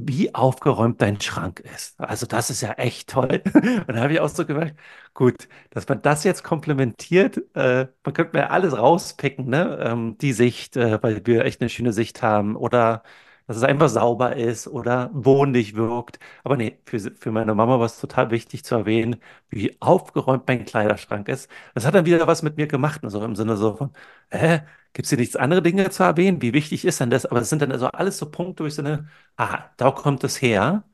wie 0.00 0.34
aufgeräumt 0.34 1.02
dein 1.02 1.20
Schrank 1.20 1.60
ist. 1.60 1.98
Also 2.00 2.24
das 2.26 2.50
ist 2.50 2.60
ja 2.60 2.72
echt 2.74 3.10
toll. 3.10 3.42
Und 3.54 3.88
da 3.88 3.96
habe 4.00 4.12
ich 4.12 4.20
auch 4.20 4.28
so 4.28 4.46
gemerkt, 4.46 4.78
gut, 5.12 5.48
dass 5.70 5.88
man 5.88 6.00
das 6.02 6.22
jetzt 6.24 6.44
komplementiert, 6.44 7.38
äh, 7.56 7.88
man 8.04 8.14
könnte 8.14 8.36
mir 8.36 8.50
alles 8.52 8.76
rauspicken, 8.78 9.46
ne? 9.48 9.78
Ähm, 9.82 10.16
die 10.18 10.32
Sicht, 10.32 10.76
äh, 10.76 11.02
weil 11.02 11.26
wir 11.26 11.44
echt 11.44 11.60
eine 11.60 11.68
schöne 11.68 11.92
Sicht 11.92 12.22
haben 12.22 12.54
oder 12.56 13.02
dass 13.46 13.56
es 13.56 13.62
einfach 13.62 13.88
sauber 13.88 14.36
ist 14.36 14.68
oder 14.68 15.10
wohnlich 15.14 15.74
wirkt. 15.74 16.18
Aber 16.44 16.56
nee, 16.56 16.78
für, 16.86 16.98
für 17.00 17.30
meine 17.32 17.54
Mama 17.54 17.78
war 17.78 17.86
es 17.86 17.98
total 17.98 18.30
wichtig 18.30 18.62
zu 18.64 18.74
erwähnen, 18.74 19.16
wie 19.48 19.76
aufgeräumt 19.80 20.44
mein 20.46 20.64
Kleiderschrank 20.66 21.28
ist. 21.28 21.50
Das 21.74 21.86
hat 21.86 21.94
dann 21.94 22.04
wieder 22.06 22.26
was 22.26 22.42
mit 22.42 22.56
mir 22.58 22.66
gemacht, 22.66 23.02
also 23.04 23.24
im 23.24 23.34
Sinne 23.36 23.56
so 23.56 23.74
von, 23.76 23.92
hä, 24.30 24.60
gibt 24.92 25.06
es 25.06 25.10
hier 25.10 25.18
nichts 25.18 25.36
andere 25.36 25.62
Dinge 25.62 25.90
zu 25.90 26.02
erwähnen? 26.02 26.42
Wie 26.42 26.52
wichtig 26.52 26.84
ist 26.84 27.00
denn 27.00 27.10
das? 27.10 27.26
Aber 27.26 27.40
es 27.40 27.50
sind 27.50 27.62
dann 27.62 27.72
also 27.72 27.88
alles 27.88 28.18
so 28.18 28.30
Punkte, 28.30 28.64
wo 28.64 28.68
ich 28.68 28.74
so 28.74 28.82
eine, 28.82 29.08
ah, 29.36 29.70
da 29.76 29.90
kommt 29.90 30.24
es 30.24 30.40
her. 30.42 30.84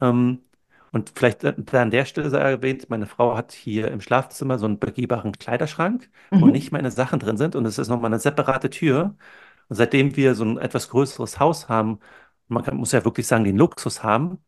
Ähm, 0.00 0.40
und 0.92 1.12
vielleicht 1.16 1.44
an 1.44 1.90
der 1.90 2.04
Stelle 2.04 2.30
sei 2.30 2.38
erwähnt, 2.40 2.90
meine 2.90 3.06
Frau 3.06 3.36
hat 3.36 3.52
hier 3.52 3.88
im 3.90 4.00
Schlafzimmer 4.00 4.58
so 4.58 4.66
einen 4.66 4.78
begehbaren 4.78 5.32
Kleiderschrank, 5.32 6.10
wo 6.38 6.46
Mhm. 6.46 6.52
nicht 6.52 6.70
meine 6.72 6.90
Sachen 6.90 7.18
drin 7.18 7.36
sind 7.38 7.56
und 7.56 7.64
es 7.66 7.78
ist 7.78 7.88
nochmal 7.88 8.10
eine 8.10 8.18
separate 8.20 8.70
Tür. 8.70 9.16
Und 9.68 9.76
seitdem 9.76 10.16
wir 10.16 10.34
so 10.34 10.44
ein 10.44 10.58
etwas 10.58 10.88
größeres 10.90 11.40
Haus 11.40 11.68
haben, 11.68 12.00
man 12.48 12.62
kann, 12.64 12.76
muss 12.76 12.92
ja 12.92 13.04
wirklich 13.04 13.26
sagen, 13.26 13.44
den 13.44 13.56
Luxus 13.56 14.02
haben, 14.02 14.38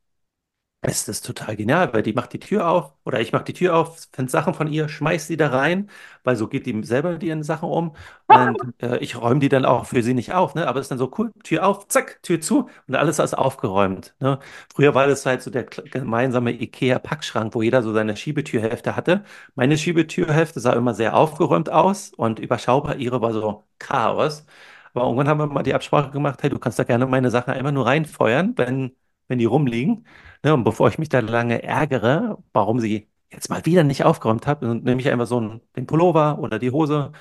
es 0.87 1.09
ist 1.09 1.25
total 1.27 1.57
genial, 1.57 1.93
weil 1.95 2.03
die 2.03 2.13
macht 2.13 2.33
die 2.33 2.39
Tür 2.41 2.69
auf 2.69 2.93
oder 3.05 3.21
ich 3.21 3.33
mache 3.33 3.45
die 3.45 3.55
Tür 3.55 3.75
auf, 3.77 4.07
finde 4.13 4.31
Sachen 4.31 4.55
von 4.55 4.69
ihr, 4.69 4.89
schmeiß 4.89 5.27
die 5.29 5.37
da 5.37 5.49
rein, 5.49 5.91
weil 6.25 6.37
so 6.37 6.47
geht 6.49 6.67
die 6.67 6.83
selber 6.85 7.13
mit 7.13 7.23
ihren 7.23 7.43
Sachen 7.43 7.69
um 7.71 7.97
und 8.27 8.59
äh, 8.83 8.99
ich 8.99 9.17
räume 9.21 9.41
die 9.41 9.49
dann 9.49 9.65
auch 9.65 9.87
für 9.87 10.03
sie 10.03 10.15
nicht 10.15 10.33
auf, 10.35 10.55
ne? 10.55 10.67
Aber 10.69 10.81
es 10.81 10.85
ist 10.87 10.91
dann 10.91 10.99
so 10.99 11.11
cool, 11.19 11.33
Tür 11.43 11.67
auf, 11.67 11.89
zack, 11.89 12.23
Tür 12.23 12.41
zu 12.41 12.69
und 12.87 12.95
alles 12.97 13.19
ist 13.19 13.35
aufgeräumt, 13.37 14.15
ne? 14.21 14.39
Früher 14.75 14.95
war 14.95 15.07
das 15.07 15.25
halt 15.27 15.43
so 15.43 15.51
der 15.51 15.65
gemeinsame 15.65 16.53
IKEA-Packschrank, 16.53 17.55
wo 17.55 17.63
jeder 17.63 17.83
so 17.83 17.93
seine 17.93 18.17
Schiebetürhälfte 18.17 18.95
hatte. 18.97 19.25
Meine 19.55 19.79
Schiebetürhälfte 19.79 20.61
sah 20.61 20.73
immer 20.75 20.95
sehr 20.95 21.17
aufgeräumt 21.17 21.71
aus 21.71 22.13
und 22.15 22.39
überschaubar, 22.39 22.97
ihre 22.97 23.21
war 23.21 23.33
so 23.33 23.65
Chaos. 23.79 24.45
Aber 24.93 25.05
irgendwann 25.07 25.29
haben 25.29 25.39
wir 25.39 25.47
mal 25.47 25.63
die 25.63 25.75
Absprache 25.75 26.11
gemacht, 26.11 26.43
hey, 26.43 26.51
du 26.51 26.59
kannst 26.59 26.79
da 26.79 26.85
gerne 26.85 27.07
meine 27.07 27.31
Sachen 27.31 27.53
einfach 27.53 27.73
nur 27.73 27.87
reinfeuern, 27.87 28.55
wenn, 28.57 28.95
wenn 29.29 29.39
die 29.39 29.45
rumliegen. 29.47 30.07
Ne, 30.43 30.55
und 30.55 30.65
bevor 30.65 30.89
ich 30.89 30.99
mich 30.99 31.09
da 31.09 31.21
lange 31.21 31.63
ärgere, 31.63 32.39
warum 32.53 32.81
sie 32.81 33.09
jetzt 33.33 33.49
mal 33.51 33.65
wieder 33.67 33.85
nicht 33.85 34.05
aufgeräumt 34.05 34.47
hat, 34.47 34.63
dann 34.63 34.83
nehme 34.83 35.01
ich 35.01 35.09
einfach 35.11 35.27
so 35.27 35.39
einen, 35.39 35.61
den 35.77 35.87
Pullover 35.87 36.39
oder 36.39 36.59
die 36.59 36.71
Hose, 36.71 37.13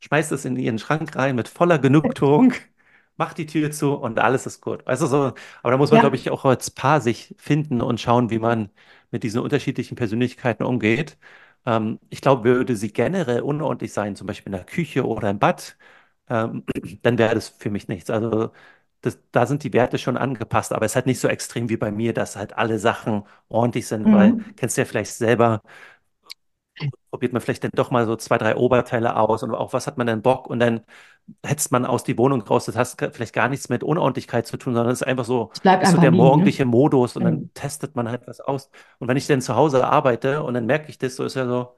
schmeiß 0.00 0.30
es 0.32 0.44
in 0.44 0.56
ihren 0.56 0.78
Schrank 0.78 1.16
rein 1.16 1.36
mit 1.36 1.48
voller 1.48 1.78
Genugtuung, 1.78 2.52
mach 3.16 3.34
die 3.34 3.46
Tür 3.46 3.70
zu 3.70 3.94
und 3.94 4.18
alles 4.18 4.46
ist 4.46 4.60
gut. 4.60 4.84
Weißt 4.86 5.02
du, 5.02 5.06
so, 5.06 5.18
aber 5.62 5.70
da 5.72 5.76
muss 5.76 5.90
man, 5.90 6.00
glaube 6.00 6.16
Ja. 6.16 6.20
ich, 6.20 6.30
auch 6.30 6.44
als 6.44 6.70
Paar 6.70 7.00
sich 7.00 7.34
finden 7.38 7.80
und 7.80 8.00
schauen, 8.00 8.30
wie 8.30 8.38
man 8.38 8.70
mit 9.10 9.22
diesen 9.22 9.40
unterschiedlichen 9.40 9.96
Persönlichkeiten 9.96 10.64
umgeht. 10.64 11.18
Ähm, 11.66 11.98
ich 12.10 12.20
glaube, 12.20 12.44
würde 12.44 12.76
sie 12.76 12.92
generell 12.92 13.40
unordentlich 13.42 13.92
sein, 13.92 14.16
zum 14.16 14.26
Beispiel 14.26 14.52
in 14.52 14.56
der 14.58 14.64
Küche 14.66 15.06
oder 15.06 15.30
im 15.30 15.38
Bad, 15.38 15.76
ähm, 16.28 16.64
dann 17.02 17.18
wäre 17.18 17.34
das 17.34 17.48
für 17.50 17.70
mich 17.70 17.88
nichts. 17.88 18.10
Also 18.10 18.52
das, 19.02 19.18
da 19.32 19.46
sind 19.46 19.64
die 19.64 19.72
Werte 19.72 19.98
schon 19.98 20.16
angepasst, 20.16 20.72
aber 20.72 20.86
es 20.86 20.92
ist 20.92 20.96
halt 20.96 21.06
nicht 21.06 21.20
so 21.20 21.28
extrem 21.28 21.68
wie 21.68 21.76
bei 21.76 21.90
mir, 21.92 22.14
dass 22.14 22.36
halt 22.36 22.54
alle 22.56 22.78
Sachen 22.78 23.24
ordentlich 23.48 23.86
sind, 23.88 24.10
weil 24.12 24.36
Mhm. 24.36 24.54
kennst 24.56 24.76
du 24.78 24.82
ja 24.82 24.86
vielleicht 24.86 25.12
selber, 25.14 25.62
probiert 27.10 27.32
man 27.32 27.42
vielleicht 27.42 27.64
dann 27.64 27.70
doch 27.74 27.90
mal 27.90 28.06
so 28.06 28.16
zwei, 28.16 28.38
drei 28.38 28.56
Oberteile 28.56 29.16
aus 29.16 29.42
und 29.42 29.54
auch 29.54 29.72
was 29.72 29.86
hat 29.86 29.98
man 29.98 30.06
denn 30.06 30.22
Bock 30.22 30.46
und 30.48 30.58
dann 30.60 30.82
hetzt 31.44 31.70
man 31.72 31.86
aus 31.86 32.04
die 32.04 32.18
Wohnung 32.18 32.42
raus. 32.42 32.66
Das 32.66 32.76
hat 32.76 33.14
vielleicht 33.16 33.34
gar 33.34 33.48
nichts 33.48 33.68
mit 33.68 33.84
Unordentlichkeit 33.84 34.46
zu 34.46 34.56
tun, 34.56 34.74
sondern 34.74 34.92
es 34.92 35.02
ist 35.02 35.06
einfach 35.06 35.24
so, 35.24 35.52
ist 35.78 35.92
so 35.92 35.98
der 35.98 36.10
liegen, 36.10 36.36
ne? 36.36 36.52
morgendliche 36.52 36.64
Modus 36.64 37.16
und 37.16 37.24
Genau. 37.24 37.24
dann 37.24 37.52
testet 37.54 37.96
man 37.96 38.08
halt 38.08 38.26
was 38.26 38.40
aus. 38.40 38.70
Und 38.98 39.08
wenn 39.08 39.16
ich 39.16 39.26
dann 39.26 39.40
zu 39.42 39.54
Hause 39.56 39.86
arbeite 39.86 40.42
und 40.42 40.54
dann 40.54 40.66
merke 40.66 40.90
ich 40.90 40.98
das, 40.98 41.16
so 41.16 41.24
ist 41.24 41.36
ja 41.36 41.46
so, 41.46 41.76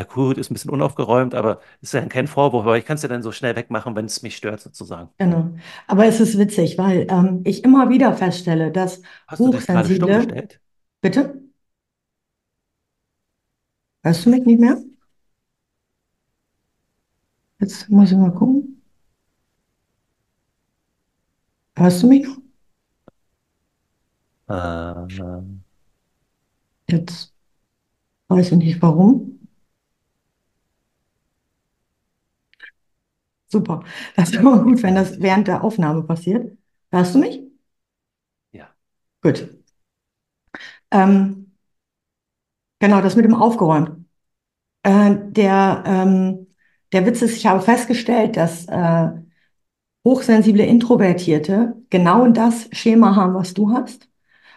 ja, 0.00 0.04
gut, 0.04 0.38
ist 0.38 0.50
ein 0.50 0.54
bisschen 0.54 0.70
unaufgeräumt, 0.70 1.34
aber 1.34 1.60
ist 1.80 1.94
ja 1.94 2.04
kein 2.06 2.26
Vorwurf, 2.26 2.62
aber 2.64 2.78
ich 2.78 2.84
kann 2.84 2.96
es 2.96 3.02
ja 3.02 3.08
dann 3.08 3.22
so 3.22 3.32
schnell 3.32 3.56
wegmachen, 3.56 3.94
wenn 3.96 4.04
es 4.06 4.22
mich 4.22 4.36
stört 4.36 4.60
sozusagen. 4.60 5.10
Genau. 5.18 5.50
Aber 5.86 6.06
es 6.06 6.18
ist 6.20 6.38
witzig, 6.38 6.78
weil 6.78 7.06
ähm, 7.10 7.42
ich 7.44 7.62
immer 7.64 7.90
wieder 7.90 8.14
feststelle, 8.14 8.72
dass 8.72 9.02
Hast 9.26 9.46
du 9.46 9.48
dich 9.50 9.66
Hochsensible, 9.66 10.18
gestellt? 10.26 10.60
bitte, 11.02 11.40
hörst 14.02 14.26
du 14.26 14.30
mich 14.30 14.44
nicht 14.44 14.60
mehr? 14.60 14.76
Jetzt 17.60 17.88
muss 17.88 18.10
ich 18.10 18.18
mal 18.18 18.32
gucken. 18.32 18.82
Hörst 21.76 22.02
du 22.02 22.06
mich 22.08 22.22
noch? 22.24 22.36
Äh, 24.48 25.06
Jetzt 26.90 27.32
weiß 28.28 28.52
ich 28.52 28.58
nicht 28.58 28.82
warum. 28.82 29.39
Super. 33.50 33.82
Das 34.16 34.30
ist 34.30 34.36
immer 34.36 34.62
gut, 34.62 34.82
wenn 34.82 34.94
das 34.94 35.20
während 35.20 35.48
der 35.48 35.64
Aufnahme 35.64 36.02
passiert. 36.02 36.56
Hörst 36.92 37.14
du 37.14 37.18
mich? 37.18 37.40
ja. 38.52 38.68
Gut. 39.22 39.48
Ähm, 40.90 41.52
genau, 42.78 43.00
das 43.00 43.16
mit 43.16 43.24
dem 43.24 43.34
Aufgeräumt. 43.34 44.04
Äh, 44.84 45.16
der, 45.30 45.84
ähm, 45.86 46.48
der 46.92 47.06
Witz 47.06 47.22
ist, 47.22 47.36
ich 47.36 47.46
habe 47.46 47.62
festgestellt, 47.62 48.36
dass 48.36 48.66
äh, 48.68 49.10
hochsensible 50.04 50.64
Introvertierte 50.64 51.76
genau 51.90 52.28
das 52.28 52.68
Schema 52.72 53.16
haben, 53.16 53.34
was 53.34 53.54
du 53.54 53.72
hast. 53.72 54.08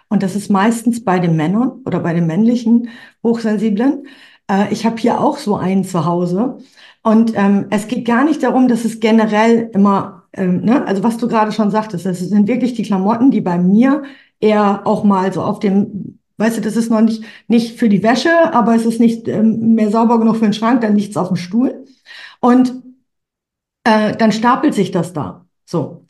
Und 0.10 0.24
das 0.24 0.36
ist 0.36 0.50
meistens 0.52 1.04
bei 1.04 1.20
den 1.20 1.36
Männern 1.36 1.82
oder 1.86 2.00
bei 2.00 2.14
den 2.14 2.28
männlichen 2.28 2.90
Hochsensiblen. 3.24 4.08
Äh, 4.50 4.74
ich 4.74 4.86
habe 4.86 4.98
hier 4.98 5.20
auch 5.22 5.38
so 5.38 5.56
einen 5.58 5.84
zu 5.86 6.06
Hause. 6.06 6.60
Und 7.04 7.34
ähm, 7.36 7.68
es 7.70 7.88
geht 7.88 8.06
gar 8.06 8.24
nicht 8.24 8.44
darum, 8.44 8.68
dass 8.68 8.86
es 8.86 9.00
generell 9.00 9.70
immer, 9.74 10.24
ähm, 10.34 10.62
ne, 10.62 10.86
also 10.88 11.04
was 11.04 11.18
du 11.18 11.28
gerade 11.28 11.52
schon 11.52 11.70
sagtest, 11.70 12.06
das 12.06 12.20
sind 12.20 12.48
wirklich 12.48 12.74
die 12.74 12.84
Klamotten, 12.84 13.30
die 13.30 13.42
bei 13.42 13.58
mir 13.58 14.04
eher 14.40 14.88
auch 14.88 15.04
mal 15.04 15.32
so 15.34 15.42
auf 15.44 15.60
dem, 15.60 16.20
weißt 16.38 16.58
du, 16.58 16.62
das 16.62 16.78
ist 16.78 16.90
noch 16.90 17.02
nicht, 17.02 17.24
nicht 17.48 17.78
für 17.78 17.90
die 17.90 18.04
Wäsche, 18.04 18.54
aber 18.54 18.76
es 18.76 18.86
ist 18.86 19.00
nicht 19.02 19.28
ähm, 19.28 19.76
mehr 19.76 19.92
sauber 19.92 20.18
genug 20.20 20.38
für 20.38 20.46
den 20.46 20.54
Schrank, 20.54 20.82
dann 20.82 20.94
nichts 20.94 21.18
auf 21.18 21.28
dem 21.28 21.38
Stuhl. 21.38 21.86
Und 22.40 22.74
äh, 23.84 24.16
dann 24.16 24.32
stapelt 24.32 24.74
sich 24.74 24.92
das 24.92 25.14
da. 25.14 25.46
So. 25.66 26.08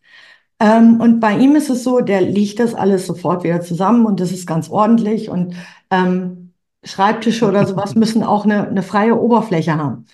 Ähm, 0.59 1.01
und 1.01 1.19
bei 1.19 1.37
ihm 1.37 1.55
ist 1.55 1.69
es 1.69 1.83
so, 1.83 2.01
der 2.01 2.21
legt 2.21 2.59
das 2.59 2.75
alles 2.75 3.07
sofort 3.07 3.43
wieder 3.43 3.61
zusammen 3.61 4.05
und 4.05 4.19
das 4.19 4.31
ist 4.31 4.47
ganz 4.47 4.69
ordentlich. 4.69 5.29
Und 5.29 5.55
ähm, 5.91 6.53
Schreibtische 6.83 7.47
oder 7.47 7.65
sowas 7.65 7.95
müssen 7.97 8.23
auch 8.23 8.45
eine, 8.45 8.67
eine 8.67 8.83
freie 8.83 9.19
Oberfläche 9.19 9.75
haben. 9.77 10.05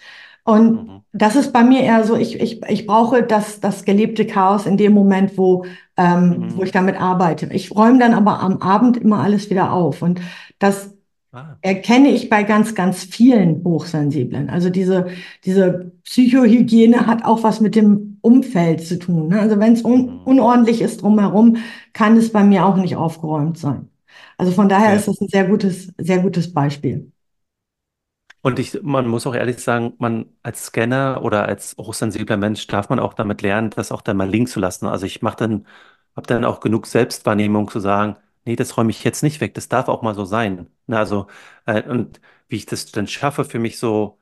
Und 0.50 0.84
Mhm. 0.88 1.02
das 1.12 1.36
ist 1.36 1.52
bei 1.54 1.64
mir 1.64 1.82
eher 1.82 2.04
so, 2.04 2.16
ich, 2.16 2.40
ich, 2.40 2.62
ich 2.68 2.86
brauche 2.88 3.24
das, 3.24 3.60
das 3.60 3.84
gelebte 3.86 4.26
Chaos 4.28 4.66
in 4.66 4.78
dem 4.78 4.94
Moment, 4.94 5.38
wo, 5.38 5.66
ähm, 5.98 6.46
wo 6.56 6.64
ich 6.64 6.72
Mhm. 6.72 6.74
damit 6.74 7.00
arbeite. 7.02 7.48
Ich 7.54 7.72
räume 7.76 8.00
dann 8.00 8.14
aber 8.14 8.40
am 8.42 8.58
Abend 8.62 8.98
immer 8.98 9.20
alles 9.20 9.50
wieder 9.50 9.74
auf. 9.74 10.02
Und 10.02 10.22
das 10.60 10.94
Ah. 11.32 11.58
erkenne 11.62 12.10
ich 12.10 12.30
bei 12.30 12.44
ganz, 12.44 12.74
ganz 12.74 13.04
vielen 13.04 13.64
Hochsensiblen. 13.64 14.50
Also 14.50 14.70
diese, 14.70 15.08
diese 15.46 15.92
Psychohygiene 16.04 17.06
hat 17.08 17.24
auch 17.26 17.44
was 17.44 17.62
mit 17.62 17.76
dem 17.76 18.18
Umfeld 18.22 18.86
zu 18.86 18.98
tun. 18.98 19.28
Ne? 19.30 19.40
Also 19.40 19.60
wenn 19.60 19.74
es 19.74 19.84
un 19.86 20.22
Mhm. 20.22 20.22
unordentlich 20.26 20.82
ist 20.82 21.02
drumherum, 21.02 21.58
kann 21.94 22.18
es 22.18 22.32
bei 22.32 22.44
mir 22.44 22.66
auch 22.66 22.78
nicht 22.78 22.96
aufgeräumt 22.96 23.58
sein. 23.58 23.90
Also 24.38 24.52
von 24.54 24.70
daher 24.70 24.94
Ja. 24.94 24.96
ist 24.96 25.08
das 25.08 25.20
ein 25.22 25.28
sehr 25.30 25.46
gutes, 25.48 25.94
sehr 25.98 26.20
gutes 26.20 26.52
Beispiel. 26.54 27.12
Und 28.42 28.58
ich, 28.60 28.82
man 28.84 29.08
muss 29.08 29.28
auch 29.28 29.36
ehrlich 29.36 29.60
sagen, 29.60 29.94
man 30.00 30.26
als 30.44 30.68
Scanner 30.68 31.22
oder 31.24 31.46
als 31.48 31.76
hochsensibler 31.78 32.38
Mensch 32.38 32.66
darf 32.68 32.90
man 32.90 33.00
auch 33.00 33.14
damit 33.14 33.42
lernen, 33.42 33.70
das 33.72 33.92
auch 33.92 34.02
dann 34.02 34.16
mal 34.18 34.30
liegen 34.30 34.48
zu 34.48 34.60
lassen. 34.62 34.88
Also 34.88 35.06
ich 35.06 35.22
mache 35.22 35.38
dann, 35.38 35.68
habe 36.16 36.28
dann 36.28 36.46
auch 36.46 36.62
genug 36.62 36.88
Selbstwahrnehmung 36.88 37.70
zu 37.70 37.80
sagen, 37.82 38.16
nee, 38.46 38.56
das 38.56 38.78
räume 38.78 38.92
ich 38.92 39.04
jetzt 39.04 39.24
nicht 39.24 39.42
weg, 39.42 39.54
das 39.56 39.68
darf 39.68 39.90
auch 39.90 40.02
mal 40.02 40.16
so 40.16 40.24
sein. 40.26 40.68
Na, 40.88 41.00
also, 41.00 41.28
äh, 41.66 41.84
und 41.84 42.22
wie 42.48 42.56
ich 42.56 42.66
das 42.66 42.86
dann 42.92 43.08
schaffe, 43.08 43.44
für 43.46 43.60
mich 43.60 43.78
so 43.78 44.18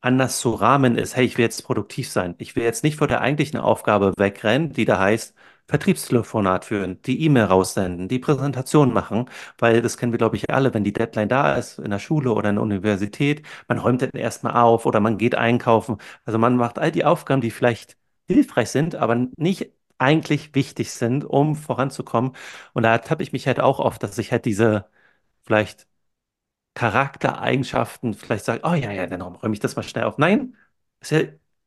anders 0.00 0.40
zu 0.40 0.52
rahmen 0.54 0.96
ist, 0.96 1.16
hey, 1.16 1.26
ich 1.26 1.38
will 1.38 1.44
jetzt 1.44 1.62
produktiv 1.64 2.10
sein. 2.10 2.34
Ich 2.38 2.56
will 2.56 2.62
jetzt 2.64 2.84
nicht 2.84 2.96
vor 2.96 3.06
der 3.08 3.20
eigentlichen 3.20 3.60
Aufgabe 3.60 4.12
wegrennen, 4.18 4.72
die 4.72 4.84
da 4.86 4.98
heißt, 4.98 5.34
Vertriebstelefonat 5.70 6.64
führen, 6.66 7.00
die 7.02 7.22
E-Mail 7.24 7.44
raussenden, 7.44 8.08
die 8.08 8.18
Präsentation 8.18 8.92
machen, 8.92 9.26
weil 9.58 9.82
das 9.82 9.96
kennen 9.96 10.12
wir, 10.12 10.18
glaube 10.18 10.36
ich, 10.36 10.50
alle, 10.50 10.74
wenn 10.74 10.84
die 10.84 10.92
Deadline 10.92 11.28
da 11.28 11.56
ist, 11.56 11.78
in 11.78 11.90
der 11.90 11.98
Schule 11.98 12.32
oder 12.32 12.50
in 12.50 12.56
der 12.56 12.62
Universität, 12.62 13.42
man 13.68 13.78
räumt 13.78 14.02
dann 14.02 14.10
erstmal 14.10 14.54
auf 14.62 14.86
oder 14.86 15.00
man 15.00 15.18
geht 15.18 15.34
einkaufen. 15.34 15.96
Also 16.24 16.38
man 16.38 16.56
macht 16.56 16.78
all 16.78 16.92
die 16.92 17.04
Aufgaben, 17.04 17.40
die 17.40 17.50
vielleicht 17.50 17.96
hilfreich 18.28 18.70
sind, 18.70 18.94
aber 18.96 19.14
nicht 19.36 19.72
eigentlich 19.98 20.54
wichtig 20.54 20.92
sind, 20.92 21.24
um 21.24 21.56
voranzukommen. 21.56 22.32
Und 22.72 22.82
da 22.84 22.92
ertappe 22.92 23.22
ich 23.22 23.32
mich 23.32 23.46
halt 23.46 23.60
auch 23.60 23.78
oft, 23.80 24.02
dass 24.02 24.18
ich 24.18 24.32
halt 24.32 24.44
diese 24.44 24.86
vielleicht 25.44 25.86
Charaktereigenschaften 26.74 28.14
vielleicht 28.14 28.44
sage, 28.44 28.62
oh 28.64 28.74
ja, 28.74 28.90
ja, 28.92 29.06
dann 29.06 29.22
räume 29.22 29.54
ich 29.54 29.60
das 29.60 29.76
mal 29.76 29.82
schnell 29.82 30.04
auf. 30.04 30.18
Nein, 30.18 30.56
ist 31.00 31.10
ja 31.12 31.20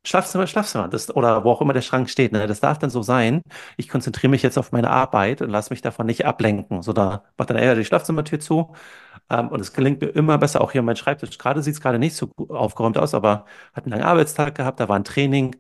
Schlafzimmer, 0.06 0.48
Schlafzimmer, 0.48 0.90
das, 0.90 1.16
oder 1.16 1.46
wo 1.46 1.52
auch 1.52 1.62
immer 1.62 1.72
der 1.74 1.82
Schrank 1.82 2.10
steht, 2.10 2.34
ne? 2.34 2.46
Das 2.48 2.60
darf 2.60 2.78
dann 2.78 2.90
so 2.90 3.02
sein. 3.02 3.42
Ich 3.78 3.88
konzentriere 3.88 4.30
mich 4.30 4.42
jetzt 4.44 4.58
auf 4.58 4.72
meine 4.74 4.90
Arbeit 4.90 5.42
und 5.42 5.50
lasse 5.50 5.72
mich 5.72 5.82
davon 5.82 6.06
nicht 6.06 6.26
ablenken. 6.26 6.82
So, 6.82 6.92
da 6.94 7.24
macht 7.38 7.50
dann 7.50 7.58
eher 7.58 7.76
die 7.76 7.86
Schlafzimmertür 7.86 8.40
zu. 8.40 8.74
Ähm, 9.30 9.50
und 9.50 9.60
es 9.62 9.74
gelingt 9.74 10.02
mir 10.02 10.08
immer 10.10 10.38
besser, 10.38 10.62
auch 10.62 10.72
hier 10.72 10.80
an 10.82 10.86
meinem 10.86 10.96
Schreibtisch. 10.98 11.38
Gerade 11.38 11.62
sieht 11.64 11.76
es 11.76 11.82
gerade 11.82 12.00
nicht 12.00 12.16
so 12.16 12.32
aufgeräumt 12.50 12.98
aus, 12.98 13.14
aber 13.14 13.46
hat 13.74 13.86
einen 13.86 13.92
langen 13.92 14.04
Arbeitstag 14.06 14.56
gehabt, 14.56 14.80
da 14.80 14.90
war 14.90 14.98
ein 14.98 15.04
Training. 15.06 15.56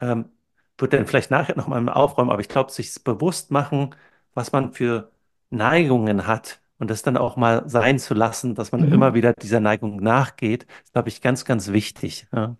Ähm, 0.00 0.30
wird 0.78 0.92
dann 0.92 1.06
vielleicht 1.06 1.30
nachher 1.30 1.56
nochmal 1.56 1.88
aufräumen, 1.88 2.30
aber 2.30 2.40
ich 2.40 2.48
glaube, 2.48 2.72
sich 2.72 3.02
bewusst 3.04 3.50
machen, 3.50 3.94
was 4.34 4.52
man 4.52 4.72
für 4.72 5.12
Neigungen 5.50 6.26
hat 6.26 6.60
und 6.78 6.90
das 6.90 7.02
dann 7.02 7.16
auch 7.16 7.36
mal 7.36 7.62
sein 7.68 7.98
zu 7.98 8.14
lassen, 8.14 8.54
dass 8.56 8.72
man 8.72 8.82
immer 8.84 9.10
Mhm. 9.10 9.14
wieder 9.14 9.32
dieser 9.34 9.60
Neigung 9.60 9.96
nachgeht, 9.98 10.64
ist, 10.84 10.92
glaube 10.92 11.08
ich, 11.08 11.20
ganz, 11.22 11.44
ganz 11.44 11.68
wichtig. 11.72 12.26
Ja. 12.34 12.56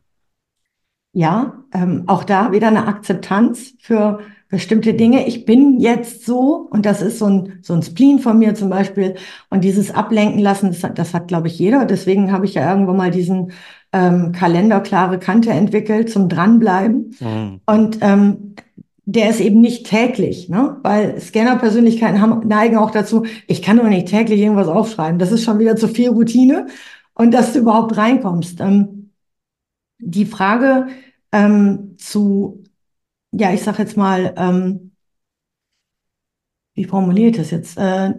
Ja, 1.17 1.62
ähm, 1.73 2.03
auch 2.09 2.25
da 2.25 2.51
wieder 2.51 2.67
eine 2.67 2.89
Akzeptanz 2.89 3.75
für 3.79 4.19
bestimmte 4.49 4.95
Dinge. 4.95 5.27
Ich 5.29 5.45
bin 5.45 5.79
jetzt 5.79 6.27
so, 6.27 6.69
und 6.71 6.85
das 6.87 7.03
ist 7.03 7.21
so 7.21 7.27
ein, 7.27 7.59
so 7.62 7.73
ein 7.73 7.83
Spleen 7.83 8.19
von 8.19 8.37
mir 8.39 8.55
zum 8.57 8.69
Beispiel. 8.69 9.15
Und 9.49 9.62
dieses 9.62 9.93
Ablenken 9.95 10.41
lassen, 10.41 10.69
das, 10.69 10.83
hat- 10.83 10.99
das 10.99 11.15
hat, 11.15 11.29
glaube 11.29 11.47
ich, 11.47 11.59
jeder. 11.59 11.85
Deswegen 11.87 12.33
habe 12.33 12.47
ich 12.47 12.55
ja 12.55 12.69
irgendwann 12.69 12.97
mal 12.97 13.11
diesen 13.12 13.53
ähm, 13.93 14.33
Kalender 14.33 14.81
klare 14.81 15.21
Kante 15.21 15.51
entwickelt 15.51 16.11
zum 16.11 16.29
Dranbleiben. 16.29 17.15
Mhm. 17.21 17.61
Und 17.65 17.99
ähm, 18.01 18.55
der 19.05 19.31
ist 19.31 19.41
eben 19.41 19.61
nicht 19.61 19.87
täglich, 19.87 20.49
ne? 20.49 20.79
Weil 20.83 21.21
Scanner-Persönlichkeiten 21.21 22.21
haben, 22.21 22.47
neigen 22.49 22.77
auch 22.77 22.91
dazu, 22.91 23.25
ich 23.47 23.62
kann 23.62 23.77
doch 23.77 23.89
nicht 23.89 24.09
täglich 24.09 24.41
irgendwas 24.41 24.69
aufschreiben. 24.69 25.19
Das 25.21 25.31
ist 25.31 25.45
schon 25.45 25.61
wieder 25.61 25.77
zu 25.77 25.87
viel 25.87 26.09
Routine. 26.11 26.67
Und 27.15 27.33
dass 27.33 27.53
du 27.53 27.61
überhaupt 27.61 27.97
reinkommst. 27.97 28.61
Ähm, 28.61 29.04
die 29.99 30.26
Frage 30.26 30.88
ähm, 31.32 31.97
zu, 31.99 32.62
ja, 33.32 33.53
ich 33.53 33.62
sag 33.62 33.78
jetzt 33.78 33.97
mal, 33.97 34.34
ähm, 34.36 34.92
wie 36.74 36.84
formuliere 36.84 37.30
ich 37.30 37.36
das 37.36 37.51
jetzt? 37.51 37.78
Äh, 37.78 38.14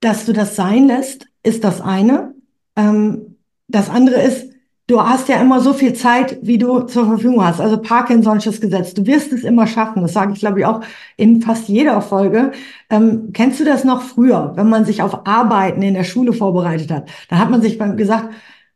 dass 0.00 0.26
du 0.26 0.32
das 0.32 0.56
sein 0.56 0.86
lässt, 0.86 1.26
ist 1.42 1.64
das 1.64 1.80
eine. 1.80 2.34
Ähm, 2.76 3.36
das 3.68 3.88
andere 3.88 4.20
ist, 4.20 4.52
du 4.86 5.00
hast 5.00 5.28
ja 5.28 5.40
immer 5.40 5.60
so 5.60 5.72
viel 5.72 5.94
Zeit, 5.94 6.38
wie 6.42 6.58
du 6.58 6.80
zur 6.82 7.06
Verfügung 7.06 7.42
hast. 7.44 7.60
Also 7.60 7.76
Parkinson'sches 7.76 8.60
Gesetz. 8.60 8.94
Du 8.94 9.06
wirst 9.06 9.32
es 9.32 9.44
immer 9.44 9.66
schaffen. 9.66 10.02
Das 10.02 10.12
sage 10.12 10.32
ich, 10.34 10.40
glaube 10.40 10.60
ich, 10.60 10.66
auch 10.66 10.82
in 11.16 11.40
fast 11.40 11.68
jeder 11.68 12.02
Folge. 12.02 12.52
Ähm, 12.90 13.30
kennst 13.32 13.60
du 13.60 13.64
das 13.64 13.84
noch 13.84 14.02
früher, 14.02 14.52
wenn 14.56 14.68
man 14.68 14.84
sich 14.84 15.00
auf 15.00 15.26
Arbeiten 15.26 15.82
in 15.82 15.94
der 15.94 16.04
Schule 16.04 16.32
vorbereitet 16.32 16.90
hat? 16.90 17.08
Da 17.28 17.38
hat 17.38 17.50
man 17.50 17.62
sich 17.62 17.78
gesagt, 17.78 18.28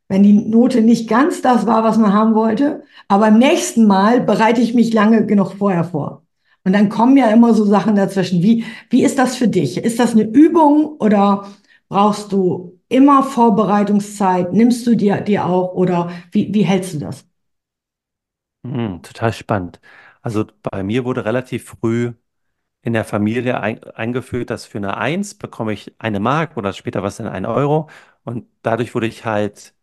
wenn 0.09 0.23
die 0.23 0.33
Note 0.33 0.81
nicht 0.83 1.09
ganz 1.09 1.43
das 1.43 1.67
war, 1.67 1.85
was 1.85 1.99
man 1.99 2.13
haben 2.13 2.35
wollte, 2.35 2.83
aber 3.09 3.27
beim 3.27 3.39
nächsten 3.39 3.87
Mal 3.87 4.21
bereite 4.23 4.61
ich 4.61 4.75
mich 4.75 4.93
lange 4.93 5.27
genug 5.27 5.53
vorher 5.59 5.85
vor. 5.85 6.23
Und 6.65 6.73
dann 6.73 6.89
kommen 6.89 7.17
ja 7.17 7.29
immer 7.31 7.55
so 7.55 7.65
Sachen 7.65 7.95
dazwischen. 7.97 8.43
Wie, 8.43 8.65
wie 8.91 9.05
ist 9.05 9.19
das 9.19 9.37
für 9.37 9.49
dich? 9.49 9.79
Ist 9.79 9.99
das 9.99 10.13
eine 10.13 10.25
Übung 10.25 10.97
oder 10.99 11.47
brauchst 11.89 12.33
du 12.33 12.79
immer 12.89 13.23
Vorbereitungszeit? 13.23 14.53
Nimmst 14.53 14.87
du 14.87 14.95
dir 14.97 15.21
dir 15.21 15.47
auch 15.47 15.75
oder 15.75 16.11
wie, 16.33 16.53
wie 16.53 16.63
hältst 16.63 16.95
du 16.95 16.99
das? 16.99 17.25
Mhm, 18.63 19.03
total 19.03 19.33
spannend. 19.33 19.81
Also 20.21 20.45
bei 20.63 20.83
mir 20.83 21.05
wurde 21.05 21.25
relativ 21.25 21.65
früh 21.67 22.13
in 22.83 22.95
der 22.95 23.05
Familie 23.05 23.61
ein, 23.61 23.83
eingeführt, 23.85 24.51
dass 24.51 24.67
für 24.67 24.79
eine 24.79 24.97
Eins 24.99 25.37
bekomme 25.37 25.73
ich 25.75 25.95
eine 26.01 26.21
Mark 26.21 26.57
oder 26.57 26.73
später 26.75 27.03
was 27.05 27.19
dann 27.19 27.29
ein 27.29 27.47
Euro. 27.47 27.91
Und 28.25 28.49
dadurch 28.63 28.95
wurde 28.95 29.07
ich 29.09 29.25
halt 29.27 29.75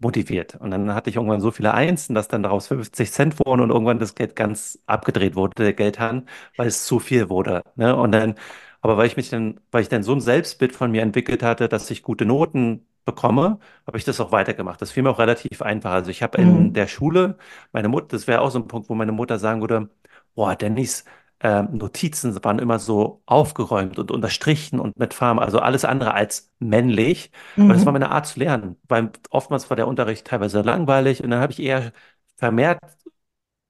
motiviert. 0.00 0.54
Und 0.56 0.70
dann 0.70 0.94
hatte 0.94 1.10
ich 1.10 1.16
irgendwann 1.16 1.40
so 1.40 1.50
viele 1.50 1.74
Einsen, 1.74 2.14
dass 2.14 2.28
dann 2.28 2.42
daraus 2.42 2.68
50 2.68 3.12
Cent 3.12 3.38
wurden 3.40 3.60
und 3.62 3.70
irgendwann 3.70 3.98
das 3.98 4.14
Geld 4.14 4.36
ganz 4.36 4.78
abgedreht 4.86 5.34
wurde, 5.36 5.54
der 5.62 5.72
Geldhahn, 5.74 6.28
weil 6.56 6.68
es 6.68 6.84
zu 6.86 7.00
viel 7.00 7.28
wurde. 7.30 7.62
Ne? 7.76 7.96
Und 7.96 8.12
dann, 8.12 8.34
aber 8.80 8.96
weil 8.96 9.06
ich 9.06 9.16
mich 9.16 9.30
dann, 9.30 9.60
weil 9.70 9.82
ich 9.82 9.88
dann 9.88 10.02
so 10.02 10.12
ein 10.12 10.20
Selbstbild 10.20 10.74
von 10.74 10.90
mir 10.90 11.02
entwickelt 11.02 11.42
hatte, 11.42 11.68
dass 11.68 11.90
ich 11.90 12.02
gute 12.02 12.24
Noten 12.24 12.86
bekomme, 13.04 13.58
habe 13.86 13.98
ich 13.98 14.04
das 14.04 14.20
auch 14.20 14.32
weitergemacht. 14.32 14.80
Das 14.82 14.92
fiel 14.92 15.02
mir 15.02 15.10
auch 15.10 15.18
relativ 15.18 15.62
einfach. 15.62 15.90
Also 15.92 16.10
ich 16.10 16.22
habe 16.22 16.38
in 16.38 16.72
Mhm. 16.72 16.74
der 16.74 16.86
Schule, 16.86 17.38
meine 17.72 17.88
Mutter, 17.88 18.08
das 18.08 18.26
wäre 18.26 18.40
auch 18.42 18.50
so 18.50 18.58
ein 18.58 18.68
Punkt, 18.68 18.88
wo 18.88 18.94
meine 18.94 19.12
Mutter 19.12 19.38
sagen 19.38 19.60
würde, 19.60 19.88
boah, 20.34 20.54
Dennis, 20.56 21.04
ähm, 21.40 21.68
Notizen 21.76 22.42
waren 22.44 22.58
immer 22.58 22.78
so 22.78 23.22
aufgeräumt 23.26 23.98
und 23.98 24.10
unterstrichen 24.10 24.80
und 24.80 24.98
mit 24.98 25.14
Farben, 25.14 25.38
also 25.40 25.60
alles 25.60 25.84
andere 25.84 26.14
als 26.14 26.50
männlich. 26.58 27.30
Aber 27.64 27.74
das 27.74 27.86
war 27.86 27.92
Mhm. 27.92 27.94
meine 27.94 28.10
Art 28.10 28.26
zu 28.26 28.38
lernen, 28.40 28.76
weil 28.88 29.10
oftmals 29.30 29.70
war 29.70 29.76
der 29.76 29.88
Unterricht 29.88 30.26
teilweise 30.26 30.62
langweilig 30.62 31.22
und 31.22 31.30
dann 31.30 31.40
habe 31.40 31.52
ich 31.52 31.60
eher 31.60 31.92
vermehrt 32.36 32.80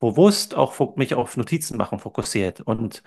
bewusst 0.00 0.54
auch 0.54 0.96
mich 0.96 1.14
auf 1.14 1.36
Notizen 1.36 1.76
machen 1.76 1.98
fokussiert 1.98 2.60
und 2.60 3.02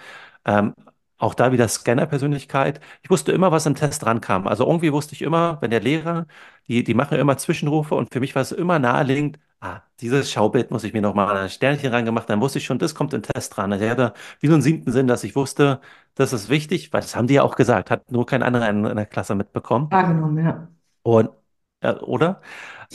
ähm, 0.46 0.74
auch 1.18 1.34
da 1.36 1.52
wieder 1.52 1.68
Scanner-Persönlichkeit. 1.68 2.82
Ich 3.04 3.10
wusste 3.10 3.32
immer, 3.32 3.52
was 3.52 3.66
im 3.68 3.76
Test 3.76 4.06
rankam. 4.06 4.48
Also 4.48 4.66
irgendwie 4.66 4.92
wusste 4.92 5.14
ich 5.14 5.22
immer, 5.22 5.62
wenn 5.62 5.70
der 5.72 5.80
Lehrer, 5.82 6.26
die, 6.68 6.84
die 6.84 6.94
machen 6.96 7.18
immer 7.20 7.38
Zwischenrufe 7.38 7.96
und 7.96 8.12
für 8.12 8.20
mich 8.20 8.34
war 8.36 8.42
es 8.42 8.52
immer 8.52 8.80
naheliegend, 8.80 9.40
ah, 9.62 9.82
dieses 10.02 10.32
Schaubild 10.32 10.72
muss 10.72 10.84
ich 10.84 10.94
mir 10.94 11.02
nochmal 11.02 11.38
ein 11.38 11.50
Sternchen 11.50 11.94
reingemacht, 11.94 12.30
dann 12.30 12.42
wusste 12.42 12.60
ich 12.60 12.66
schon, 12.66 12.80
das 12.80 12.96
kommt 12.96 13.14
im 13.14 13.24
Test 13.24 13.56
dran. 13.58 13.72
Also 13.74 13.86
ich 13.86 13.92
hatte 13.92 14.14
wie 14.42 14.48
so 14.48 14.54
einen 14.54 14.62
siebten 14.64 14.92
Sinn, 14.92 15.08
dass 15.08 15.24
ich 15.24 15.36
wusste, 15.36 15.82
das 16.16 16.34
ist 16.34 16.50
wichtig, 16.50 16.94
weil 16.94 17.02
das 17.02 17.16
haben 17.16 17.28
die 17.28 17.36
ja 17.36 17.44
auch 17.44 17.56
gesagt, 17.56 17.92
hat 17.92 18.12
nur 18.12 18.26
kein 18.26 18.44
anderer 18.44 18.70
in, 18.70 18.86
in 18.86 18.98
der 18.98 19.06
Klasse 19.08 19.36
mitbekommen. 19.36 19.92
Wahrgenommen, 19.92 20.38
ja. 20.44 20.72
Und, 21.04 21.30
äh, 21.82 21.94
oder? 21.94 22.42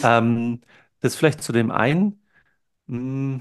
Ähm, 0.02 0.62
das 1.00 1.16
vielleicht 1.16 1.42
zu 1.42 1.52
dem 1.52 1.70
einen. 1.70 2.20
Mh, 2.86 3.40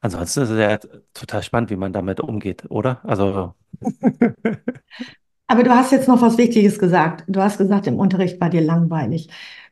ansonsten 0.00 0.42
ist 0.42 0.50
es 0.50 0.58
ja 0.58 0.78
total 1.14 1.42
spannend, 1.42 1.70
wie 1.70 1.76
man 1.76 1.92
damit 1.92 2.20
umgeht, 2.20 2.64
oder? 2.70 3.00
Also, 3.04 3.54
Aber 5.48 5.62
du 5.62 5.70
hast 5.70 5.92
jetzt 5.92 6.08
noch 6.08 6.22
was 6.22 6.38
Wichtiges 6.38 6.78
gesagt. 6.78 7.24
Du 7.28 7.40
hast 7.40 7.58
gesagt, 7.58 7.86
im 7.86 7.98
Unterricht 7.98 8.40
war 8.40 8.50
dir 8.50 8.62
langweilig. 8.62 9.28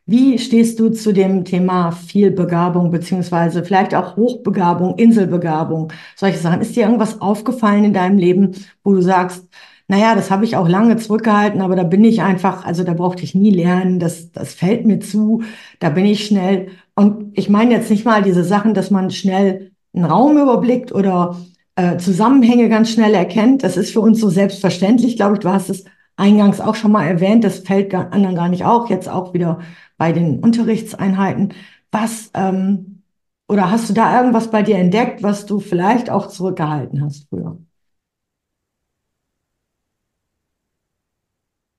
Wie 0.07 0.39
stehst 0.39 0.79
du 0.81 0.91
zu 0.91 1.13
dem 1.13 1.45
Thema 1.45 1.91
Vielbegabung 1.91 2.91
beziehungsweise 2.91 3.65
vielleicht 3.65 3.95
auch 3.95 4.17
Hochbegabung, 4.17 4.97
Inselbegabung, 4.99 5.93
solche 6.15 6.39
Sachen? 6.39 6.61
Ist 6.61 6.77
dir 6.77 6.85
irgendwas 6.85 7.23
aufgefallen 7.23 7.85
in 7.85 7.95
deinem 7.95 8.19
Leben, 8.19 8.53
wo 8.83 8.93
du 8.93 9.01
sagst, 9.01 9.49
naja, 9.89 10.15
das 10.15 10.31
habe 10.31 10.45
ich 10.45 10.57
auch 10.57 10.69
lange 10.69 10.97
zurückgehalten, 10.97 11.61
aber 11.63 11.77
da 11.77 11.85
bin 11.85 12.05
ich 12.05 12.23
einfach, 12.23 12.65
also 12.67 12.85
da 12.85 12.95
brauchte 12.95 13.23
ich 13.23 13.35
nie 13.35 13.51
lernen, 13.51 13.99
das, 13.99 14.31
das 14.33 14.55
fällt 14.55 14.87
mir 14.87 15.01
zu, 15.01 15.43
da 15.79 15.91
bin 15.91 16.05
ich 16.07 16.27
schnell. 16.27 16.69
Und 16.95 17.37
ich 17.37 17.49
meine 17.49 17.75
jetzt 17.75 17.91
nicht 17.91 18.05
mal 18.05 18.23
diese 18.23 18.45
Sachen, 18.45 18.75
dass 18.75 18.91
man 18.91 19.11
schnell 19.11 19.73
einen 19.95 20.05
Raum 20.05 20.39
überblickt 20.39 20.93
oder 20.93 21.37
äh, 21.77 21.97
Zusammenhänge 21.99 22.69
ganz 22.69 22.91
schnell 22.91 23.15
erkennt. 23.15 23.63
Das 23.63 23.77
ist 23.77 23.93
für 23.93 24.01
uns 24.01 24.21
so 24.21 24.29
selbstverständlich, 24.29 25.17
glaube 25.17 25.35
ich. 25.35 25.41
Du 25.41 25.49
hast 25.51 25.71
es 25.71 25.85
eingangs 26.17 26.61
auch 26.61 26.75
schon 26.75 26.93
mal 26.93 27.07
erwähnt. 27.07 27.45
Das 27.45 27.61
fällt 27.61 27.95
anderen 27.95 28.35
gar 28.37 28.49
nicht 28.49 28.65
auf. 28.65 28.91
Jetzt 28.91 29.09
auch 29.09 29.35
wieder 29.35 29.61
bei 29.97 30.12
den 30.12 30.41
Unterrichtseinheiten. 30.41 31.55
Was, 31.91 32.31
ähm, 32.35 33.03
oder 33.49 33.71
hast 33.71 33.89
du 33.91 33.95
da 33.95 34.17
irgendwas 34.19 34.51
bei 34.51 34.62
dir 34.62 34.77
entdeckt, 34.79 35.23
was 35.23 35.47
du 35.47 35.61
vielleicht 35.61 36.11
auch 36.11 36.29
zurückgehalten 36.29 37.03
hast 37.05 37.29
früher? 37.29 37.59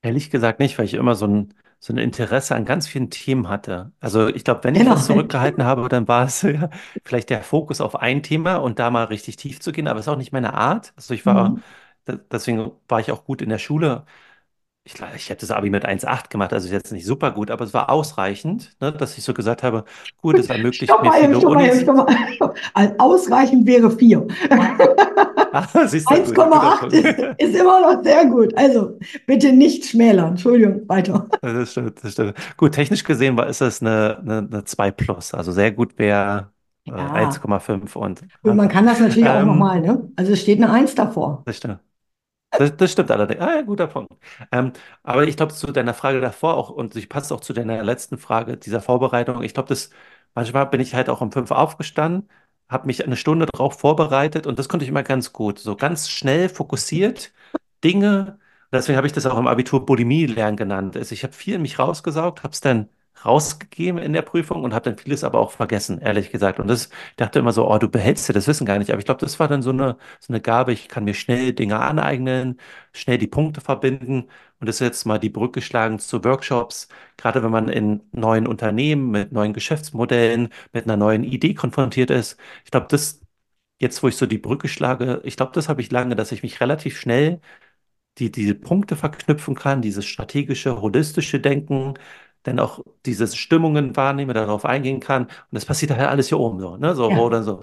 ehrlich 0.02 0.30
gesagt 0.30 0.60
nicht, 0.60 0.78
weil 0.78 0.84
ich 0.86 0.94
immer 0.94 1.14
so 1.14 1.26
ein, 1.26 1.54
so 1.78 1.92
ein 1.92 1.98
Interesse 1.98 2.54
an 2.54 2.64
ganz 2.64 2.86
vielen 2.88 3.10
Themen 3.10 3.48
hatte. 3.48 3.92
Also, 4.00 4.28
ich 4.28 4.44
glaube, 4.44 4.64
wenn 4.64 4.74
ich 4.74 4.82
Genau. 4.82 4.94
was 4.94 5.06
zurückgehalten 5.06 5.64
habe, 5.64 5.88
dann 5.88 6.08
war 6.08 6.24
es 6.26 6.42
ja 6.42 6.70
vielleicht 7.04 7.30
der 7.30 7.42
Fokus 7.42 7.80
auf 7.80 7.96
ein 7.96 8.22
Thema 8.22 8.56
und 8.56 8.78
da 8.78 8.90
mal 8.90 9.04
richtig 9.04 9.36
tief 9.36 9.60
zu 9.60 9.72
gehen, 9.72 9.88
aber 9.88 10.00
es 10.00 10.06
ist 10.06 10.12
auch 10.12 10.16
nicht 10.16 10.32
meine 10.32 10.54
Art. 10.54 10.92
Also, 10.96 11.14
ich 11.14 11.26
war, 11.26 11.56
Mhm. 11.56 11.62
de- 12.08 12.20
deswegen 12.30 12.72
war 12.88 13.00
ich 13.00 13.10
auch 13.12 13.24
gut 13.24 13.42
in 13.42 13.48
der 13.50 13.58
Schule. 13.58 14.04
Ich, 14.86 14.94
gla- 14.94 15.14
ich 15.16 15.30
habe 15.30 15.40
das 15.40 15.50
Abi 15.50 15.68
mit 15.70 15.84
1,8 15.84 16.30
gemacht, 16.30 16.52
also 16.52 16.68
jetzt 16.68 16.92
nicht 16.92 17.04
super 17.06 17.32
gut, 17.32 17.50
aber 17.50 17.64
es 17.64 17.74
war 17.74 17.90
ausreichend, 17.90 18.76
ne, 18.80 18.92
dass 18.92 19.18
ich 19.18 19.24
so 19.24 19.34
gesagt 19.34 19.62
habe, 19.64 19.84
gut, 20.18 20.38
es 20.38 20.48
ermöglicht 20.48 20.94
Stopp 20.94 21.02
mir 21.02 21.10
mal 21.10 21.12
viele 21.12 21.38
stopp 21.38 21.54
mal 21.54 21.70
Unis. 21.70 21.82
stopp 21.82 21.96
mal. 21.96 22.06
Also 22.74 22.94
Ausreichend 22.98 23.66
wäre 23.66 23.90
vier. 23.90 24.26
Ah, 25.52 25.86
siehst 25.88 26.10
du, 26.10 26.22
gut, 26.22 26.50
guter 26.50 26.72
1,8 26.72 26.92
ist, 26.92 27.18
ist 27.38 27.54
immer 27.56 27.80
noch 27.80 28.02
sehr 28.02 28.26
gut. 28.26 28.56
Also 28.56 28.98
bitte 29.26 29.52
nicht 29.52 29.84
schmälern. 29.86 30.30
Entschuldigung, 30.30 30.88
weiter. 30.88 31.28
Das 31.42 31.70
stimmt, 31.72 32.02
das 32.02 32.12
stimmt. 32.12 32.34
Gut, 32.56 32.72
technisch 32.72 33.04
gesehen 33.04 33.36
war, 33.36 33.46
ist 33.46 33.60
das 33.60 33.80
eine, 33.80 34.18
eine, 34.18 34.38
eine 34.38 34.64
2 34.64 34.90
plus, 34.90 35.34
also 35.34 35.52
sehr 35.52 35.70
gut 35.72 35.98
wäre 35.98 36.52
äh, 36.90 36.92
Ja, 36.94 37.12
1,5 37.12 37.94
und 37.96 38.24
ja. 38.44 38.54
man 38.54 38.68
kann 38.68 38.86
das 38.86 39.00
natürlich 39.00 39.30
auch 39.30 39.42
Ähm, 39.42 39.46
nochmal, 39.46 39.80
ne? 39.80 40.10
Also 40.16 40.32
es 40.32 40.40
steht 40.42 40.62
eine 40.62 40.72
Eins 40.72 40.94
davor. 40.94 41.44
das 41.44 41.56
stimmt. 41.56 41.80
Das, 42.50 42.74
das 42.76 42.92
stimmt 42.92 43.10
allerdings. 43.10 43.40
Ah, 43.40 43.56
ja, 43.56 43.62
guter 43.62 43.86
Punkt. 43.86 44.12
Ähm, 44.50 44.72
aber 45.02 45.24
ich 45.28 45.36
glaube, 45.36 45.52
zu 45.52 45.66
deiner 45.72 45.92
Frage 45.94 46.20
davor 46.20 46.54
auch, 46.56 46.70
und 46.70 46.96
ich 46.96 47.08
passe 47.08 47.34
auch 47.34 47.40
zu 47.40 47.52
deiner 47.52 47.82
letzten 47.82 48.16
Frage, 48.18 48.56
dieser 48.56 48.80
Vorbereitung, 48.80 49.42
ich 49.42 49.52
glaube, 49.52 49.68
das, 49.68 49.90
manchmal 50.34 50.66
bin 50.66 50.80
ich 50.80 50.94
halt 50.94 51.10
auch 51.10 51.20
um 51.20 51.30
fünf 51.32 51.50
aufgestanden, 51.50 52.28
habe 52.68 52.86
mich 52.86 53.04
eine 53.04 53.16
Stunde 53.16 53.46
darauf 53.46 53.78
vorbereitet 53.78 54.46
und 54.46 54.58
das 54.58 54.68
konnte 54.68 54.84
ich 54.84 54.88
immer 54.88 55.02
ganz 55.02 55.32
gut. 55.32 55.58
So 55.58 55.76
ganz 55.76 56.08
schnell, 56.08 56.48
fokussiert 56.48 57.32
Dinge, 57.84 58.38
deswegen 58.72 58.96
habe 58.96 59.06
ich 59.06 59.12
das 59.12 59.26
auch 59.26 59.38
im 59.38 59.46
Abitur 59.46 59.84
Bulimie 59.84 60.26
lernen 60.26 60.56
genannt. 60.56 60.96
Also 60.96 61.12
ich 61.12 61.22
habe 61.24 61.34
viel 61.34 61.54
in 61.56 61.62
mich 61.62 61.78
rausgesaugt, 61.78 62.42
habe 62.42 62.52
es 62.52 62.60
dann 62.60 62.88
rausgegeben 63.26 63.98
in 64.00 64.12
der 64.12 64.22
Prüfung 64.22 64.64
und 64.64 64.72
habe 64.74 64.84
dann 64.90 64.98
vieles 64.98 65.24
aber 65.24 65.38
auch 65.40 65.50
vergessen, 65.52 65.98
ehrlich 66.00 66.30
gesagt. 66.30 66.60
Und 66.60 66.68
das 66.68 66.90
dachte 67.16 67.38
immer 67.40 67.52
so, 67.52 67.70
oh, 67.70 67.78
du 67.78 67.88
behältst 67.88 68.28
dir 68.28 68.32
das 68.32 68.46
Wissen 68.48 68.66
gar 68.66 68.78
nicht. 68.78 68.90
Aber 68.90 68.98
ich 69.00 69.04
glaube, 69.04 69.20
das 69.20 69.38
war 69.40 69.48
dann 69.48 69.62
so 69.62 69.70
eine, 69.70 69.96
so 70.20 70.32
eine 70.32 70.40
Gabe. 70.40 70.72
Ich 70.72 70.88
kann 70.88 71.04
mir 71.04 71.14
schnell 71.14 71.52
Dinge 71.52 71.78
aneignen, 71.80 72.58
schnell 72.92 73.18
die 73.18 73.26
Punkte 73.26 73.60
verbinden. 73.60 74.28
Und 74.60 74.66
das 74.68 74.76
ist 74.76 74.80
jetzt 74.80 75.04
mal 75.06 75.18
die 75.18 75.28
Brücke 75.30 75.60
schlagen 75.62 75.98
zu 75.98 76.22
Workshops. 76.24 76.88
Gerade 77.16 77.42
wenn 77.42 77.50
man 77.50 77.68
in 77.68 78.02
neuen 78.12 78.46
Unternehmen 78.46 79.10
mit 79.10 79.32
neuen 79.32 79.52
Geschäftsmodellen, 79.52 80.48
mit 80.72 80.84
einer 80.84 80.96
neuen 80.96 81.24
Idee 81.24 81.54
konfrontiert 81.54 82.10
ist. 82.10 82.38
Ich 82.64 82.70
glaube, 82.70 82.86
das 82.90 83.20
jetzt, 83.80 84.02
wo 84.02 84.08
ich 84.08 84.16
so 84.16 84.26
die 84.26 84.38
Brücke 84.38 84.68
schlage, 84.68 85.20
ich 85.24 85.36
glaube, 85.36 85.52
das 85.54 85.68
habe 85.68 85.80
ich 85.82 85.90
lange, 85.92 86.16
dass 86.16 86.32
ich 86.32 86.42
mich 86.42 86.60
relativ 86.60 86.98
schnell 86.98 87.40
die 88.18 88.30
diese 88.32 88.54
Punkte 88.54 88.96
verknüpfen 88.96 89.54
kann, 89.54 89.82
dieses 89.82 90.06
strategische, 90.06 90.80
holistische 90.80 91.40
Denken, 91.40 91.94
dann 92.46 92.58
auch 92.60 92.80
diese 93.06 93.26
Stimmungen 93.28 93.96
wahrnehme, 93.96 94.32
darauf 94.34 94.64
eingehen 94.64 95.00
kann. 95.00 95.24
Und 95.24 95.32
das 95.52 95.64
passiert 95.64 95.90
halt 95.92 96.08
alles 96.08 96.28
hier 96.28 96.38
oben 96.40 96.60
so, 96.60 96.76
ne? 96.76 96.94
So, 96.94 97.08
Ja. 97.08 97.30
dann 97.30 97.42
so 97.44 97.62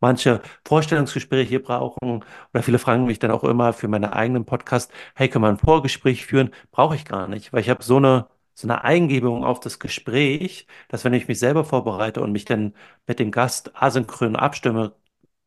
manche 0.00 0.40
Vorstellungsgespräche 0.66 1.60
brauchen 1.60 2.24
oder 2.52 2.62
viele 2.62 2.78
fragen 2.78 3.04
mich 3.06 3.18
dann 3.18 3.30
auch 3.30 3.44
immer 3.44 3.72
für 3.72 3.88
meinen 3.88 4.06
eigenen 4.06 4.44
Podcast, 4.44 4.92
hey, 5.14 5.28
können 5.28 5.44
wir 5.44 5.48
ein 5.48 5.56
Vorgespräch 5.58 6.26
führen? 6.26 6.50
Brauche 6.70 6.94
ich 6.96 7.04
gar 7.04 7.28
nicht, 7.28 7.52
weil 7.52 7.60
ich 7.60 7.70
habe 7.70 7.82
so 7.82 7.96
eine 7.96 8.28
so 8.54 8.66
eine 8.66 8.82
Eingebung 8.82 9.44
auf 9.44 9.60
das 9.60 9.78
Gespräch, 9.78 10.66
dass 10.88 11.04
wenn 11.04 11.12
ich 11.14 11.28
mich 11.28 11.38
selber 11.38 11.64
vorbereite 11.64 12.20
und 12.20 12.32
mich 12.32 12.44
dann 12.44 12.74
mit 13.06 13.20
dem 13.20 13.30
Gast 13.30 13.70
asynchron 13.80 14.34
abstimme, 14.34 14.94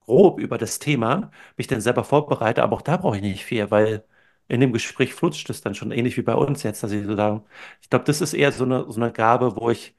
grob 0.02 0.40
über 0.40 0.58
das 0.58 0.80
Thema, 0.80 1.32
mich 1.58 1.68
dann 1.68 1.82
selber 1.82 2.04
vorbereite, 2.04 2.64
aber 2.64 2.76
auch 2.78 2.82
da 2.82 2.98
brauche 2.98 3.18
ich 3.18 3.22
nicht 3.24 3.46
viel, 3.46 3.70
weil 3.72 4.04
in 4.48 4.60
dem 4.62 4.74
Gespräch 4.74 5.14
flutscht 5.14 5.50
es 5.50 5.62
dann 5.62 5.76
schon 5.76 5.92
ähnlich 5.92 6.18
wie 6.18 6.22
bei 6.24 6.36
uns 6.36 6.64
jetzt, 6.64 6.84
dass 6.84 6.92
ich 6.92 7.06
so 7.06 7.16
sagen, 7.16 7.44
ich 7.82 7.90
glaube, 7.90 8.06
das 8.06 8.22
ist 8.22 8.34
eher 8.34 8.52
so 8.52 8.64
eine, 8.66 8.92
so 8.92 9.02
eine 9.02 9.12
Gabe, 9.12 9.56
wo 9.56 9.70
ich, 9.70 9.96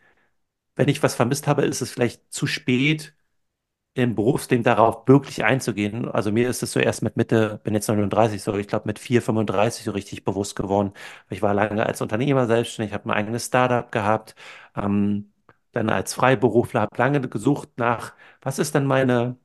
wenn 0.77 0.89
ich 0.89 1.03
was 1.03 1.15
vermisst 1.17 1.47
habe, 1.49 1.63
ist 1.65 1.83
es 1.83 1.93
vielleicht 1.93 2.33
zu 2.33 2.47
spät 2.47 3.15
im 3.95 4.15
Berufsleben 4.15 4.65
darauf 4.65 5.07
wirklich 5.07 5.45
einzugehen. 5.45 6.09
Also 6.11 6.33
mir 6.33 6.49
ist 6.49 6.63
es 6.63 6.73
so 6.73 6.81
erst 6.81 7.03
mit 7.03 7.17
Mitte, 7.17 7.61
bin 7.65 7.75
jetzt 7.75 7.89
39, 7.89 8.43
so 8.43 8.55
ich 8.57 8.69
glaube 8.69 8.87
mit 8.87 8.99
4, 8.99 9.21
35 9.23 9.85
so 9.85 9.91
richtig 9.93 10.25
bewusst 10.25 10.57
geworden. 10.57 10.93
Ich 11.29 11.43
war 11.43 11.53
lange 11.55 11.85
als 11.85 12.01
Unternehmer 12.01 12.47
selbstständig, 12.47 12.95
habe 12.95 13.09
mein 13.09 13.19
eigenes 13.19 13.47
Startup 13.47 13.91
gehabt, 13.93 14.35
ähm, 14.77 15.33
dann 15.73 15.91
als 15.91 16.15
Freiberufler, 16.15 16.83
habe 16.83 16.97
lange 16.97 17.21
gesucht 17.29 17.69
nach, 17.77 18.15
was 18.41 18.59
ist 18.59 18.75
denn 18.75 18.87
meine 18.87 19.37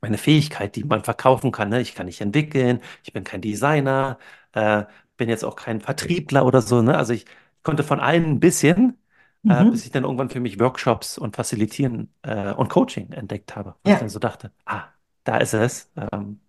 meine 0.00 0.18
Fähigkeit, 0.18 0.76
die 0.76 0.84
man 0.84 1.04
verkaufen 1.04 1.52
kann. 1.52 1.68
Ne? 1.70 1.80
Ich 1.80 1.94
kann 1.94 2.06
nicht 2.06 2.20
entwickeln, 2.20 2.80
ich 3.04 3.12
bin 3.12 3.24
kein 3.24 3.40
Designer, 3.40 4.18
äh, 4.52 4.84
bin 5.16 5.28
jetzt 5.28 5.44
auch 5.44 5.56
kein 5.56 5.80
Vertriebler 5.80 6.44
oder 6.46 6.62
so. 6.62 6.82
Ne? 6.82 6.96
Also 6.96 7.12
ich 7.12 7.26
konnte 7.62 7.82
von 7.84 8.00
allen 8.00 8.24
ein 8.24 8.40
bisschen, 8.40 8.98
äh, 9.46 9.64
bis 9.66 9.84
Mhm. 9.84 9.84
ich 9.84 9.90
dann 9.92 10.04
irgendwann 10.04 10.30
für 10.30 10.40
mich 10.40 10.58
Workshops 10.60 11.18
und 11.18 11.36
Facilitieren 11.36 12.12
äh, 12.22 12.52
und 12.52 12.68
Coaching 12.70 13.12
entdeckt 13.12 13.56
habe, 13.56 13.74
wo 13.82 13.90
ich 13.90 13.96
dann 13.96 14.08
Ja. 14.08 14.10
so 14.10 14.18
dachte, 14.18 14.52
ah, 14.66 14.84
da 15.24 15.38
ist 15.38 15.54
es, 15.54 15.90
ähm, 16.12 16.40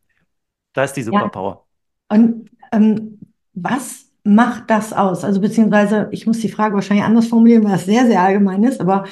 da 0.74 0.84
ist 0.86 0.94
die 0.94 1.04
Ja. 1.10 1.32
Superpower. 1.32 1.68
Und 2.10 2.52
ähm, 2.72 3.20
was 3.54 4.08
macht 4.24 4.70
das 4.70 4.94
aus? 4.94 5.24
Also 5.24 5.42
beziehungsweise, 5.42 6.10
ich 6.12 6.28
muss 6.28 6.40
die 6.40 6.50
Frage 6.50 6.76
wahrscheinlich 6.76 7.06
anders 7.06 7.28
formulieren, 7.28 7.64
weil 7.64 7.76
es 7.76 7.86
sehr, 7.86 8.06
sehr 8.08 8.22
allgemein 8.22 8.64
ist, 8.64 8.82
aber 8.82 9.06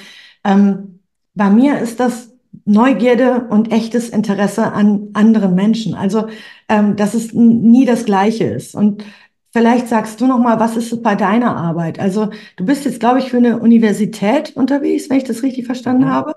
ähm, 0.46 1.02
bei 1.36 1.50
mir 1.50 1.80
ist 1.80 2.00
das 2.00 2.29
Neugierde 2.70 3.48
und 3.50 3.72
echtes 3.72 4.10
Interesse 4.10 4.72
an 4.74 5.10
anderen 5.14 5.56
Menschen. 5.56 5.94
Also, 5.96 6.28
ähm, 6.70 6.96
dass 6.96 7.14
es 7.14 7.34
nie 7.34 7.86
das 7.86 8.06
Gleiche 8.06 8.46
ist. 8.46 8.76
Und 8.76 9.04
vielleicht 9.54 9.88
sagst 9.88 10.22
du 10.22 10.28
noch 10.28 10.40
mal, 10.40 10.60
was 10.60 10.78
ist 10.78 10.92
es 10.94 11.02
bei 11.02 11.16
deiner 11.16 11.56
Arbeit? 11.56 12.00
Also, 12.00 12.30
du 12.58 12.66
bist 12.66 12.86
jetzt, 12.86 13.00
glaube 13.00 13.20
ich, 13.20 13.30
für 13.32 13.38
eine 13.38 13.60
Universität 13.60 14.56
unterwegs, 14.56 15.10
wenn 15.10 15.18
ich 15.18 15.24
das 15.24 15.44
richtig 15.44 15.66
verstanden 15.66 16.06
Mhm. 16.06 16.10
habe. 16.10 16.34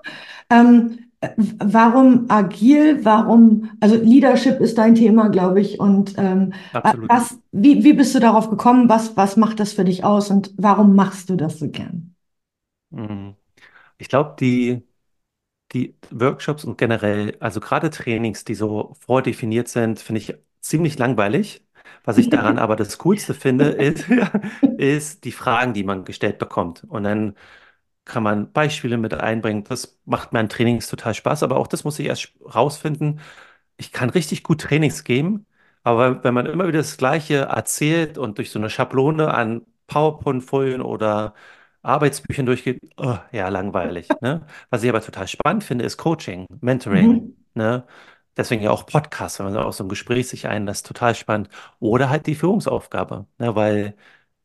Ähm, 0.49 0.99
äh, 1.21 1.29
Warum 1.37 2.25
agil? 2.29 3.03
Warum, 3.05 3.69
also 3.79 3.95
Leadership 3.95 4.59
ist 4.59 4.77
dein 4.77 4.95
Thema, 4.95 5.29
glaube 5.29 5.61
ich. 5.61 5.79
Und 5.79 6.15
ähm, 6.17 6.53
Absolut. 6.73 7.09
was, 7.09 7.37
wie, 7.51 7.83
wie 7.83 7.93
bist 7.93 8.15
du 8.15 8.19
darauf 8.19 8.49
gekommen? 8.49 8.89
Was, 8.89 9.15
was 9.17 9.37
macht 9.37 9.59
das 9.59 9.73
für 9.73 9.85
dich 9.85 10.03
aus 10.03 10.29
und 10.31 10.53
warum 10.57 10.95
machst 10.95 11.29
du 11.29 11.35
das 11.35 11.59
so 11.59 11.69
gern? 11.69 12.15
Mhm. 12.89 13.35
Ich 13.97 14.09
glaube, 14.09 14.35
die 14.39 14.83
Die 15.73 15.95
Workshops 16.11 16.65
und 16.65 16.77
generell, 16.77 17.35
also 17.39 17.59
gerade 17.59 17.89
Trainings, 17.89 18.43
die 18.45 18.55
so 18.55 18.95
vordefiniert 18.99 19.67
sind, 19.67 19.99
finde 19.99 20.21
ich 20.21 20.35
ziemlich 20.61 20.97
langweilig. 20.99 21.65
Was 22.03 22.17
ich 22.17 22.29
daran 22.29 22.57
aber 22.59 22.75
das 22.75 22.97
Coolste 22.99 23.33
finde, 23.33 23.65
ist, 23.69 24.05
ist 24.77 25.23
die 25.25 25.31
Fragen, 25.31 25.73
die 25.73 25.83
man 25.83 26.05
gestellt 26.05 26.37
bekommt. 26.37 26.83
Und 26.83 27.03
dann 27.03 27.35
kann 28.05 28.23
man 28.23 28.51
Beispiele 28.51 28.97
mit 28.97 29.13
einbringen. 29.13 29.63
Das 29.63 29.99
macht 30.05 30.33
meinen 30.33 30.49
Trainings 30.49 30.87
total 30.89 31.13
Spaß, 31.13 31.43
aber 31.43 31.57
auch 31.57 31.67
das 31.67 31.83
muss 31.83 31.99
ich 31.99 32.07
erst 32.07 32.33
rausfinden. 32.43 33.21
Ich 33.77 33.91
kann 33.91 34.09
richtig 34.09 34.43
gut 34.43 34.61
Trainings 34.61 35.03
geben, 35.03 35.45
aber 35.83 36.23
wenn 36.23 36.33
man 36.33 36.45
immer 36.45 36.67
wieder 36.67 36.79
das 36.79 36.97
Gleiche 36.97 37.35
erzählt 37.45 38.17
und 38.17 38.37
durch 38.37 38.51
so 38.51 38.59
eine 38.59 38.69
Schablone 38.69 39.33
an 39.33 39.65
PowerPoint-Folien 39.87 40.81
oder 40.81 41.33
Arbeitsbüchern 41.83 42.45
durchgeht, 42.45 42.79
oh, 42.97 43.17
ja, 43.31 43.49
langweilig, 43.49 44.17
ne? 44.21 44.45
Was 44.69 44.83
ich 44.83 44.89
aber 44.89 45.01
total 45.01 45.27
spannend 45.27 45.63
finde, 45.63 45.85
ist 45.85 45.97
Coaching, 45.97 46.47
Mentoring, 46.61 47.21
Mhm. 47.25 47.37
ne? 47.53 47.85
Deswegen 48.37 48.63
ja 48.63 48.71
auch 48.71 48.85
Podcasts, 48.87 49.37
wenn 49.39 49.45
man 49.47 49.57
auf 49.57 49.75
so 49.75 49.83
ein 49.83 49.89
Gespräch 49.89 50.27
sich 50.29 50.47
einlässt, 50.47 50.87
total 50.87 51.13
spannend. 51.15 51.49
Oder 51.79 52.09
halt 52.09 52.25
die 52.27 52.35
Führungsaufgabe, 52.35 53.27
ne? 53.37 53.55
Weil 53.55 53.95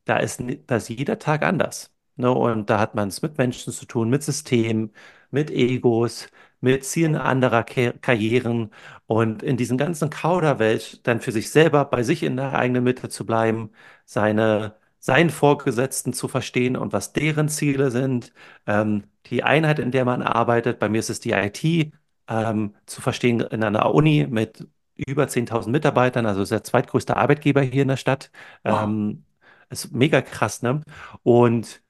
da 0.05 0.17
ist, 0.17 0.41
da 0.67 0.77
ist 0.77 0.89
jeder 0.89 1.19
Tag 1.19 1.43
anders. 1.43 1.93
Ne? 2.15 2.31
Und 2.31 2.69
da 2.69 2.79
hat 2.79 2.95
man 2.95 3.09
es 3.09 3.21
mit 3.21 3.37
Menschen 3.37 3.73
zu 3.73 3.85
tun, 3.85 4.09
mit 4.09 4.23
Systemen, 4.23 4.93
mit 5.31 5.51
Egos, 5.51 6.27
mit 6.61 6.83
Zielen 6.85 7.15
anderer 7.15 7.63
Ka 7.63 7.91
Karrieren. 8.01 8.71
Und 9.07 9.43
in 9.43 9.57
diesem 9.57 9.77
ganzen 9.77 10.09
Kauderwelsch 10.09 11.01
dann 11.03 11.21
für 11.21 11.31
sich 11.31 11.51
selber 11.51 11.85
bei 11.85 12.03
sich 12.03 12.23
in 12.23 12.37
der 12.37 12.53
eigenen 12.57 12.83
Mitte 12.83 13.09
zu 13.09 13.25
bleiben, 13.25 13.71
seine, 14.05 14.75
seinen 14.99 15.29
Vorgesetzten 15.29 16.13
zu 16.13 16.27
verstehen 16.27 16.75
und 16.77 16.93
was 16.93 17.13
deren 17.13 17.49
Ziele 17.49 17.91
sind, 17.91 18.33
ähm, 18.67 19.03
die 19.27 19.43
Einheit, 19.43 19.79
in 19.79 19.91
der 19.91 20.05
man 20.05 20.21
arbeitet, 20.21 20.79
bei 20.79 20.89
mir 20.89 20.99
ist 20.99 21.09
es 21.09 21.19
die 21.19 21.31
IT, 21.31 21.91
ähm, 22.27 22.75
zu 22.85 23.01
verstehen 23.01 23.39
in 23.41 23.63
einer 23.63 23.93
Uni 23.93 24.27
mit 24.29 24.67
über 24.95 25.27
10.000 25.27 25.71
Mitarbeitern, 25.71 26.25
also 26.25 26.41
ist 26.41 26.51
der 26.51 26.63
zweitgrößte 26.63 27.15
Arbeitgeber 27.17 27.61
hier 27.61 27.83
in 27.83 27.87
der 27.89 27.97
Stadt. 27.97 28.31
Wow. 28.63 28.83
Ähm, 28.83 29.23
ist 29.69 29.91
mega 29.93 30.21
krass, 30.21 30.61
ne? 30.61 30.81
Und 31.23 31.81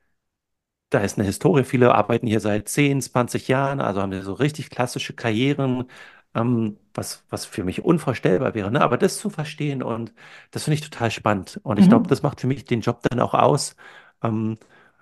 da 0.89 0.99
ist 0.99 1.17
eine 1.17 1.25
Historie. 1.27 1.63
Viele 1.63 1.93
arbeiten 1.93 2.27
hier 2.27 2.39
seit 2.39 2.67
10, 2.67 3.01
20 3.01 3.47
Jahren, 3.47 3.79
also 3.79 4.01
haben 4.01 4.11
wir 4.11 4.23
so 4.23 4.33
richtig 4.33 4.69
klassische 4.69 5.13
Karrieren, 5.13 5.85
ähm, 6.35 6.77
was, 6.93 7.23
was 7.29 7.45
für 7.45 7.63
mich 7.63 7.83
unvorstellbar 7.83 8.53
wäre, 8.55 8.71
ne? 8.71 8.81
Aber 8.81 8.97
das 8.97 9.17
zu 9.17 9.29
verstehen 9.29 9.83
und 9.83 10.13
das 10.51 10.63
finde 10.65 10.75
ich 10.75 10.81
total 10.89 11.11
spannend. 11.11 11.59
Und 11.63 11.77
ich 11.79 11.89
glaube, 11.89 12.07
Mhm. 12.07 12.09
das 12.09 12.21
macht 12.23 12.41
für 12.41 12.47
mich 12.47 12.65
den 12.65 12.81
Job 12.81 13.01
dann 13.09 13.19
auch 13.19 13.33
aus. 13.33 13.75
Ähm, 14.23 14.57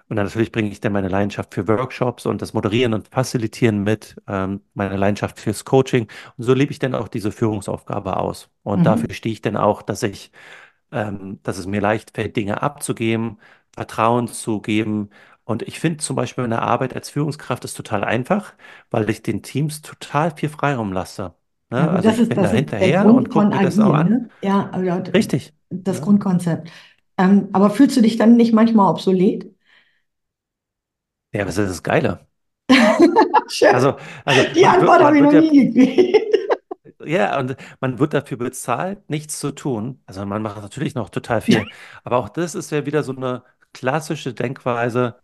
und 0.10 0.16
dann 0.16 0.26
natürlich 0.26 0.52
bringe 0.54 0.70
ich 0.70 0.80
dann 0.80 0.94
meine 0.94 1.10
Leidenschaft 1.10 1.54
für 1.54 1.68
Workshops 1.68 2.26
und 2.26 2.42
das 2.42 2.54
Moderieren 2.54 2.94
und 2.94 3.10
Facilitieren 3.10 3.84
mit, 3.84 4.16
ähm, 4.28 4.62
meine 4.74 4.96
Leidenschaft 4.96 5.38
fürs 5.40 5.66
Coaching. 5.66 6.08
Und 6.38 6.44
so 6.46 6.54
lebe 6.54 6.72
ich 6.72 6.80
dann 6.80 6.96
auch 6.96 7.10
diese 7.10 7.32
Führungsaufgabe 7.32 8.16
aus. 8.18 8.50
Und 8.64 8.86
Mhm. 8.86 8.86
dafür 8.86 9.14
stehe 9.14 9.34
ich 9.34 9.42
dann 9.42 9.58
auch, 9.58 9.82
dass 9.82 10.04
ich 10.04 10.32
ähm, 10.92 11.40
dass 11.44 11.58
es 11.58 11.66
mir 11.68 11.82
leicht 11.82 12.12
fällt, 12.16 12.36
Dinge 12.36 12.62
abzugeben, 12.62 13.40
Vertrauen 13.74 14.28
zu 14.28 14.62
geben. 14.62 15.10
Und 15.48 15.64
ich 15.64 15.80
finde 15.80 16.00
zum 16.00 16.16
Beispiel 16.16 16.44
meine 16.44 16.62
Arbeit 16.62 16.94
als 16.96 17.10
Führungskraft 17.10 17.64
ist 17.66 17.76
total 17.76 18.04
einfach, 18.04 18.54
weil 18.90 19.10
ich 19.10 19.22
den 19.24 19.44
Teams 19.44 19.82
total 19.82 20.36
viel 20.36 20.50
Freiraum 20.50 20.92
lasse. 20.94 21.36
Ja 21.78 21.86
Ne? 21.86 21.90
gut, 21.90 22.04
Also 22.04 22.12
ich 22.12 22.20
ist, 22.20 22.30
bin 22.30 22.42
da 22.42 22.52
hinterher 22.52 23.12
und 23.14 23.30
gucke 23.30 23.52
mir 23.54 23.60
das 23.60 23.80
auch 23.80 23.94
an. 23.94 24.10
ne? 24.10 24.30
Ja, 24.44 24.72
ja, 24.84 25.00
d- 25.00 25.14
Richtig. 25.14 25.54
das 25.70 26.02
Ne? 26.02 26.02
Grundkonzept. 26.02 26.72
Ähm, 27.18 27.50
aber 27.54 27.70
fühlst 27.70 27.98
du 27.98 28.02
dich 28.02 28.18
dann 28.18 28.36
nicht 28.36 28.54
manchmal 28.54 28.90
obsolet? 28.92 29.52
Ja, 31.34 31.46
was 31.48 31.58
ist 31.58 31.70
das 31.70 31.84
Geile? 31.84 32.28
Also, 33.70 33.98
also 34.26 34.46
Die 34.56 34.66
Antwort 34.66 35.04
habe 35.04 35.18
ich 35.18 35.24
noch 35.24 35.32
wird 35.32 35.34
ja 35.34 35.42
nie 35.42 35.72
gekriegt. 35.74 36.36
Ja, 37.06 37.40
und 37.40 37.56
man 37.80 38.00
wird 38.00 38.14
dafür 38.14 38.38
bezahlt, 38.38 39.10
nichts 39.10 39.40
zu 39.40 39.52
tun. 39.52 40.02
Also 40.06 40.26
man 40.26 40.42
macht 40.42 40.62
natürlich 40.62 40.96
noch 40.96 41.10
total 41.10 41.42
viel. 41.42 41.68
Aber 42.04 42.18
auch 42.18 42.30
das 42.30 42.56
ist 42.56 42.72
ja 42.72 42.86
wieder 42.86 43.04
so 43.04 43.16
eine 43.16 43.44
klassische 43.74 44.34
Denkweise. 44.34 45.16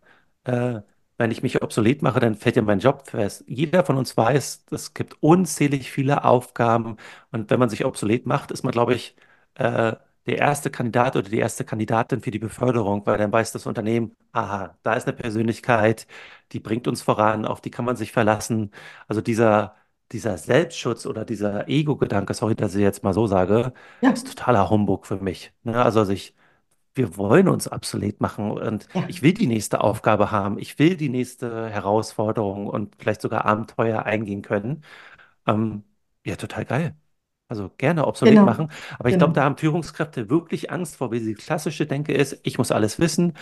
Äh, 0.44 0.80
wenn 1.16 1.30
ich 1.30 1.42
mich 1.42 1.62
obsolet 1.62 2.02
mache, 2.02 2.18
dann 2.20 2.34
fällt 2.34 2.56
ja 2.56 2.62
mein 2.62 2.80
Job 2.80 3.06
fest. 3.08 3.44
Jeder 3.46 3.84
von 3.84 3.96
uns 3.96 4.16
weiß, 4.16 4.64
es 4.70 4.94
gibt 4.94 5.16
unzählig 5.22 5.90
viele 5.92 6.24
Aufgaben. 6.24 6.96
Und 7.30 7.50
wenn 7.50 7.60
man 7.60 7.68
sich 7.70 7.84
obsolet 7.84 8.26
macht, 8.26 8.50
ist 8.50 8.64
man, 8.64 8.72
glaube 8.72 8.94
ich, 8.94 9.14
äh, 9.54 9.94
der 10.26 10.38
erste 10.38 10.70
Kandidat 10.70 11.16
oder 11.16 11.28
die 11.28 11.38
erste 11.38 11.64
Kandidatin 11.64 12.20
für 12.20 12.30
die 12.30 12.38
Beförderung, 12.38 13.06
weil 13.06 13.18
dann 13.18 13.30
weiß 13.32 13.52
das 13.52 13.66
Unternehmen, 13.66 14.16
aha, 14.32 14.76
da 14.82 14.94
ist 14.94 15.06
eine 15.06 15.16
Persönlichkeit, 15.16 16.06
die 16.52 16.60
bringt 16.60 16.88
uns 16.88 17.02
voran, 17.02 17.44
auf 17.44 17.60
die 17.60 17.70
kann 17.70 17.84
man 17.84 17.96
sich 17.96 18.12
verlassen. 18.12 18.70
Also 19.08 19.20
dieser 19.20 19.76
dieser 20.12 20.36
Selbstschutz 20.38 21.06
oder 21.06 21.24
dieser 21.24 21.66
Ego-Gedanke, 21.68 22.34
sorry, 22.34 22.54
dass 22.54 22.74
ich 22.74 22.82
jetzt 22.82 23.02
mal 23.02 23.14
so 23.14 23.26
sage, 23.26 23.72
Ja, 24.00 24.10
ist 24.10 24.26
totaler 24.28 24.70
Humbug 24.70 25.06
für 25.06 25.16
mich. 25.16 25.52
Ne? 25.62 25.82
Also 25.82 26.04
sich 26.04 26.34
wir 26.94 27.16
wollen 27.16 27.48
uns 27.48 27.70
obsolet 27.70 28.20
machen 28.20 28.50
und 28.50 28.88
Ja, 28.92 29.08
ich 29.08 29.22
will 29.22 29.34
die 29.34 29.46
nächste 29.46 29.80
Aufgabe 29.80 30.30
haben, 30.30 30.58
ich 30.58 30.78
will 30.78 30.96
die 30.96 31.08
nächste 31.08 31.68
Herausforderung 31.68 32.66
und 32.68 32.94
vielleicht 32.98 33.20
sogar 33.22 33.44
Abenteuer 33.44 34.04
eingehen 34.04 34.42
können. 34.42 34.84
Ähm, 35.46 35.84
ja, 36.24 36.36
total 36.36 36.64
geil. 36.64 36.96
Also 37.48 37.70
gerne 37.76 38.06
obsolet 38.06 38.34
genau, 38.34 38.46
machen. 38.46 38.70
Aber 38.98 39.10
ich 39.10 39.18
glaube, 39.18 39.32
da 39.34 39.42
genau. 39.42 39.50
haben 39.50 39.58
Führungskräfte 39.58 40.30
wirklich 40.30 40.70
Angst 40.70 40.96
vor, 40.96 41.12
wie 41.12 41.20
die 41.20 41.34
klassische 41.34 41.86
Denke 41.86 42.14
ist, 42.14 42.38
ich 42.42 42.58
muss 42.58 42.72
alles 42.72 42.98
wissen. 42.98 43.34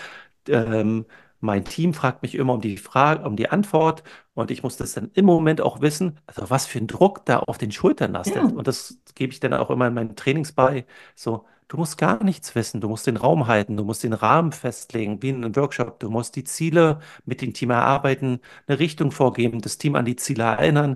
Ähm, 0.48 1.06
mein 1.40 1.64
Team 1.64 1.94
fragt 1.94 2.22
mich 2.22 2.34
immer 2.36 2.54
um 2.54 2.60
die 2.60 2.76
Frage, 2.76 3.24
um 3.24 3.36
die 3.36 3.50
Antwort 3.50 4.02
und 4.34 4.50
ich 4.50 4.62
muss 4.62 4.76
das 4.76 4.94
dann 4.94 5.10
im 5.14 5.24
Moment 5.26 5.60
auch 5.60 5.80
wissen. 5.80 6.18
Also 6.26 6.50
was 6.50 6.66
für 6.66 6.78
ein 6.78 6.86
Druck 6.86 7.24
da 7.26 7.40
auf 7.40 7.58
den 7.58 7.72
Schultern 7.72 8.12
lastet. 8.12 8.36
Ja, 8.36 8.46
Und 8.52 8.66
das 8.68 8.98
gebe 9.14 9.32
ich 9.32 9.40
dann 9.40 9.54
auch 9.54 9.70
immer 9.70 9.88
in 9.88 9.94
meinen 9.94 10.16
Trainings 10.16 10.52
bei. 10.52 10.86
So, 11.16 11.44
du 11.72 11.78
musst 11.78 11.96
gar 11.96 12.22
nichts 12.22 12.54
wissen. 12.54 12.82
Du 12.82 12.88
musst 12.88 13.06
den 13.06 13.16
Raum 13.16 13.46
halten. 13.46 13.78
Du 13.78 13.84
musst 13.84 14.04
den 14.04 14.12
Rahmen 14.12 14.52
festlegen, 14.52 15.22
wie 15.22 15.30
in 15.30 15.36
einem 15.36 15.56
Workshop. 15.56 15.98
Du 16.00 16.10
musst 16.10 16.36
die 16.36 16.44
Ziele 16.44 17.00
mit 17.24 17.40
dem 17.40 17.54
Team 17.54 17.70
erarbeiten, 17.70 18.40
eine 18.66 18.78
Richtung 18.78 19.10
vorgeben, 19.10 19.62
das 19.62 19.78
Team 19.78 19.94
an 19.96 20.04
die 20.04 20.16
Ziele 20.16 20.42
erinnern. 20.44 20.92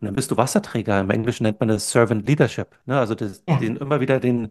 Und 0.00 0.06
dann 0.06 0.14
bist 0.14 0.30
du 0.30 0.36
Wasserträger. 0.36 1.00
Im 1.00 1.10
Englischen 1.10 1.44
nennt 1.44 1.60
man 1.60 1.70
das 1.70 1.90
Servant 1.90 2.28
Leadership. 2.28 2.78
Ne? 2.84 2.98
Also 2.98 3.14
das, 3.14 3.42
ja, 3.48 3.58
den 3.58 3.76
immer 3.76 4.00
wieder 4.00 4.20
den 4.20 4.50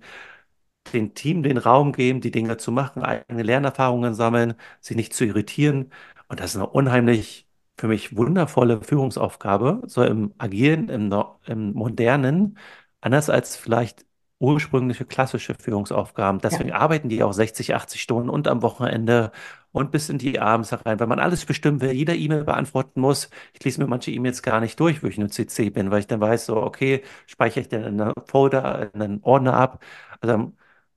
dem 0.94 1.14
Team 1.14 1.44
den 1.44 1.58
Raum 1.58 1.92
geben, 1.94 2.22
die 2.22 2.32
Dinge 2.32 2.58
zu 2.58 2.72
machen, 2.72 3.04
eigene 3.04 3.44
Lernerfahrungen 3.44 4.14
sammeln, 4.14 4.56
sie 4.82 4.96
nicht 4.96 5.14
zu 5.14 5.26
irritieren. 5.26 5.92
Und 6.30 6.40
das 6.40 6.52
ist 6.52 6.56
eine 6.58 6.68
unheimlich 6.70 7.48
für 7.78 7.88
mich 7.88 8.16
wundervolle 8.18 8.82
Führungsaufgabe, 8.82 9.82
so 9.86 10.04
im 10.04 10.34
Agilen, 10.38 10.90
im, 10.90 11.14
im 11.46 11.74
Modernen, 11.74 12.58
anders 13.02 13.30
als 13.30 13.56
vielleicht 13.58 14.07
ursprüngliche 14.40 15.06
klassische 15.06 15.56
Führungsaufgaben. 15.56 16.40
ja. 16.50 16.60
Deswegen 16.60 16.72
arbeiten 16.72 17.10
die 17.10 17.24
auch 17.24 17.34
60, 17.34 17.74
80 17.76 18.02
Stunden 18.02 18.30
und 18.30 18.48
am 18.48 18.62
Wochenende 18.62 19.32
und 19.72 19.92
bis 19.92 20.10
in 20.10 20.18
die 20.18 20.40
Abends 20.40 20.72
herein, 20.72 21.00
weil 21.00 21.08
man 21.08 21.20
alles 21.20 21.46
bestimmen 21.46 21.82
will, 21.82 21.92
jeder 21.92 22.16
E-Mail 22.16 22.44
beantworten 22.44 23.02
muss. 23.02 23.30
Ich 23.54 23.64
lese 23.64 23.82
mir 23.82 23.88
manche 23.88 24.12
E-Mails 24.12 24.42
gar 24.44 24.60
nicht 24.60 24.80
durch, 24.80 25.04
wo 25.04 25.08
ich 25.08 25.18
nur 25.18 25.30
CC 25.30 25.70
bin, 25.70 25.92
weil 25.92 26.00
ich 26.02 26.08
dann 26.08 26.22
weiß, 26.22 26.46
so, 26.48 26.58
okay, 26.58 27.04
speichere 27.28 27.62
ich 27.62 27.70
den 27.70 27.84
in 27.84 28.02
einen 28.02 28.14
Folder, 28.26 28.92
in 28.94 29.02
einen 29.02 29.24
Ordner 29.24 29.54
ab. 29.56 29.84
Also 30.22 30.52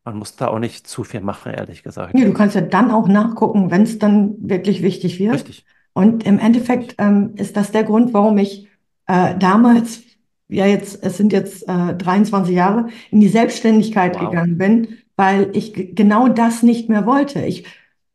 man 0.04 0.16
muss 0.16 0.36
da 0.36 0.48
auch 0.48 0.58
nicht 0.58 0.86
zu 0.86 1.04
viel 1.04 1.20
machen, 1.20 1.52
ehrlich 1.52 1.82
Nee, 2.12 2.24
gesagt. 2.24 2.24
du 2.24 2.32
kannst 2.32 2.54
ja 2.56 2.60
dann 2.62 2.90
auch 2.90 3.06
nachgucken, 3.08 3.70
wenn 3.70 3.82
es 3.82 3.98
dann 3.98 4.34
wirklich 4.48 4.82
wichtig 4.82 5.18
wird. 5.20 5.46
Richtig, 5.46 5.64
Und 5.92 6.24
im 6.24 6.38
Endeffekt 6.38 6.96
ähm, 6.98 7.34
ist 7.36 7.56
das 7.56 7.70
der 7.72 7.84
Grund, 7.84 8.12
warum 8.12 8.38
ich 8.38 8.68
äh, 9.06 9.36
damals, 9.38 10.02
ja 10.50 10.66
jetzt, 10.66 11.02
es 11.02 11.16
sind 11.16 11.32
jetzt 11.32 11.68
äh, 11.68 11.94
23 11.94 12.54
Jahre, 12.54 12.88
in 13.10 13.20
die 13.20 13.28
Selbstständigkeit 13.28 14.14
Wow. 14.14 14.30
gegangen 14.30 14.58
bin, 14.58 14.88
weil 15.16 15.50
ich 15.54 15.94
genau 15.94 16.28
das 16.28 16.62
nicht 16.62 16.88
mehr 16.88 17.06
wollte. 17.06 17.40
Ich, 17.44 17.66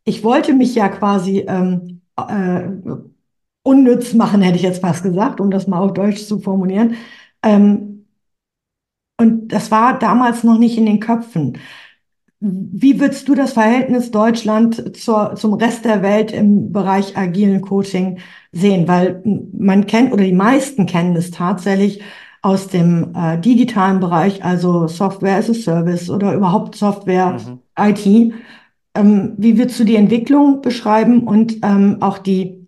ich 0.05 0.23
wollte 0.23 0.53
mich 0.53 0.75
ja 0.75 0.89
quasi 0.89 1.45
ähm, 1.47 2.01
äh, 2.17 2.67
unnütz 3.63 4.13
machen, 4.13 4.41
hätte 4.41 4.57
ich 4.57 4.63
jetzt 4.63 4.81
fast 4.81 5.03
gesagt, 5.03 5.39
um 5.41 5.49
das 5.51 5.67
mal 5.67 5.79
auf 5.79 5.93
Deutsch 5.93 6.25
zu 6.25 6.39
formulieren. 6.39 6.95
Ähm, 7.43 8.05
und 9.17 9.47
das 9.49 9.71
war 9.71 9.97
damals 9.97 10.43
noch 10.43 10.57
nicht 10.59 10.77
in 10.77 10.85
den 10.85 10.99
Köpfen. 10.99 11.57
Wie 12.39 12.99
würdest 12.99 13.27
du 13.27 13.33
das 13.33 13.53
Verhältnis 13.53 14.11
Deutschland 14.11 14.97
zur, 14.97 15.35
zum 15.35 15.53
Rest 15.55 15.85
der 15.85 16.01
Welt 16.03 16.31
im 16.31 16.71
Bereich 16.71 17.17
agilen 17.17 17.61
Coaching 17.61 18.19
sehen? 18.51 18.87
Weil 18.87 19.21
man 19.25 19.87
kennt 19.87 20.11
oder 20.13 20.23
die 20.23 20.33
meisten 20.33 20.85
kennen 20.85 21.15
es 21.15 21.31
tatsächlich 21.31 22.01
aus 22.45 22.67
dem 22.67 23.15
äh, 23.15 23.39
digitalen 23.39 23.99
Bereich, 23.99 24.43
also 24.45 24.87
Software 24.87 25.37
as 25.37 25.49
a 25.49 25.53
Service 25.55 26.11
oder 26.11 26.35
überhaupt 26.35 26.75
Software 26.75 27.33
Mhm. 27.33 27.59
IT. 27.79 28.33
Ähm, 28.93 29.33
wie 29.37 29.57
würdest 29.57 29.79
du 29.79 29.83
die 29.83 29.95
Entwicklung 29.95 30.61
beschreiben 30.61 31.23
und 31.23 31.57
ähm, 31.63 31.97
auch 32.01 32.19
die, 32.19 32.67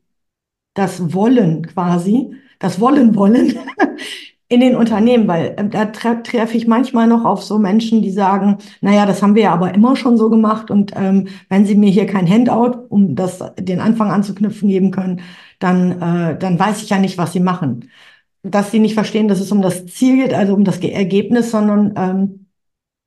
das 0.74 1.14
Wollen 1.14 1.68
quasi, 1.68 2.32
das 2.60 2.80
Wollen 2.80 3.16
wollen 3.16 3.54
in 4.50 4.62
den. 4.62 4.76
Unternehmen, 4.76 5.28
weil 5.28 5.56
ähm, 5.58 5.70
da 5.72 5.86
tre 5.86 6.24
treffe 6.24 6.58
ich 6.58 6.68
manchmal 6.68 7.08
noch 7.08 7.26
auf 7.26 7.44
so 7.44 7.60
Menschen, 7.60 8.02
die 8.02 8.12
sagen, 8.12 8.58
naja, 8.82 9.06
das 9.06 9.22
haben 9.22 9.36
wir 9.36 9.44
ja 9.44 9.54
aber 9.54 9.74
immer 9.76 9.96
schon 9.96 10.18
so 10.18 10.30
gemacht 10.30 10.72
und 10.72 10.94
ähm, 10.96 11.28
wenn 11.50 11.66
Sie 11.66 11.76
mir 11.76 11.90
hier 11.92 12.06
kein 12.08 12.28
Handout, 12.30 12.86
um 12.90 13.16
das 13.16 13.44
den 13.60 13.80
Anfang 13.82 14.12
anzuknüpfen, 14.12 14.70
geben 14.70 14.92
können, 14.92 15.22
dann, 15.60 16.02
äh, 16.02 16.38
dann 16.40 16.58
weiß 16.60 16.82
ich 16.84 16.90
ja 16.90 17.00
nicht, 17.00 17.18
was 17.18 17.34
Sie 17.34 17.40
machen. 17.42 17.90
Dass 18.52 18.72
Sie 18.72 18.80
nicht 18.80 18.94
verstehen, 18.94 19.28
dass 19.28 19.40
es 19.40 19.52
um 19.52 19.62
das 19.62 19.86
Ziel 19.88 20.18
geht, 20.18 20.34
also 20.34 20.54
um 20.54 20.64
das 20.64 20.80
Ge- 20.80 20.92
Ergebnis, 20.92 21.52
sondern 21.52 21.94
ähm, 21.98 22.48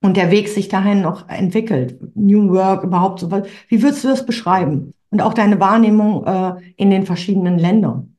und 0.03 0.17
der 0.17 0.31
Weg 0.31 0.49
sich 0.49 0.69
dahin 0.69 1.03
noch 1.03 1.29
entwickelt. 1.29 1.99
New 2.17 2.51
Work, 2.53 2.85
überhaupt 2.85 3.21
so 3.21 3.31
was. 3.31 3.49
Wie 3.69 3.83
würdest 3.83 4.05
du 4.05 4.09
das 4.09 4.27
beschreiben? 4.27 4.95
Und 5.11 5.21
auch 5.23 5.35
deine 5.35 5.61
Wahrnehmung 5.61 6.25
äh, 6.27 6.55
in 6.77 6.91
den 6.91 7.07
verschiedenen 7.07 7.59
Ländern. 7.59 8.17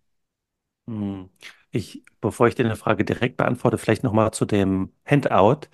Hm. 0.87 1.29
Ich, 1.71 2.03
bevor 2.19 2.47
ich 2.47 2.55
dir 2.55 2.65
eine 2.65 2.75
Frage 2.75 3.05
direkt 3.05 3.37
beantworte, 3.37 3.77
vielleicht 3.77 4.03
nochmal 4.03 4.31
zu 4.31 4.45
dem 4.45 4.91
Handout. 5.05 5.67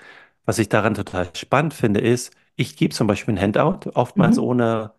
Was 0.45 0.59
ich 0.59 0.69
daran 0.69 0.93
total 0.93 1.29
spannend 1.35 1.73
finde, 1.73 1.99
ist, 1.99 2.33
ich 2.55 2.77
gebe 2.77 2.93
zum 2.93 3.07
Beispiel 3.07 3.33
ein 3.35 3.41
Handout, 3.41 3.89
oftmals 3.93 4.37
Mhm. 4.37 4.43
ohne 4.43 4.93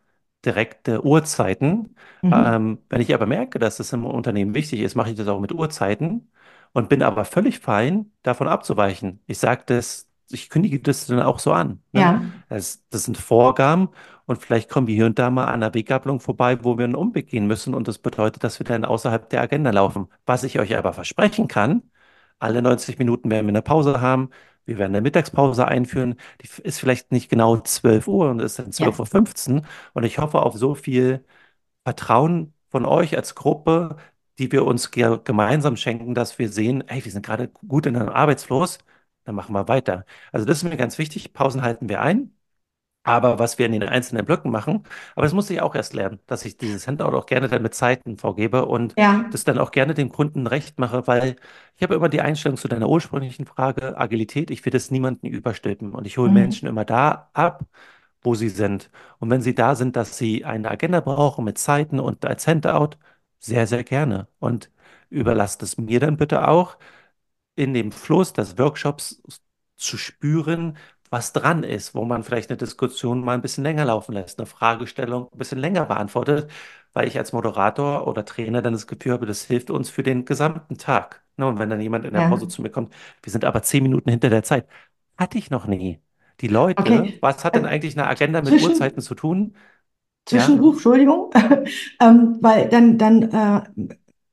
direkte 0.49 1.05
Uhrzeiten. 1.05 1.96
Mhm. 2.22 2.32
Ähm, 2.34 2.78
wenn 2.88 3.01
ich 3.01 3.14
aber 3.14 3.26
merke, 3.26 3.59
dass 3.59 3.76
das 3.78 3.92
im 3.92 4.05
Unternehmen 4.07 4.55
wichtig 4.55 4.80
ist, 4.80 4.94
mache 4.96 5.11
ich 5.11 5.16
das 5.16 5.28
auch 5.28 5.40
mit 5.40 5.53
Uhrzeiten 5.53 6.30
und 6.72 6.88
bin 6.88 7.03
aber 7.03 7.24
völlig 7.24 7.61
fein, 7.61 8.12
davon 8.22 8.49
abzuweichen. 8.49 9.20
Ich 9.26 9.38
sage 9.38 9.62
das, 9.66 10.09
ich 10.30 10.51
kündige 10.51 10.80
das 10.80 11.07
dann 11.07 11.20
auch 11.22 11.38
so 11.38 11.53
an. 11.53 11.82
Ne? 11.92 12.01
Ja, 12.01 12.22
Das, 12.49 12.86
das 12.90 13.05
sind 13.05 13.16
Vorgaben 13.18 13.88
und 14.26 14.38
vielleicht 14.42 14.68
kommen 14.70 14.86
wir 14.86 14.94
hier 14.94 15.07
und 15.07 15.18
da 15.18 15.30
mal 15.30 15.46
an 15.46 15.62
einer 15.62 15.74
Weggabelung 15.74 16.20
vorbei, 16.20 16.62
wo 16.64 16.76
wir 16.78 16.84
einen 16.84 16.94
Umweg 16.94 17.28
gehen 17.28 17.46
müssen. 17.46 17.74
Und 17.74 17.88
das 17.88 17.99
bedeutet, 17.99 18.44
dass 18.44 18.59
wir 18.61 18.64
dann 18.66 18.84
außerhalb 18.84 19.28
der 19.30 19.40
Agenda 19.42 19.70
laufen. 19.70 20.09
Was 20.26 20.44
ich 20.44 20.59
euch 20.59 20.76
aber 20.76 20.92
versprechen 20.92 21.49
kann, 21.49 21.82
alle 22.38 22.62
90 22.62 22.99
Minuten 22.99 23.30
werden 23.30 23.46
wir 23.46 23.53
eine 23.53 23.62
Pause 23.62 24.01
haben. 24.01 24.30
Wir 24.69 24.79
werden 24.79 24.93
eine 24.95 25.01
Mittagspause 25.03 25.66
einführen. 25.66 26.16
Die 26.43 26.49
ist 26.62 26.79
vielleicht 26.81 27.12
nicht 27.12 27.29
genau 27.31 27.59
12 27.59 28.07
Uhr 28.09 28.31
und 28.31 28.41
ist 28.41 28.59
dann 28.59 28.73
ja, 28.79 28.89
12.15 28.89 29.57
Uhr. 29.61 29.66
fünfzehn. 29.66 29.66
Und 29.95 30.05
ich 30.05 30.19
hoffe 30.19 30.41
auf 30.43 30.55
so 30.57 30.75
viel 30.75 31.25
Vertrauen 31.85 32.55
von 32.71 32.85
euch 32.87 33.16
als 33.16 33.35
Gruppe, 33.35 33.97
die 34.39 34.53
wir 34.53 34.66
uns 34.66 34.91
ge 34.91 35.19
gemeinsam 35.25 35.77
schenken, 35.77 36.14
dass 36.14 36.39
wir 36.39 36.49
sehen, 36.51 36.85
hey, 36.89 37.05
wir 37.05 37.12
sind 37.12 37.25
gerade 37.27 37.49
gut 37.49 37.87
in 37.87 37.97
einem 37.97 38.11
Arbeitsfluss, 38.11 38.79
dann 39.25 39.35
machen 39.35 39.55
wir 39.55 39.69
weiter. 39.69 40.05
Also 40.33 40.47
das 40.47 40.59
ist 40.59 40.64
mir 40.64 40.77
ganz 40.77 40.99
wichtig. 40.99 41.33
Pausen 41.33 41.62
halten 41.62 41.89
wir 41.89 42.03
ein. 42.03 42.35
Aber 43.05 43.38
was 43.38 43.59
wir 43.59 43.66
in 43.66 43.72
den 43.72 43.84
einzelnen 43.84 44.26
Blöcken 44.26 44.51
machen, 44.51 44.82
aber 45.14 45.24
das 45.24 45.32
muss 45.32 45.49
ich 45.49 45.62
auch 45.62 45.74
erst 45.74 45.94
lernen, 45.94 46.20
dass 46.26 46.44
ich 46.44 46.59
dieses 46.59 46.86
Handout 46.86 47.16
auch 47.16 47.26
gerne 47.26 47.49
dann 47.49 47.62
mit 47.62 47.74
Zeiten 47.74 48.18
vorgebe 48.18 48.66
und 48.66 48.94
ja, 48.99 49.24
das 49.30 49.44
dann 49.44 49.59
auch 49.59 49.70
gerne 49.70 49.94
dem 49.94 50.11
Kunden 50.11 50.46
recht 50.46 50.78
mache, 50.78 51.07
weil 51.07 51.36
ich 51.76 51.82
habe 51.82 51.94
immer 51.94 52.09
die 52.11 52.20
Einstellung 52.20 52.59
zu 52.59 52.68
deiner 52.68 52.88
ursprünglichen 52.88 53.46
Frage, 53.46 53.96
Agilität, 53.96 54.51
ich 54.51 54.64
will 54.64 54.72
das 54.72 54.90
niemanden 54.90 55.26
überstülpen 55.26 55.94
und 55.94 56.07
ich 56.07 56.18
hole 56.18 56.28
mhm. 56.28 56.34
Menschen 56.34 56.68
immer 56.68 56.84
da 56.84 57.30
ab, 57.32 57.64
wo 58.22 58.34
sie 58.34 58.49
sind. 58.49 58.90
Und 59.18 59.30
wenn 59.30 59.42
sie 59.42 59.55
da 59.55 59.74
sind, 59.74 59.96
dass 59.96 60.18
sie 60.18 60.44
eine 60.44 60.70
Agenda 60.70 61.01
brauchen 61.01 61.44
mit 61.44 61.59
Zeiten 61.59 62.01
und 62.01 62.24
als 62.26 62.46
Handout, 62.46 62.96
sehr, 63.38 63.66
sehr 63.66 63.84
gerne. 63.84 64.28
Und 64.38 64.70
überlasst 65.11 65.62
es 65.62 65.78
mir 65.78 66.01
dann 66.01 66.16
bitte 66.16 66.49
auch 66.49 66.76
in 67.57 67.74
dem 67.74 67.92
Fluss 67.92 68.32
des 68.32 68.59
Workshops 68.59 69.22
zu 69.76 69.96
spüren, 69.99 70.76
was 71.11 71.33
dran 71.33 71.63
ist, 71.65 71.95
wo 71.95 72.05
man 72.05 72.23
vielleicht 72.25 72.51
eine 72.51 72.57
Diskussion 72.57 73.23
mal 73.25 73.35
ein 73.35 73.43
bisschen 73.43 73.65
länger 73.65 73.85
laufen 73.85 74.13
lässt, 74.13 74.39
eine 74.39 74.47
Fragestellung 74.47 75.29
ein 75.33 75.39
bisschen 75.39 75.59
länger 75.59 75.85
beantwortet, 75.87 76.51
weil 76.93 77.09
ich 77.09 77.19
als 77.19 77.33
Moderator 77.33 78.07
oder 78.07 78.25
Trainer 78.25 78.63
dann 78.63 78.73
das 78.75 78.87
Gefühl 78.87 79.13
habe, 79.13 79.27
das 79.27 79.45
hilft 79.45 79.71
uns 79.71 79.91
für 79.91 80.03
den 80.03 80.25
gesamten 80.25 80.79
Tag. 80.79 81.23
Ne, 81.37 81.47
Und 81.47 81.59
wenn 81.59 81.71
dann 81.71 81.81
jemand 81.81 82.05
in 82.05 82.13
der 82.15 82.23
Ja. 82.23 82.23
Pause 82.23 82.49
zu 82.49 82.63
mir 82.63 82.71
kommt, 82.71 82.93
wir 83.23 83.33
sind 83.33 83.45
aber 83.45 83.63
zehn 83.63 83.83
Minuten 83.83 84.11
hinter 84.11 84.31
der 84.31 84.43
Zeit, 84.43 84.67
hatte 85.17 85.39
ich 85.39 85.51
noch 85.51 85.67
nie. 85.67 86.01
Die 86.41 86.49
Leute, 86.49 87.09
Okay. 87.09 87.21
was 87.21 87.45
hat 87.45 87.57
denn 87.57 87.65
eigentlich 87.67 87.97
eine 87.99 88.07
Agenda 88.09 88.43
mit 88.43 88.57
zwischen, 88.57 88.59
Uhrzeiten 88.59 89.01
zu 89.03 89.15
tun? 89.15 89.57
Ja, 90.31 90.53
Zwischenruf, 90.53 90.75
Entschuldigung, 90.77 91.31
ähm, 92.01 92.39
weil 92.41 92.69
dann, 92.69 92.99
dann 92.99 93.23
äh, 93.33 93.63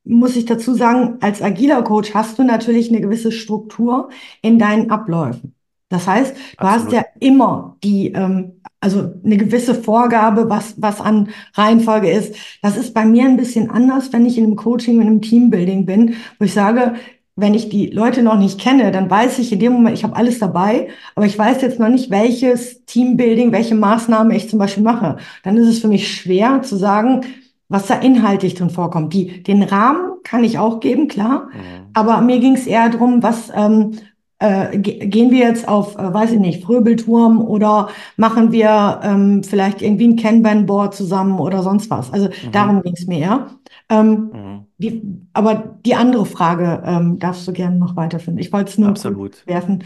muss 0.04 0.36
ich 0.36 0.46
dazu 0.46 0.74
sagen, 0.74 1.18
als 1.22 1.42
agiler 1.42 1.82
Coach 1.82 2.14
hast 2.14 2.38
du 2.38 2.44
natürlich 2.44 2.90
eine 2.90 3.02
gewisse 3.02 3.32
Struktur 3.32 4.10
in 4.42 4.58
deinen 4.60 4.90
Abläufen. 4.92 5.55
Das 5.88 6.06
heißt, 6.06 6.34
du 6.58 6.66
hast 6.66 6.90
ja 6.92 7.00
absolut. 7.00 7.22
immer 7.22 7.76
die, 7.84 8.12
ähm, 8.12 8.60
also 8.80 9.08
eine 9.24 9.36
gewisse 9.36 9.74
Vorgabe, 9.74 10.50
was, 10.50 10.74
was 10.82 11.00
an 11.00 11.28
Reihenfolge 11.54 12.10
ist. 12.10 12.34
Das 12.62 12.76
ist 12.76 12.92
bei 12.94 13.04
mir 13.04 13.24
ein 13.24 13.36
bisschen 13.36 13.70
anders, 13.70 14.12
wenn 14.12 14.26
ich 14.26 14.36
in 14.38 14.44
einem 14.44 14.56
Coaching, 14.56 14.96
in 15.00 15.06
einem 15.06 15.22
Teambuilding 15.22 15.86
bin, 15.86 16.14
wo 16.38 16.44
ich 16.44 16.52
sage, 16.52 16.94
wenn 17.36 17.54
ich 17.54 17.68
die 17.68 17.86
Leute 17.88 18.22
noch 18.22 18.38
nicht 18.38 18.58
kenne, 18.60 18.90
dann 18.92 19.10
weiß 19.10 19.38
ich 19.38 19.52
in 19.52 19.58
dem 19.60 19.74
Moment, 19.74 19.96
ich 19.96 20.04
habe 20.04 20.16
alles 20.16 20.38
dabei, 20.38 20.88
aber 21.14 21.26
ich 21.26 21.38
weiß 21.38 21.60
jetzt 21.62 21.78
noch 21.78 21.88
nicht, 21.90 22.10
welches 22.10 22.84
Teambuilding, 22.86 23.52
welche 23.52 23.74
Maßnahme 23.74 24.34
ich 24.34 24.48
zum 24.48 24.58
Beispiel 24.58 24.82
mache 24.82 25.18
dann 25.42 25.56
ist 25.58 25.68
es 25.68 25.78
für 25.80 25.88
mich 25.88 26.08
schwer 26.16 26.62
zu 26.62 26.76
sagen, 26.76 27.20
was 27.68 27.86
da 27.88 27.94
inhaltlich 27.96 28.54
drin 28.54 28.70
vorkommt. 28.70 29.12
Die, 29.12 29.42
den 29.42 29.62
Rahmen 29.62 30.12
kann 30.24 30.44
ich 30.44 30.58
auch 30.58 30.80
geben, 30.80 31.08
klar, 31.08 31.48
Mhm. 31.52 31.90
aber 31.94 32.20
mir 32.22 32.38
ging 32.40 32.54
es 32.54 32.66
eher 32.66 32.88
darum, 32.88 33.22
was, 33.22 33.50
ähm, 33.54 33.92
äh, 34.38 34.78
gehen 34.78 35.30
wir 35.30 35.38
jetzt 35.40 35.66
auf, 35.68 35.96
äh, 35.96 36.12
weiß 36.12 36.32
ich 36.32 36.38
nicht, 36.40 36.64
Fröbelturm 36.64 37.40
oder 37.40 37.88
machen 38.16 38.52
wir 38.52 39.00
ähm, 39.02 39.42
vielleicht 39.42 39.82
irgendwie 39.82 40.08
ein 40.08 40.16
Kanban-Board 40.16 40.94
zusammen 40.94 41.38
oder 41.40 41.62
sonst 41.62 41.90
was. 41.90 42.12
Also 42.12 42.28
Mhm. 42.42 42.52
darum 42.52 42.82
ging 42.82 42.94
es 42.94 43.06
mir 43.06 43.18
eher. 43.20 43.50
Ähm, 43.88 44.32
Mhm. 44.32 44.66
die, 44.78 45.02
aber 45.32 45.78
die 45.86 45.94
andere 45.94 46.26
Frage 46.26 46.82
ähm, 46.84 47.18
darfst 47.18 47.48
du 47.48 47.52
gerne 47.52 47.76
noch 47.76 47.96
weiterführen. 47.96 48.38
Ich 48.38 48.52
wollte 48.52 48.70
es 48.70 48.78
nur 48.78 48.94
Absolut. 48.94 49.46
werfen. 49.46 49.82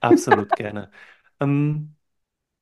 Absolut 0.00 0.54
gerne. 0.54 0.90
Ähm, 1.40 1.96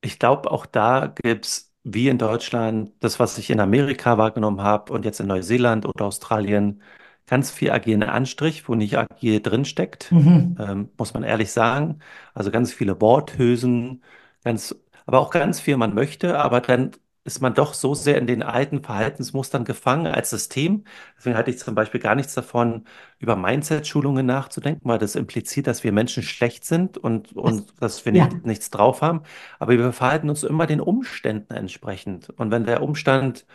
ich 0.03 0.19
glaube, 0.19 0.51
auch 0.51 0.67
da 0.67 1.07
gibt 1.09 1.47
es, 1.47 1.73
wie 1.85 2.09
in 2.09 2.19
Deutschland, 2.19 2.93
das, 3.01 3.21
was 3.21 3.39
ich 3.39 3.51
in 3.51 3.61
Amerika 3.61 4.19
wahrgenommen 4.19 4.63
habe 4.63 4.93
und 4.93 5.05
jetzt 5.05 5.21
in 5.21 5.29
Neuseeland 5.29 5.87
oder 5.87 6.07
Australien, 6.07 6.83
ganz 7.31 7.51
viel 7.53 7.73
agilen 7.73 8.03
Anstrich, 8.05 8.69
wo 8.69 8.75
nicht 8.77 8.99
agil 8.99 9.41
drinsteckt, 9.41 10.19
Mhm. 10.21 10.57
ähm, 10.59 10.91
muss 10.99 11.15
man 11.15 11.23
ehrlich 11.25 11.53
sagen. 11.53 12.01
Also 12.35 12.51
ganz 12.51 12.73
viele 12.75 13.01
Worthülsen, 13.01 14.03
ganz, 14.45 14.75
aber 15.07 15.21
auch 15.21 15.31
ganz 15.31 15.61
viel 15.61 15.77
man 15.79 15.95
möchte, 15.95 16.39
aber 16.41 16.61
dann 16.61 16.93
ist 17.25 17.41
man 17.43 17.55
doch 17.55 17.75
so 17.75 17.95
sehr 17.95 18.17
in 18.19 18.27
den 18.27 18.43
alten 18.43 18.83
Verhaltensmustern 18.83 19.65
gefangen 19.65 20.07
als 20.07 20.31
System. 20.31 20.85
Deswegen 21.19 21.37
hatte 21.37 21.51
ich 21.51 21.59
zum 21.59 21.75
Beispiel 21.75 22.01
gar 22.01 22.15
nichts 22.15 22.35
davon, 22.35 22.85
über 23.19 23.37
Mindset-Schulungen 23.37 24.25
nachzudenken, 24.27 24.89
weil 24.89 24.99
das 24.99 25.17
impliziert, 25.17 25.67
dass 25.67 25.85
wir 25.85 25.93
Menschen 25.93 26.23
schlecht 26.23 26.65
sind 26.65 26.97
und, 26.99 27.35
und 27.35 27.81
dass 27.83 28.05
wir 28.07 28.13
ja, 28.13 28.29
nicht, 28.31 28.45
nichts 28.45 28.71
drauf 28.71 29.03
haben. 29.03 29.23
Aber 29.59 29.73
wir 29.79 29.93
verhalten 29.93 30.31
uns 30.31 30.45
immer 30.45 30.67
den 30.67 30.81
Umständen 30.81 31.53
entsprechend. 31.55 32.31
Und 32.31 32.51
wenn 32.51 32.65
der 32.65 32.83
Umstand, 32.83 33.47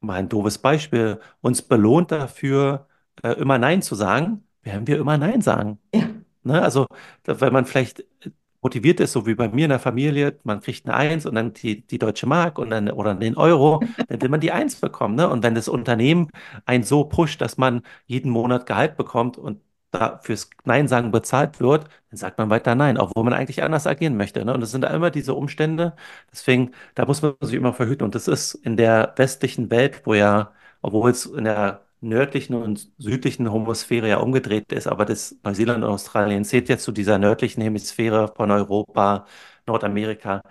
mal 0.00 0.14
ein 0.16 0.28
doofes 0.28 0.58
Beispiel, 0.58 1.20
uns 1.40 1.62
belohnt 1.62 2.10
dafür, 2.12 2.88
äh, 3.22 3.32
immer 3.32 3.58
Nein 3.58 3.82
zu 3.82 3.94
sagen, 3.94 4.44
werden 4.62 4.86
wir 4.86 4.98
immer 4.98 5.18
Nein 5.18 5.40
sagen. 5.42 5.78
ja, 5.94 6.08
Ne? 6.44 6.60
Also, 6.62 6.86
da, 7.22 7.40
wenn 7.40 7.52
man 7.52 7.66
vielleicht 7.66 8.00
äh, 8.00 8.30
motiviert 8.62 9.00
ist, 9.00 9.12
so 9.12 9.26
wie 9.26 9.34
bei 9.34 9.48
mir 9.48 9.64
in 9.64 9.70
der 9.70 9.78
Familie, 9.78 10.38
man 10.44 10.60
kriegt 10.60 10.86
eine 10.86 10.96
Eins 10.96 11.26
und 11.26 11.34
dann 11.34 11.52
die, 11.52 11.86
die 11.86 11.98
Deutsche 11.98 12.26
Mark 12.26 12.58
und 12.58 12.70
dann, 12.70 12.90
oder 12.90 13.14
den 13.14 13.36
Euro, 13.36 13.82
dann 14.08 14.20
will 14.22 14.28
man 14.28 14.40
die 14.40 14.52
Eins 14.52 14.76
bekommen. 14.76 15.14
Ne? 15.16 15.28
Und 15.28 15.42
wenn 15.42 15.54
das 15.54 15.68
Unternehmen 15.68 16.28
einen 16.66 16.84
so 16.84 17.04
pusht, 17.04 17.40
dass 17.40 17.58
man 17.58 17.82
jeden 18.06 18.30
Monat 18.30 18.66
Gehalt 18.66 18.96
bekommt 18.96 19.36
und 19.38 19.60
da 19.90 20.18
fürs 20.22 20.48
Nein 20.64 20.88
sagen 20.88 21.10
bezahlt 21.10 21.60
wird, 21.60 21.84
dann 22.10 22.16
sagt 22.16 22.38
man 22.38 22.48
weiter 22.50 22.74
Nein, 22.74 22.96
obwohl 22.98 23.24
man 23.24 23.34
eigentlich 23.34 23.62
anders 23.62 23.86
agieren 23.86 24.16
möchte. 24.16 24.44
Ne? 24.44 24.54
Und 24.54 24.60
das 24.60 24.70
sind 24.70 24.84
immer 24.84 25.10
diese 25.10 25.34
Umstände. 25.34 25.94
Deswegen, 26.30 26.72
da 26.94 27.04
muss 27.06 27.20
man 27.22 27.34
sich 27.42 27.54
immer 27.54 27.74
verhüten. 27.74 28.04
Und 28.04 28.14
das 28.14 28.26
ist 28.28 28.54
in 28.54 28.76
der 28.76 29.12
westlichen 29.16 29.70
Welt, 29.70 30.02
wo 30.06 30.14
ja, 30.14 30.52
obwohl 30.80 31.10
es 31.10 31.26
in 31.26 31.44
der 31.44 31.84
nördlichen 32.02 32.54
und 32.54 32.90
südlichen 32.98 33.52
Hemisphäre 33.52 34.08
ja 34.08 34.18
umgedreht 34.18 34.72
ist, 34.72 34.86
aber 34.86 35.04
das 35.04 35.36
Neuseeland 35.44 35.84
und 35.84 35.90
Australien 35.90 36.44
zählt 36.44 36.68
jetzt 36.68 36.84
zu 36.84 36.92
dieser 36.92 37.18
nördlichen 37.18 37.62
Hemisphäre 37.62 38.32
von 38.36 38.50
Europa, 38.50 39.26
Nordamerika. 39.66 40.42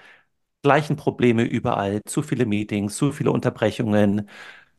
Gleichen 0.63 0.95
Probleme 0.97 1.43
überall, 1.43 2.01
zu 2.05 2.21
viele 2.23 2.45
Meetings, 2.45 2.95
zu 2.97 3.11
viele 3.11 3.31
Unterbrechungen, 3.31 4.29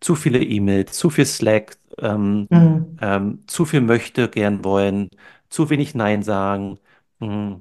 zu 0.00 0.14
viele 0.16 0.40
E-Mails, 0.42 0.92
zu 0.98 1.10
viel 1.10 1.26
Slack, 1.26 1.78
ähm, 1.98 2.46
mhm. 2.50 2.98
ähm, 3.00 3.46
zu 3.48 3.64
viel 3.64 3.80
möchte 3.80 4.28
gern 4.28 4.64
wollen, 4.64 5.08
zu 5.48 5.70
wenig 5.70 5.94
Nein 5.94 6.22
sagen. 6.22 6.78
Mm. 7.20 7.56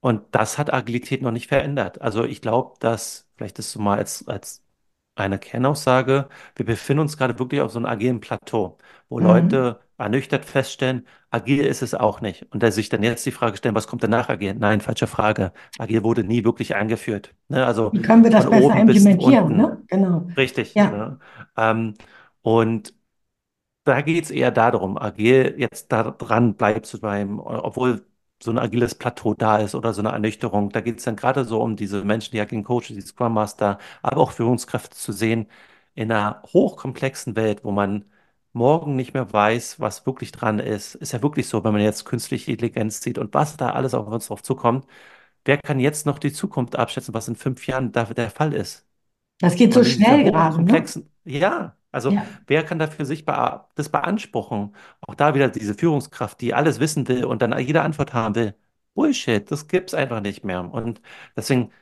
Und 0.00 0.22
das 0.32 0.58
hat 0.58 0.72
Agilität 0.72 1.22
noch 1.22 1.32
nicht 1.32 1.48
verändert. 1.48 2.00
Also 2.00 2.24
ich 2.24 2.40
glaube, 2.40 2.76
dass, 2.80 3.28
vielleicht 3.36 3.58
ist 3.58 3.72
so 3.72 3.80
mal 3.80 3.98
als, 3.98 4.26
als 4.28 4.64
eine 5.20 5.38
Kernaussage, 5.38 6.28
wir 6.56 6.66
befinden 6.66 7.00
uns 7.02 7.16
gerade 7.16 7.38
wirklich 7.38 7.60
auf 7.60 7.72
so 7.72 7.78
einem 7.78 7.86
agilen 7.86 8.20
Plateau, 8.20 8.78
wo 9.08 9.18
Mhm. 9.18 9.24
Leute 9.24 9.80
ernüchtert 9.98 10.44
feststellen, 10.44 11.06
agil 11.30 11.64
ist 11.64 11.82
es 11.82 11.94
auch 11.94 12.20
nicht. 12.20 12.46
Und 12.52 12.62
da 12.62 12.70
sich 12.70 12.88
dann 12.88 13.02
jetzt 13.02 13.26
die 13.26 13.32
Frage 13.32 13.56
stellen, 13.56 13.74
was 13.74 13.86
kommt 13.88 14.02
denn 14.02 14.10
nach 14.10 14.28
agil? 14.28 14.54
Nein, 14.54 14.80
falsche 14.80 15.06
Frage. 15.06 15.52
Agil 15.78 16.04
wurde 16.04 16.24
nie 16.24 16.44
wirklich 16.44 16.74
eingeführt. 16.76 17.34
Ne? 17.48 17.66
Also 17.66 17.92
Wie 17.92 18.02
können 18.02 18.22
wir 18.24 18.30
das 18.30 18.48
besser 18.48 18.76
implementieren, 18.76 19.56
ne? 19.56 19.82
Genau. 19.88 20.26
Richtig. 20.36 20.74
Ja, 20.74 20.90
Ne? 20.90 21.18
Ähm, 21.56 21.94
und 22.42 22.94
da 23.84 24.02
geht 24.02 24.24
es 24.24 24.30
eher 24.30 24.50
darum, 24.50 24.98
agil 24.98 25.54
jetzt 25.58 25.90
da 25.92 26.10
dran 26.10 26.54
bleibt 26.54 26.86
zu 26.86 27.00
bleiben, 27.00 27.40
obwohl 27.40 28.04
so 28.42 28.50
ein 28.50 28.58
agiles 28.58 28.94
Plateau 28.94 29.34
da 29.34 29.58
ist 29.58 29.74
oder 29.74 29.92
so 29.94 30.00
eine 30.02 30.10
Ernüchterung. 30.10 30.70
Da 30.70 30.80
geht 30.80 30.98
es 30.98 31.04
dann 31.04 31.16
gerade 31.16 31.44
so 31.44 31.60
um 31.62 31.76
diese 31.76 32.04
Menschen, 32.04 32.32
die 32.32 32.40
agilen 32.40 32.64
Coaches, 32.64 32.88
die 32.96 33.00
Scrum 33.02 33.34
Master, 33.34 33.78
aber 34.02 34.18
auch 34.20 34.32
Führungskräfte 34.32 34.96
zu 34.96 35.12
sehen 35.12 35.46
in 35.94 36.12
einer 36.12 36.42
hochkomplexen 36.52 37.36
Welt, 37.36 37.64
wo 37.64 37.72
man 37.72 38.04
morgen 38.52 38.96
nicht 38.96 39.14
mehr 39.14 39.32
weiß, 39.32 39.80
was 39.80 40.06
wirklich 40.06 40.32
dran 40.32 40.58
ist. 40.58 40.94
Ist 40.94 41.12
ja 41.12 41.22
wirklich 41.22 41.48
so, 41.48 41.64
wenn 41.64 41.72
man 41.72 41.82
jetzt 41.82 42.04
künstliche 42.04 42.52
Intelligenz 42.52 43.00
sieht 43.02 43.18
und 43.18 43.34
was 43.34 43.56
da 43.56 43.70
alles 43.72 43.94
auf 43.94 44.06
uns 44.08 44.26
drauf 44.28 44.42
zukommt. 44.42 44.86
Wer 45.44 45.58
kann 45.58 45.80
jetzt 45.80 46.06
noch 46.06 46.18
die 46.18 46.32
Zukunft 46.32 46.76
abschätzen, 46.76 47.14
was 47.14 47.28
in 47.28 47.36
fünf 47.36 47.66
Jahren 47.66 47.92
da 47.92 48.04
der 48.04 48.30
Fall 48.30 48.54
ist? 48.54 48.86
das 49.40 49.56
geht 49.56 49.74
so 49.74 49.82
Und 49.84 49.84
schnell 49.84 50.24
gerade, 50.24 50.62
ne? 50.62 50.88
ja, 51.24 51.77
also 51.92 52.14
Ja, 52.14 52.26
wer 52.46 52.64
kann 52.64 52.78
dafür 52.78 53.04
sich 53.06 53.24
bea 53.24 53.68
das 53.74 53.88
beanspruchen? 53.90 54.74
Auch 55.00 55.14
da 55.14 55.34
wieder 55.34 55.48
diese 55.48 55.74
Führungskraft, 55.74 56.40
die 56.40 56.54
alles 56.54 56.80
wissen 56.80 57.08
will 57.08 57.24
und 57.24 57.42
dann 57.42 57.58
jede 57.58 57.82
Antwort 57.82 58.12
haben 58.14 58.34
will. 58.34 58.54
Bullshit, 58.94 59.50
das 59.50 59.68
gibt's 59.68 59.94
einfach 59.94 60.20
nicht 60.20 60.44
mehr. 60.44 60.60
Und 60.72 61.00
deswegen 61.36 61.72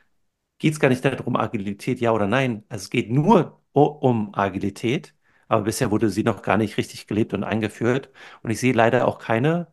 geht 0.59 0.73
es 0.73 0.79
gar 0.79 0.89
nicht 0.89 1.05
darum, 1.05 1.35
Agilität 1.35 1.99
ja 2.01 2.11
oder 2.11 2.27
nein. 2.27 2.63
Also 2.69 2.83
es 2.83 2.89
geht 2.89 3.11
nur 3.11 3.61
o- 3.73 3.83
um 3.85 4.33
Agilität, 4.35 5.13
aber 5.47 5.63
bisher 5.63 5.91
wurde 5.91 6.09
sie 6.09 6.23
noch 6.23 6.41
gar 6.41 6.57
nicht 6.57 6.77
richtig 6.77 7.07
gelebt 7.07 7.33
und 7.33 7.43
eingeführt. 7.43 8.09
Und 8.43 8.51
ich 8.51 8.59
sehe 8.59 8.73
leider 8.73 9.07
auch 9.07 9.19
keine 9.19 9.67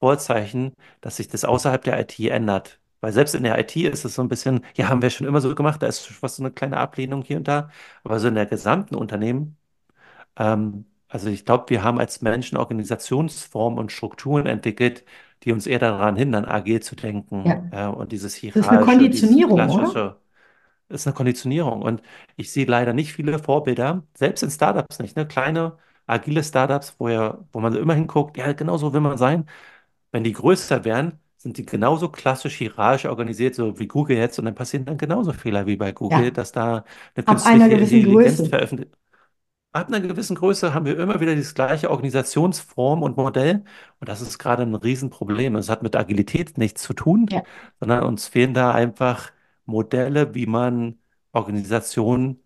Vorzeichen, 0.00 0.74
dass 1.00 1.16
sich 1.16 1.28
das 1.28 1.44
außerhalb 1.44 1.82
der 1.82 2.00
IT 2.00 2.28
ändert. 2.28 2.80
Weil 3.00 3.12
selbst 3.12 3.34
in 3.34 3.42
der 3.44 3.58
IT 3.58 3.86
ist 3.86 4.04
es 4.04 4.14
so 4.14 4.22
ein 4.22 4.28
bisschen, 4.28 4.64
ja, 4.76 4.88
haben 4.88 5.02
wir 5.02 5.10
schon 5.10 5.26
immer 5.26 5.40
so 5.40 5.54
gemacht, 5.54 5.82
da 5.82 5.86
ist 5.86 6.06
fast 6.06 6.36
so 6.36 6.42
eine 6.42 6.52
kleine 6.52 6.78
Ablehnung 6.78 7.22
hier 7.22 7.38
und 7.38 7.48
da. 7.48 7.70
Aber 8.04 8.18
so 8.20 8.28
in 8.28 8.34
der 8.34 8.46
gesamten 8.46 8.94
Unternehmen, 8.94 9.56
ähm, 10.36 10.86
also 11.08 11.28
ich 11.28 11.44
glaube, 11.44 11.70
wir 11.70 11.82
haben 11.84 11.98
als 11.98 12.20
Menschen 12.22 12.58
Organisationsformen 12.58 13.78
und 13.78 13.92
Strukturen 13.92 14.46
entwickelt, 14.46 15.04
die 15.44 15.52
uns 15.52 15.66
eher 15.66 15.78
daran 15.78 16.16
hindern, 16.16 16.44
agil 16.44 16.80
zu 16.82 16.96
denken, 16.96 17.44
ja. 17.44 17.62
äh, 17.70 17.86
und 17.88 18.12
dieses 18.12 18.40
Das 18.52 18.62
ist 18.62 18.68
eine 18.68 18.80
Hierarchische, 18.80 18.84
Konditionierung, 18.84 19.52
oder? 19.54 19.66
Klassische 19.78 20.16
ist 20.88 21.06
eine 21.06 21.14
Konditionierung. 21.14 21.82
Und 21.82 22.02
ich 22.36 22.52
sehe 22.52 22.66
leider 22.66 22.92
nicht 22.92 23.12
viele 23.12 23.38
Vorbilder, 23.38 24.04
selbst 24.14 24.42
in 24.42 24.50
Startups 24.50 24.98
nicht, 25.00 25.16
ne? 25.16 25.26
Kleine, 25.26 25.78
agile 26.06 26.42
Startups, 26.44 26.96
wo, 26.98 27.08
ja, 27.08 27.38
wo 27.52 27.60
man 27.60 27.74
immer 27.76 27.94
hinguckt, 27.94 28.36
ja, 28.36 28.52
genau 28.52 28.76
so 28.78 28.92
will 28.92 29.00
man 29.00 29.18
sein. 29.18 29.46
Wenn 30.12 30.24
die 30.24 30.32
größer 30.32 30.84
werden, 30.84 31.18
sind 31.36 31.58
die 31.58 31.66
genauso 31.66 32.08
klassisch 32.10 32.56
hierarchisch 32.56 33.06
organisiert, 33.06 33.54
so 33.54 33.78
wie 33.78 33.86
Google 33.88 34.16
jetzt, 34.16 34.38
und 34.38 34.46
dann 34.46 34.54
passieren 34.54 34.84
dann 34.86 34.98
genauso 34.98 35.32
Fehler 35.32 35.66
wie 35.66 35.76
bei 35.76 35.92
Google, 35.92 36.24
Ja, 36.24 36.30
dass 36.32 36.52
da 36.52 36.84
eine 37.14 37.26
ab 37.26 37.26
künstliche 37.26 37.74
Intelligenz 37.74 38.48
veröffentlicht. 38.48 38.92
Ab 39.76 39.88
einer 39.88 40.00
gewissen 40.00 40.36
Größe 40.36 40.72
haben 40.72 40.86
wir 40.86 40.98
immer 40.98 41.20
wieder 41.20 41.36
das 41.36 41.54
gleiche 41.54 41.90
Organisationsform 41.90 43.02
und 43.02 43.16
Modell, 43.18 43.62
und 44.00 44.08
das 44.08 44.22
ist 44.22 44.38
gerade 44.38 44.62
ein 44.62 44.74
Riesenproblem. 44.74 45.54
Es 45.56 45.68
hat 45.68 45.82
mit 45.82 45.94
Agilität 45.96 46.56
nichts 46.56 46.82
zu 46.82 46.94
tun, 46.94 47.26
Ja, 47.30 47.42
sondern 47.78 48.04
uns 48.04 48.26
fehlen 48.26 48.54
da 48.54 48.72
einfach 48.72 49.32
Modelle, 49.66 50.34
wie 50.34 50.46
man 50.46 50.98
Organisationen 51.32 52.42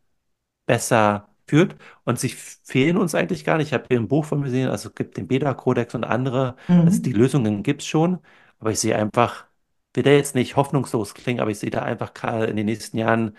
besser 0.66 1.28
führt. 1.46 1.76
Und 2.04 2.18
sie 2.18 2.30
fehlen 2.30 2.96
uns 2.96 3.14
eigentlich 3.14 3.44
gar 3.44 3.58
nicht. 3.58 3.68
Ich 3.68 3.74
habe 3.74 3.84
hier 3.88 4.00
ein 4.00 4.08
Buch 4.08 4.24
von 4.24 4.40
mir 4.40 4.46
gesehen, 4.46 4.68
also 4.68 4.88
es 4.88 4.94
gibt 4.96 5.16
den 5.16 5.28
Beda-Kodex 5.28 5.94
und 5.94 6.04
andere. 6.04 6.56
Also 6.66 7.00
die 7.02 7.10
mhm. 7.14 7.20
Lösungen 7.20 7.62
gibt 7.62 7.82
es 7.82 7.88
schon, 7.88 8.18
aber 8.58 8.72
ich 8.72 8.80
sehe 8.80 8.96
einfach, 8.96 9.46
will 9.94 10.02
der 10.02 10.16
jetzt 10.16 10.34
nicht 10.34 10.56
hoffnungslos 10.56 11.14
klingen, 11.14 11.40
aber 11.40 11.50
ich 11.50 11.58
sehe 11.60 11.70
da 11.70 11.82
einfach 11.82 12.12
in 12.48 12.56
den 12.56 12.66
nächsten 12.66 12.98
Jahren 12.98 13.36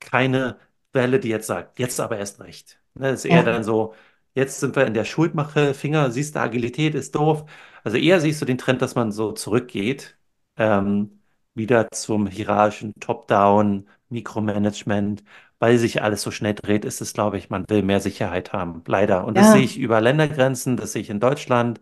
keine 0.00 0.58
Welle, 0.92 1.20
die 1.20 1.28
jetzt 1.28 1.46
sagt, 1.46 1.78
jetzt 1.78 2.00
aber 2.00 2.18
erst 2.18 2.40
recht. 2.40 2.79
Ne, 2.94 3.10
das 3.10 3.20
ist 3.20 3.30
eher 3.30 3.42
Ja, 3.42 3.42
dann 3.42 3.64
so, 3.64 3.94
jetzt 4.34 4.60
sind 4.60 4.76
wir 4.76 4.86
in 4.86 4.94
der 4.94 5.04
Schuldmache, 5.04 5.74
Finger, 5.74 6.10
siehst 6.10 6.34
du, 6.36 6.40
Agilität 6.40 6.94
ist 6.94 7.14
doof. 7.14 7.44
Also 7.84 7.96
eher 7.96 8.20
siehst 8.20 8.40
du 8.40 8.44
den 8.46 8.58
Trend, 8.58 8.82
dass 8.82 8.94
man 8.94 9.12
so 9.12 9.32
zurückgeht, 9.32 10.18
ähm, 10.56 11.20
wieder 11.54 11.90
zum 11.90 12.26
hierarchischen 12.26 12.94
Top-Down, 13.00 13.88
Mikromanagement, 14.08 15.22
weil 15.58 15.78
sich 15.78 16.02
alles 16.02 16.22
so 16.22 16.30
schnell 16.30 16.54
dreht, 16.54 16.84
ist 16.84 17.00
es, 17.00 17.12
glaube 17.12 17.38
ich, 17.38 17.50
man 17.50 17.64
will 17.68 17.82
mehr 17.82 18.00
Sicherheit 18.00 18.52
haben, 18.52 18.82
leider. 18.86 19.24
Und 19.26 19.36
das 19.36 19.52
sehe 19.52 19.60
ja. 19.60 19.64
ich 19.64 19.78
über 19.78 20.00
Ländergrenzen, 20.00 20.76
das 20.76 20.92
sehe 20.92 21.02
ich 21.02 21.10
in 21.10 21.20
Deutschland. 21.20 21.80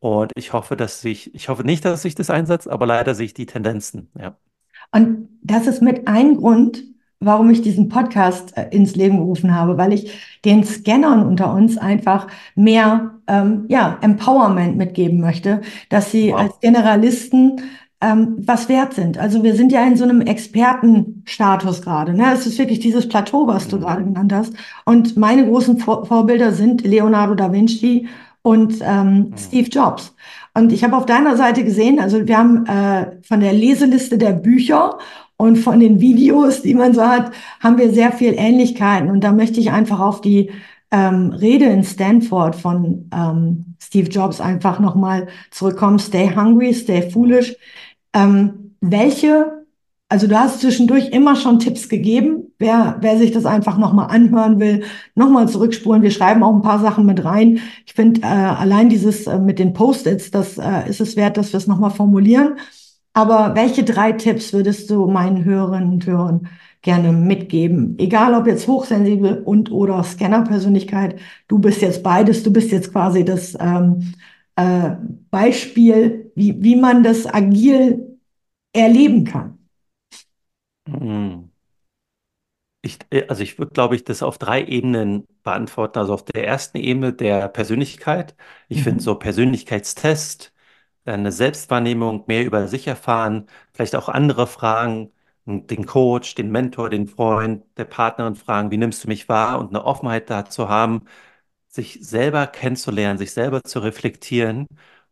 Und 0.00 0.32
ich 0.36 0.52
hoffe, 0.52 0.76
dass 0.76 1.00
sich, 1.00 1.34
ich 1.34 1.48
hoffe 1.48 1.64
nicht, 1.64 1.84
dass 1.84 2.02
sich 2.02 2.14
das 2.14 2.30
einsetzt, 2.30 2.68
aber 2.68 2.86
leider 2.86 3.14
sehe 3.14 3.26
ich 3.26 3.34
die 3.34 3.46
Tendenzen, 3.46 4.10
ja. 4.18 4.36
Und 4.92 5.28
das 5.42 5.66
ist 5.66 5.82
mit 5.82 6.06
ein 6.08 6.36
Grund, 6.36 6.84
warum 7.24 7.50
ich 7.50 7.62
diesen 7.62 7.88
Podcast 7.88 8.56
äh, 8.56 8.68
ins 8.70 8.94
Leben 8.96 9.18
gerufen 9.18 9.54
habe, 9.54 9.76
weil 9.78 9.92
ich 9.92 10.12
den 10.44 10.64
Scannern 10.64 11.26
unter 11.26 11.52
uns 11.54 11.78
einfach 11.78 12.26
mehr 12.54 13.12
ähm, 13.26 13.64
ja, 13.68 13.98
Empowerment 14.02 14.76
mitgeben 14.76 15.20
möchte, 15.20 15.60
dass 15.88 16.10
sie 16.10 16.32
als 16.34 16.50
Wow. 16.52 16.60
Generalisten 16.60 17.60
ähm, 18.00 18.36
was 18.38 18.68
wert 18.68 18.92
sind. 18.94 19.16
Also 19.18 19.42
wir 19.42 19.54
sind 19.54 19.72
ja 19.72 19.82
in 19.86 19.96
so 19.96 20.04
einem 20.04 20.20
Expertenstatus 20.20 21.82
gerade. 21.82 22.12
Ne? 22.14 22.24
Es 22.32 22.46
ist 22.46 22.58
wirklich 22.58 22.80
dieses 22.80 23.08
Plateau, 23.08 23.46
was 23.46 23.68
du 23.68 23.76
Mhm. 23.76 23.80
gerade 23.80 24.04
genannt 24.04 24.32
hast. 24.32 24.54
Und 24.84 25.16
meine 25.16 25.46
großen 25.46 25.78
Vor 25.78 26.06
Vorbilder 26.06 26.52
sind 26.52 26.84
Leonardo 26.84 27.34
da 27.34 27.52
Vinci 27.52 28.06
und 28.42 28.74
ähm, 28.82 29.16
Mhm. 29.30 29.34
Steve 29.38 29.68
Jobs. 29.68 30.14
Und 30.56 30.72
ich 30.72 30.84
habe 30.84 30.96
auf 30.96 31.06
deiner 31.06 31.36
Seite 31.36 31.64
gesehen, 31.64 31.98
also 31.98 32.26
wir 32.28 32.38
haben 32.38 32.66
äh, 32.66 33.06
von 33.22 33.40
der 33.40 33.52
Leseliste 33.52 34.18
der 34.18 34.32
Bücher 34.32 34.98
und 35.36 35.56
von 35.56 35.80
den 35.80 36.00
Videos, 36.00 36.62
die 36.62 36.74
man 36.74 36.94
so 36.94 37.02
hat, 37.02 37.32
haben 37.60 37.78
wir 37.78 37.92
sehr 37.92 38.12
viel 38.12 38.34
Ähnlichkeiten. 38.36 39.10
Und 39.10 39.22
da 39.24 39.32
möchte 39.32 39.60
ich 39.60 39.72
einfach 39.72 40.00
auf 40.00 40.20
die 40.20 40.50
ähm, 40.90 41.30
Rede 41.30 41.66
in 41.66 41.82
Stanford 41.82 42.54
von 42.54 43.10
ähm, 43.12 43.74
Steve 43.82 44.08
Jobs 44.08 44.40
einfach 44.40 44.78
nochmal 44.78 45.26
zurückkommen. 45.50 45.98
Stay 45.98 46.30
hungry, 46.34 46.72
stay 46.72 47.10
foolish. 47.10 47.56
Ähm, 48.12 48.76
welche, 48.80 49.64
also 50.08 50.28
du 50.28 50.38
hast 50.38 50.60
zwischendurch 50.60 51.08
immer 51.08 51.34
schon 51.34 51.58
Tipps 51.58 51.88
gegeben, 51.88 52.52
wer, 52.60 52.98
wer 53.00 53.18
sich 53.18 53.32
das 53.32 53.44
einfach 53.44 53.76
nochmal 53.76 54.10
anhören 54.10 54.60
will, 54.60 54.84
nochmal 55.16 55.48
zurückspulen. 55.48 56.02
Wir 56.02 56.12
schreiben 56.12 56.44
auch 56.44 56.54
ein 56.54 56.62
paar 56.62 56.78
Sachen 56.78 57.06
mit 57.06 57.24
rein. 57.24 57.58
Ich 57.86 57.94
finde 57.94 58.20
äh, 58.20 58.26
allein 58.26 58.88
dieses 58.88 59.26
äh, 59.26 59.40
mit 59.40 59.58
den 59.58 59.72
Post-its, 59.72 60.30
das 60.30 60.58
äh, 60.58 60.88
ist 60.88 61.00
es 61.00 61.16
wert, 61.16 61.36
dass 61.36 61.52
wir 61.52 61.58
es 61.58 61.66
nochmal 61.66 61.90
formulieren. 61.90 62.56
Aber 63.14 63.54
welche 63.54 63.84
drei 63.84 64.12
Tipps 64.12 64.52
würdest 64.52 64.90
du 64.90 65.06
meinen 65.06 65.44
Hörerinnen 65.44 65.92
und 65.94 66.06
Hörern 66.06 66.48
gerne 66.82 67.12
mitgeben? 67.12 67.96
Egal 67.98 68.34
ob 68.34 68.46
jetzt 68.46 68.66
hochsensibel 68.68 69.42
und 69.44 69.70
oder 69.72 70.02
Scanner-Persönlichkeit, 70.04 71.20
du 71.48 71.58
bist 71.60 71.82
jetzt 71.82 72.02
beides, 72.02 72.42
du 72.42 72.52
bist 72.52 72.72
jetzt 72.72 72.92
quasi 72.92 73.24
das 73.24 73.56
ähm, 73.60 74.14
äh, 74.56 74.92
Beispiel, 75.30 76.32
wie, 76.34 76.62
wie 76.62 76.76
man 76.76 77.04
das 77.04 77.26
agil 77.26 78.18
erleben 78.74 79.24
kann. 79.24 79.58
Mhm. 80.86 81.50
Ich, 82.82 82.98
äh, 83.10 83.26
also 83.28 83.42
ich 83.42 83.58
würde, 83.58 83.72
glaube 83.72 83.96
ich, 83.96 84.04
das 84.04 84.22
auf 84.22 84.38
drei 84.38 84.62
Ebenen 84.64 85.26
beantworten. 85.42 85.98
Also 85.98 86.14
auf 86.14 86.24
der 86.24 86.46
ersten 86.46 86.78
Ebene 86.78 87.12
der 87.12 87.48
Persönlichkeit. 87.48 88.36
Ich 88.68 88.82
finde 88.82 89.02
Mhm. 89.02 89.02
so 89.02 89.14
Persönlichkeitstest, 89.16 90.52
eine 91.04 91.32
Selbstwahrnehmung, 91.32 92.24
mehr 92.26 92.44
über 92.44 92.68
sich 92.68 92.86
erfahren, 92.86 93.46
vielleicht 93.72 93.96
auch 93.96 94.08
andere 94.08 94.46
Fragen, 94.46 95.12
den 95.46 95.86
Coach, 95.86 96.34
den 96.34 96.50
Mentor, 96.50 96.88
den 96.90 97.06
Freund, 97.06 97.64
der 97.76 97.84
Partnerin 97.84 98.34
fragen, 98.34 98.70
wie 98.70 98.78
nimmst 98.78 99.04
du 99.04 99.08
mich 99.08 99.28
wahr? 99.28 99.58
Und 99.58 99.68
eine 99.70 99.84
Offenheit 99.84 100.30
dazu 100.30 100.68
haben, 100.68 101.02
sich 101.68 101.98
selber 102.02 102.46
kennenzulernen, 102.46 103.18
sich 103.18 103.32
selber 103.32 103.62
zu 103.64 103.80
reflektieren 103.80 104.66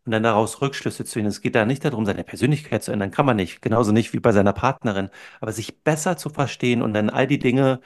und 0.05 0.13
dann 0.13 0.23
daraus 0.23 0.61
Rückschlüsse 0.63 1.05
zu 1.05 1.13
ziehen. 1.13 1.27
Es 1.27 1.41
geht 1.41 1.55
da 1.55 1.65
nicht 1.65 1.85
darum, 1.85 2.07
seine 2.07 2.25
Persönlichkeit 2.25 2.83
zu 2.83 2.93
ändern, 2.93 3.11
kann 3.11 3.27
man 3.27 3.37
nicht, 3.37 3.63
genauso 3.63 3.93
nicht 3.93 4.13
wie 4.13 4.21
bei 4.21 4.33
seiner 4.33 4.53
Partnerin, 4.53 5.11
aber 5.41 5.53
sich 5.53 5.83
besser 5.83 6.17
zu 6.17 6.31
verstehen 6.31 6.83
und 6.83 6.95
dann 6.95 7.11
all 7.11 7.27
die 7.27 7.39
Dinge 7.39 7.81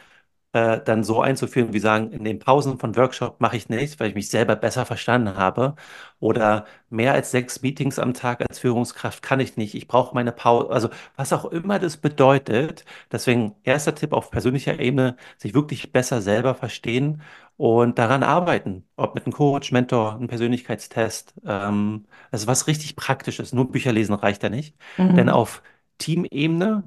äh, 0.57 0.81
dann 0.85 1.05
so 1.05 1.21
einzuführen, 1.21 1.73
wie 1.73 1.79
sagen, 1.81 2.13
in 2.13 2.25
den 2.25 2.39
Pausen 2.39 2.79
von 2.79 2.97
Workshop 2.97 3.41
mache 3.41 3.57
ich 3.57 3.69
nichts, 3.69 4.01
weil 4.01 4.09
ich 4.09 4.15
mich 4.15 4.29
selber 4.31 4.57
besser 4.57 4.87
verstanden 4.87 5.37
habe. 5.37 5.75
Oder 6.21 6.67
mehr 6.91 7.13
als 7.13 7.31
sechs 7.31 7.63
Meetings 7.63 7.99
am 7.99 8.15
Tag 8.15 8.41
als 8.49 8.59
Führungskraft 8.59 9.23
kann 9.23 9.41
ich 9.41 9.57
nicht. 9.57 9.75
Ich 9.75 9.87
brauche 9.89 10.15
meine 10.15 10.33
Pause. 10.33 10.71
Also 10.71 10.89
was 11.17 11.33
auch 11.33 11.45
immer 11.47 11.79
das 11.79 11.97
bedeutet. 11.99 12.85
Deswegen 13.13 13.55
erster 13.65 13.95
Tipp 13.95 14.13
auf 14.13 14.31
persönlicher 14.31 14.79
Ebene, 14.81 15.17
sich 15.39 15.55
wirklich 15.55 15.93
besser 15.93 16.21
selber 16.23 16.55
verstehen 16.55 17.23
und 17.57 17.99
daran 17.99 18.23
arbeiten. 18.23 18.85
Ob 18.97 19.15
mit 19.15 19.27
einem 19.27 19.33
Coach, 19.33 19.73
Mentor, 19.73 20.15
einem 20.15 20.29
Persönlichkeitstest. 20.29 21.35
Ähm, 21.45 22.07
also 22.31 22.47
was 22.47 22.67
richtig 22.67 22.97
Praktisches. 22.97 23.53
Nur 23.53 23.71
Bücher 23.71 23.93
lesen 23.93 24.15
reicht 24.15 24.43
ja 24.43 24.49
nicht. 24.49 24.77
Denn 25.17 25.29
Mhm. 25.29 25.31
auf 25.31 25.63
Teamebene, 25.99 26.85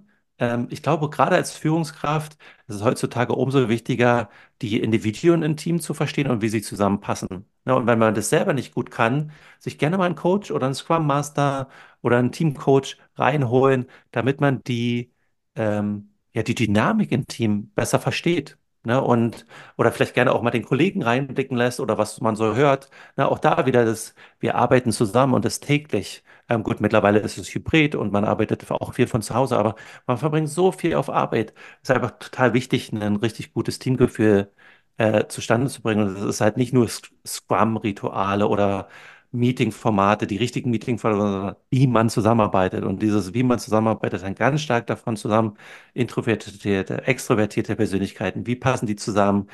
ich 0.70 0.82
glaube, 0.82 1.10
gerade 1.10 1.36
als 1.36 1.52
Führungskraft, 1.52 2.38
es 2.68 2.76
ist 2.76 2.84
heutzutage 2.84 3.34
umso 3.34 3.68
wichtiger, 3.70 4.30
die 4.62 4.80
Individuen 4.82 5.44
im 5.44 5.58
Team 5.58 5.82
zu 5.82 5.94
verstehen 5.94 6.28
und 6.30 6.42
wie 6.42 6.50
sie 6.50 6.62
zusammenpassen. 6.62 7.46
Ja, 7.66 7.74
und 7.74 7.88
wenn 7.88 8.00
man 8.00 8.16
das 8.16 8.30
selber 8.30 8.54
nicht 8.54 8.74
gut 8.74 8.90
kann, 8.92 9.32
sich 9.60 9.78
gerne 9.78 9.98
mal 9.98 10.06
einen 10.06 10.16
Coach 10.16 10.52
oder 10.52 10.66
einen 10.68 10.76
Scrum 10.76 11.06
Master 11.06 11.68
oder 12.02 12.18
einen 12.18 12.32
Teamcoach 12.32 12.98
reinholen, 13.16 13.86
damit 14.12 14.40
man 14.40 14.64
die, 14.64 15.12
ähm, 15.56 16.14
ja, 16.34 16.44
die 16.44 16.56
Dynamik 16.56 17.12
im 17.12 17.26
Team 17.28 17.72
besser 17.76 18.00
versteht. 18.00 18.58
Ne? 18.84 19.02
Und, 19.02 19.46
oder 19.78 19.92
vielleicht 19.92 20.14
gerne 20.14 20.32
auch 20.32 20.42
mal 20.42 20.52
den 20.52 20.64
Kollegen 20.64 21.04
reinblicken 21.04 21.58
lässt 21.58 21.80
oder 21.82 21.98
was 21.98 22.22
man 22.22 22.36
so 22.36 22.56
hört. 22.56 22.90
Na, 23.18 23.28
auch 23.28 23.40
da 23.40 23.66
wieder 23.66 23.84
das, 23.86 24.16
wir 24.40 24.56
arbeiten 24.56 24.92
zusammen 24.94 25.34
und 25.34 25.44
das 25.46 25.60
täglich. 25.60 26.24
Ähm, 26.50 26.64
gut, 26.64 26.82
mittlerweile 26.82 27.20
ist 27.20 27.38
es 27.38 27.54
hybrid 27.54 27.96
und 27.96 28.12
man 28.12 28.26
arbeitet 28.26 28.70
auch 28.72 28.94
viel 28.94 29.08
von 29.08 29.22
zu 29.22 29.36
Hause, 29.36 29.58
aber 29.58 29.76
man 30.08 30.18
verbringt 30.18 30.50
so 30.50 30.72
viel 30.72 30.96
auf 30.96 31.10
Arbeit 31.10 31.54
ist 31.82 31.92
einfach 31.92 32.12
total 32.20 32.54
wichtig, 32.54 32.92
ein 32.92 33.16
richtig 33.18 33.54
gutes 33.54 33.78
Teamgefühl 33.80 34.52
äh, 34.98 35.28
zustande 35.28 35.68
zu 35.70 35.82
bringen. 35.82 36.08
Und 36.08 36.16
das 36.16 36.24
ist 36.24 36.42
halt 36.42 36.58
nicht 36.58 36.74
nur 36.74 36.88
Sc- 36.88 37.12
Scrum-Rituale 37.26 38.48
oder 38.48 38.90
Meeting-Formate, 39.32 40.26
die 40.26 40.38
richtigen 40.38 40.72
Meeting-Formate, 40.72 41.22
sondern 41.22 41.56
wie 41.70 41.86
man 41.86 42.10
zusammenarbeitet. 42.10 42.84
Und 42.84 43.02
dieses, 43.04 43.34
wie 43.36 43.44
man 43.44 43.60
zusammenarbeitet, 43.60 44.24
hängt 44.24 44.40
ganz 44.40 44.62
stark 44.62 44.88
davon 44.88 45.18
zusammen, 45.18 45.56
introvertierte, 45.94 47.06
extrovertierte 47.06 47.76
Persönlichkeiten, 47.76 48.48
wie 48.48 48.56
passen 48.56 48.88
die 48.88 48.96
zusammen? 48.96 49.48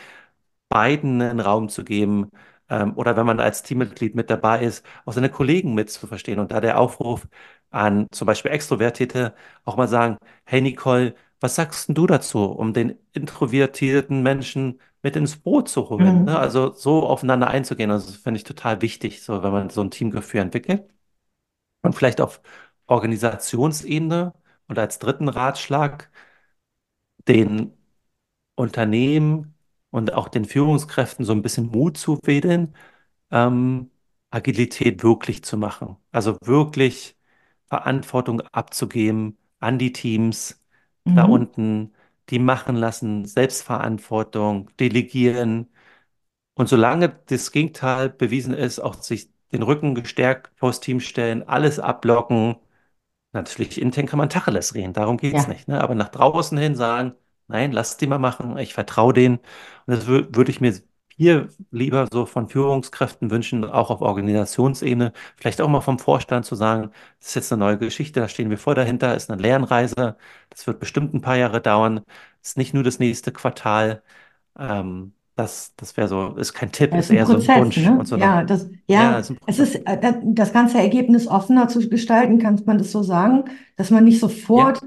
beiden 0.69 1.21
einen 1.21 1.39
Raum 1.39 1.69
zu 1.69 1.83
geben 1.83 2.31
ähm, 2.69 2.93
oder 2.95 3.15
wenn 3.17 3.25
man 3.25 3.39
als 3.39 3.63
Teammitglied 3.63 4.15
mit 4.15 4.29
dabei 4.29 4.63
ist, 4.63 4.85
auch 5.05 5.13
seine 5.13 5.29
Kollegen 5.29 5.73
mitzuverstehen. 5.73 6.39
Und 6.39 6.51
da 6.51 6.61
der 6.61 6.79
Aufruf 6.79 7.27
an 7.69 8.07
zum 8.11 8.25
Beispiel 8.27 8.51
Extrovertierte 8.51 9.35
auch 9.65 9.77
mal 9.77 9.87
sagen, 9.87 10.17
hey 10.45 10.61
Nicole, 10.61 11.15
was 11.39 11.55
sagst 11.55 11.87
denn 11.89 11.95
du 11.95 12.07
dazu, 12.07 12.43
um 12.45 12.73
den 12.73 12.97
introvertierten 13.13 14.23
Menschen 14.23 14.79
mit 15.03 15.15
ins 15.15 15.37
Boot 15.37 15.69
zu 15.69 15.89
holen? 15.89 16.23
Ne? 16.25 16.31
Mhm. 16.31 16.37
Also 16.37 16.71
so 16.73 17.05
aufeinander 17.05 17.47
einzugehen, 17.49 17.91
also 17.91 18.07
das 18.07 18.17
finde 18.17 18.37
ich 18.37 18.43
total 18.43 18.81
wichtig, 18.81 19.21
so 19.23 19.43
wenn 19.43 19.51
man 19.51 19.69
so 19.69 19.81
ein 19.81 19.91
Teamgefühl 19.91 20.41
entwickelt. 20.41 20.87
Und 21.81 21.93
vielleicht 21.95 22.21
auf 22.21 22.41
Organisationsebene 22.87 24.33
und 24.67 24.79
als 24.79 24.99
dritten 24.99 25.29
Ratschlag 25.29 26.09
den 27.27 27.73
Unternehmen 28.55 29.54
und 29.95 30.13
auch 30.13 30.27
den 30.29 30.45
Führungskräften 30.45 31.25
so 31.25 31.33
ein 31.33 31.41
bisschen 31.41 31.67
Mut 31.67 31.97
zuwedeln, 31.97 32.75
ähm, 33.31 33.91
Agilität 34.31 35.03
wirklich 35.03 35.43
zu 35.43 35.57
machen. 35.57 35.97
Also 36.11 36.37
wirklich 36.43 37.17
Verantwortung 37.67 38.41
abzugeben 38.41 39.37
an 39.59 39.79
die 39.79 39.93
Teams 39.93 40.61
da 41.13 41.23
Mhm. 41.23 41.25
unten, 41.25 41.93
die 42.29 42.39
machen 42.39 42.75
lassen, 42.75 43.25
Selbstverantwortung, 43.25 44.69
delegieren. 44.79 45.69
Und 46.55 46.69
solange 46.69 47.09
das 47.27 47.51
Gegenteil 47.51 48.09
bewiesen 48.09 48.53
ist, 48.53 48.79
auch 48.79 48.95
sich 48.95 49.29
den 49.51 49.63
Rücken 49.63 49.95
gestärkt 49.95 50.51
vors 50.57 50.79
Team 50.79 50.99
stellen, 50.99 51.43
alles 51.47 51.79
abblocken, 51.79 52.55
Natürlich 53.33 53.81
intern 53.81 54.07
kann 54.07 54.17
man 54.19 54.29
Tacheles 54.29 54.75
reden, 54.75 54.93
darum 54.93 55.17
geht's 55.17 55.47
Ja. 55.47 55.47
nicht, 55.47 55.67
ne? 55.67 55.81
Aber 55.81 55.95
nach 55.95 56.09
draußen 56.09 56.57
hin 56.57 56.75
sagen, 56.75 57.15
nein, 57.47 57.71
lass 57.71 57.97
die 57.97 58.07
mal 58.07 58.19
machen, 58.19 58.57
ich 58.57 58.73
vertraue 58.73 59.13
denen. 59.13 59.37
Und 59.85 59.95
das 59.97 60.07
wür- 60.07 60.35
würde 60.35 60.51
ich 60.51 60.61
mir 60.61 60.73
hier 61.17 61.47
lieber 61.71 62.07
so 62.11 62.25
von 62.25 62.49
Führungskräften 62.49 63.31
wünschen, 63.31 63.63
auch 63.63 63.89
auf 63.89 64.01
Organisationsebene, 64.01 65.13
vielleicht 65.37 65.61
auch 65.61 65.69
mal 65.69 65.79
vom 65.81 65.97
Vorstand 65.99 66.45
zu 66.45 66.55
sagen, 66.55 66.91
das 67.19 67.29
ist 67.29 67.35
jetzt 67.35 67.53
eine 67.53 67.59
neue 67.61 67.77
Geschichte, 67.77 68.19
da 68.19 68.27
stehen 68.27 68.49
wir 68.49 68.57
voll 68.57 68.75
dahinter, 68.75 69.15
ist 69.15 69.31
eine 69.31 69.41
Lernreise, 69.41 70.17
das 70.49 70.67
wird 70.67 70.79
bestimmt 70.79 71.13
ein 71.13 71.21
paar 71.21 71.37
Jahre 71.37 71.61
dauern, 71.61 72.01
ist 72.43 72.57
nicht 72.57 72.73
nur 72.73 72.83
das 72.83 72.99
nächste 72.99 73.31
Quartal. 73.31 74.03
Ähm, 74.57 75.13
das 75.35 75.75
das 75.77 75.97
wäre 75.97 76.07
so, 76.09 76.35
ist 76.37 76.53
kein 76.53 76.71
Tipp, 76.71 76.97
Das 76.97 77.09
ist 77.09 77.09
ist 77.09 77.11
eher 77.11 77.25
so 77.27 77.37
ein 77.37 77.53
Prozess, 77.53 77.55
Wunsch 77.55 77.91
ne? 77.91 77.91
und 77.91 78.07
so 78.07 78.15
Ja, 78.15 78.43
das, 78.43 78.69
ja, 78.95 79.11
ja, 79.11 79.19
ist 79.19 79.29
ein 79.29 79.37
es 79.45 79.59
ist 79.59 79.75
Prozess. 79.75 79.81
äh, 79.85 79.99
das, 80.23 80.53
ganze 80.53 80.77
Ergebnis 80.77 81.27
offener 81.27 81.67
zu 81.67 81.87
gestalten, 81.89 82.39
kann 82.39 82.61
man 82.65 82.77
das 82.77 82.91
so 82.91 83.03
sagen, 83.03 83.45
dass 83.75 83.89
man 83.91 84.03
nicht 84.05 84.19
Ja, 84.53 84.71
sofort 84.71 84.79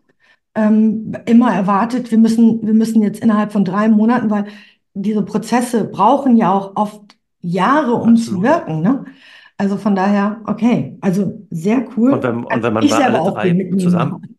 ähm, 0.58 1.12
immer 1.26 1.54
erwartet, 1.54 2.10
wir 2.10 2.18
müssen, 2.18 2.66
wir 2.66 2.74
müssen 2.74 3.02
jetzt 3.02 3.20
innerhalb 3.22 3.52
von 3.52 3.64
drei 3.64 3.88
Monaten, 3.88 4.28
weil 4.28 4.46
diese 4.94 5.22
Prozesse 5.22 5.84
brauchen 5.84 6.36
ja 6.36 6.52
auch 6.52 6.72
oft 6.74 7.16
Jahre, 7.40 7.94
um 7.94 8.16
zu 8.16 8.32
absolut. 8.32 8.42
wirken, 8.42 8.80
ne? 8.82 9.04
Also 9.56 9.76
von 9.76 9.94
daher, 9.94 10.40
okay, 10.46 10.96
also 11.00 11.46
sehr 11.50 11.78
Und 11.78 11.96
cool. 11.96 12.22
wenn, 12.22 12.44
und 12.44 12.62
wenn 12.62 12.72
man 12.72 12.82
ich 12.82 12.90
mal 12.90 13.02
alle 13.02 13.32
drei 13.32 13.76
zusammen, 13.78 14.38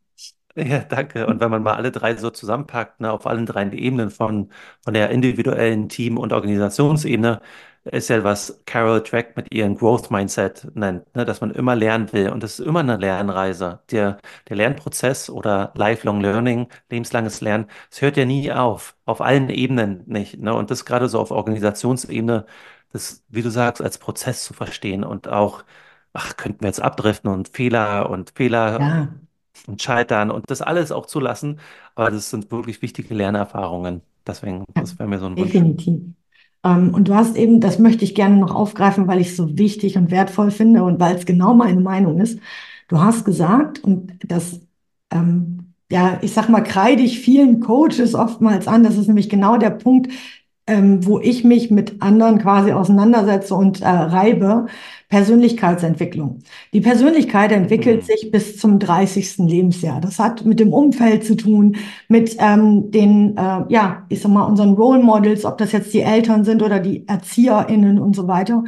ja, 0.56 0.80
danke. 0.80 1.26
Und 1.28 1.40
wenn 1.40 1.52
man 1.52 1.64
mal 1.64 1.76
alle 1.76 1.92
drei 1.92 2.16
so 2.16 2.30
zusammenpackt, 2.30 3.00
ne, 3.00 3.12
auf 3.12 3.26
allen 3.26 3.46
drei 3.46 3.70
Ebenen 3.72 4.10
von, 4.10 4.50
von 4.84 4.94
der 4.94 5.10
individuellen 5.10 5.88
Team- 5.88 6.18
und 6.18 6.34
Organisationsebene, 6.34 7.42
ist 7.86 8.10
ja, 8.10 8.24
was 8.24 8.62
Carol 8.66 9.02
Dweck 9.02 9.36
mit 9.38 9.54
ihrem 9.54 9.76
Growth 9.76 10.12
Mindset 10.12 10.68
nennt, 10.76 11.14
ne, 11.16 11.26
dass 11.26 11.42
man 11.42 11.52
immer 11.52 11.76
lernen 11.76 12.12
will. 12.14 12.30
Und 12.30 12.44
das 12.44 12.60
ist 12.60 12.66
immer 12.66 12.82
eine 12.82 12.98
Lernreise. 12.98 13.80
Der, 13.92 14.18
der 14.50 14.58
Lernprozess 14.58 15.30
oder 15.30 15.72
Lifelong 15.76 16.22
Learning, 16.22 16.68
lebenslanges 16.90 17.42
Lernen, 17.42 17.68
es 17.92 18.02
hört 18.02 18.18
ja 18.18 18.26
nie 18.26 18.52
auf. 18.52 18.96
Auf 19.06 19.22
allen 19.22 19.50
Ebenen 19.50 20.04
nicht. 20.08 20.40
Ne? 20.40 20.54
Und 20.54 20.72
das 20.72 20.86
gerade 20.86 21.10
so 21.10 21.20
auf 21.20 21.32
Organisationsebene, 21.32 22.46
das, 22.92 23.24
wie 23.30 23.42
du 23.42 23.50
sagst, 23.50 23.82
als 23.82 23.98
Prozess 23.98 24.44
zu 24.44 24.54
verstehen 24.54 25.04
und 25.04 25.28
auch 25.28 25.64
ach, 26.14 26.38
könnten 26.38 26.62
wir 26.62 26.68
jetzt 26.70 26.82
abdriften 26.82 27.30
und 27.32 27.50
Fehler 27.50 28.10
und 28.10 28.32
Fehler 28.36 28.80
Ja, 28.80 29.14
und 29.68 29.82
Scheitern 29.82 30.32
und 30.32 30.50
das 30.50 30.62
alles 30.62 30.92
auch 30.92 31.06
zulassen. 31.06 31.60
Aber 31.96 32.12
das 32.12 32.30
sind 32.30 32.52
wirklich 32.52 32.82
wichtige 32.82 33.14
Lernerfahrungen. 33.14 34.02
Deswegen, 34.28 34.66
das 34.76 34.98
wäre 35.00 35.10
mir 35.10 35.20
so 35.20 35.28
ein 35.28 35.40
Wunsch. 35.40 35.54
definitiv. 35.54 36.14
Ähm, 36.64 36.94
und 36.94 37.08
du 37.08 37.16
hast 37.16 37.36
eben, 37.38 37.62
das 37.62 37.80
möchte 37.80 38.04
ich 38.04 38.16
gerne 38.16 38.38
noch 38.38 38.54
aufgreifen, 38.56 39.08
weil 39.08 39.22
ich 39.22 39.30
es 39.30 39.38
so 39.38 39.58
wichtig 39.58 39.98
und 39.98 40.12
wertvoll 40.12 40.52
finde 40.52 40.84
und 40.84 41.00
weil 41.00 41.16
es 41.16 41.26
genau 41.26 41.54
meine 41.54 41.82
Meinung 41.82 42.20
ist. 42.20 42.40
Du 42.88 43.00
hast 43.02 43.26
gesagt, 43.26 43.84
und 43.84 44.14
das, 44.28 44.62
ähm, 45.12 45.74
ja, 45.92 46.20
ich 46.22 46.34
sag 46.34 46.50
mal, 46.50 46.62
kreide 46.62 47.04
ich 47.04 47.20
vielen 47.20 47.60
Coaches 47.62 48.16
oftmals 48.16 48.68
an. 48.68 48.84
Das 48.84 48.98
ist 48.98 49.08
nämlich 49.08 49.30
genau 49.30 49.58
der 49.58 49.72
Punkt, 49.72 50.12
ähm, 50.68 51.06
wo 51.06 51.20
ich 51.20 51.44
mich 51.44 51.72
mit 51.72 52.02
anderen 52.02 52.40
quasi 52.40 52.72
auseinandersetze 52.74 53.56
und 53.56 53.82
äh, 53.82 53.88
reibe, 53.88 54.68
Persönlichkeitsentwicklung. 55.10 56.40
Die 56.72 56.82
Persönlichkeit 56.82 57.52
entwickelt 57.52 58.04
mhm. 58.04 58.06
sich 58.06 58.32
bis 58.32 58.58
zum 58.58 58.78
30. 58.78 59.40
Lebensjahr. 59.40 60.00
Das 60.02 60.20
hat 60.20 60.46
mit 60.46 60.60
dem 60.60 60.72
Umfeld 60.72 61.26
zu 61.26 61.36
tun, 61.36 61.78
mit 62.08 62.38
ähm, 62.40 62.92
den, 62.92 63.36
äh, 63.36 63.66
ja, 63.70 64.06
ich 64.10 64.22
sag 64.22 64.32
mal, 64.32 64.44
unseren 64.44 64.74
Role 64.74 65.02
Models, 65.02 65.46
ob 65.46 65.58
das 65.58 65.72
jetzt 65.72 65.94
die 65.94 66.02
Eltern 66.02 66.46
sind 66.46 66.62
oder 66.62 66.80
die 66.80 67.08
ErzieherInnen 67.08 68.00
und 68.00 68.16
so 68.16 68.28
weiter. 68.28 68.64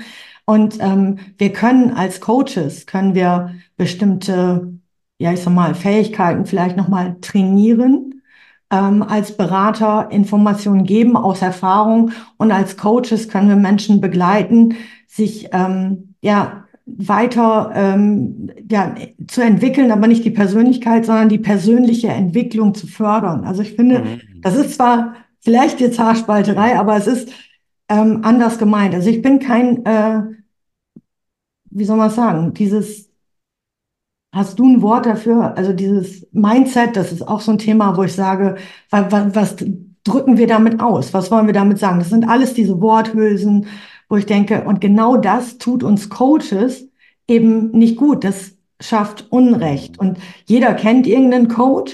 Und 0.45 0.77
ähm, 0.79 1.19
wir 1.37 1.53
können 1.53 1.91
als 1.91 2.19
Coaches, 2.19 2.87
können 2.87 3.13
wir 3.13 3.53
bestimmte, 3.77 4.73
ja, 5.19 5.33
ich 5.33 5.41
sag 5.41 5.53
mal, 5.53 5.75
Fähigkeiten 5.75 6.45
vielleicht 6.45 6.75
nochmal 6.75 7.17
trainieren 7.21 8.21
ähm, 8.71 9.03
als 9.03 9.35
Berater 9.37 10.07
Informationen 10.11 10.85
geben 10.85 11.17
aus 11.17 11.41
Erfahrung 11.41 12.11
und 12.37 12.51
als 12.51 12.77
Coaches 12.77 13.27
können 13.27 13.49
wir 13.49 13.57
Menschen 13.57 14.01
begleiten, 14.01 14.75
sich 15.11 15.49
ähm, 15.51 16.15
ja 16.21 16.65
weiter 16.85 17.71
ähm, 17.75 18.49
ja, 18.69 18.95
zu 19.27 19.41
entwickeln, 19.41 19.91
aber 19.91 20.07
nicht 20.07 20.25
die 20.25 20.31
Persönlichkeit, 20.31 21.05
sondern 21.05 21.29
die 21.29 21.37
persönliche 21.37 22.07
Entwicklung 22.07 22.73
zu 22.73 22.87
fördern. 22.87 23.43
Also 23.43 23.61
ich 23.61 23.75
finde, 23.75 23.99
mhm. 23.99 24.21
das 24.41 24.55
ist 24.55 24.75
zwar 24.75 25.15
vielleicht 25.39 25.79
jetzt 25.79 25.99
Haarspalterei, 25.99 26.79
aber 26.79 26.95
es 26.97 27.07
ist 27.07 27.29
ähm, 27.89 28.21
anders 28.23 28.57
gemeint. 28.57 28.95
Also 28.95 29.09
ich 29.09 29.21
bin 29.21 29.39
kein, 29.39 29.85
äh, 29.85 30.21
wie 31.69 31.85
soll 31.85 31.97
man 31.97 32.09
sagen, 32.09 32.53
dieses 32.53 33.11
Hast 34.33 34.59
du 34.59 34.65
ein 34.65 34.81
Wort 34.81 35.05
dafür? 35.05 35.57
Also 35.57 35.73
dieses 35.73 36.25
Mindset, 36.31 36.95
das 36.95 37.11
ist 37.11 37.21
auch 37.27 37.41
so 37.41 37.51
ein 37.51 37.57
Thema, 37.57 37.97
wo 37.97 38.03
ich 38.03 38.13
sage, 38.13 38.55
was, 38.89 39.11
was 39.11 39.55
drücken 40.05 40.37
wir 40.37 40.47
damit 40.47 40.79
aus? 40.79 41.13
Was 41.13 41.29
wollen 41.31 41.47
wir 41.47 41.53
damit 41.53 41.79
sagen? 41.79 41.99
Das 41.99 42.09
sind 42.09 42.27
alles 42.29 42.53
diese 42.53 42.79
Worthülsen, 42.79 43.67
wo 44.11 44.17
ich 44.17 44.25
denke, 44.25 44.65
und 44.65 44.81
genau 44.81 45.15
das 45.15 45.57
tut 45.57 45.83
uns 45.83 46.09
Coaches 46.09 46.89
eben 47.29 47.71
nicht 47.71 47.95
gut. 47.95 48.25
Das 48.25 48.57
schafft 48.81 49.31
Unrecht. 49.31 49.97
Und 49.99 50.17
jeder 50.45 50.73
kennt 50.73 51.07
irgendeinen 51.07 51.47
Code 51.47 51.93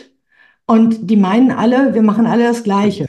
und 0.65 1.11
die 1.11 1.15
meinen 1.15 1.51
alle, 1.51 1.93
wir 1.93 2.01
machen 2.01 2.25
alle 2.25 2.45
das 2.45 2.63
Gleiche. 2.63 3.07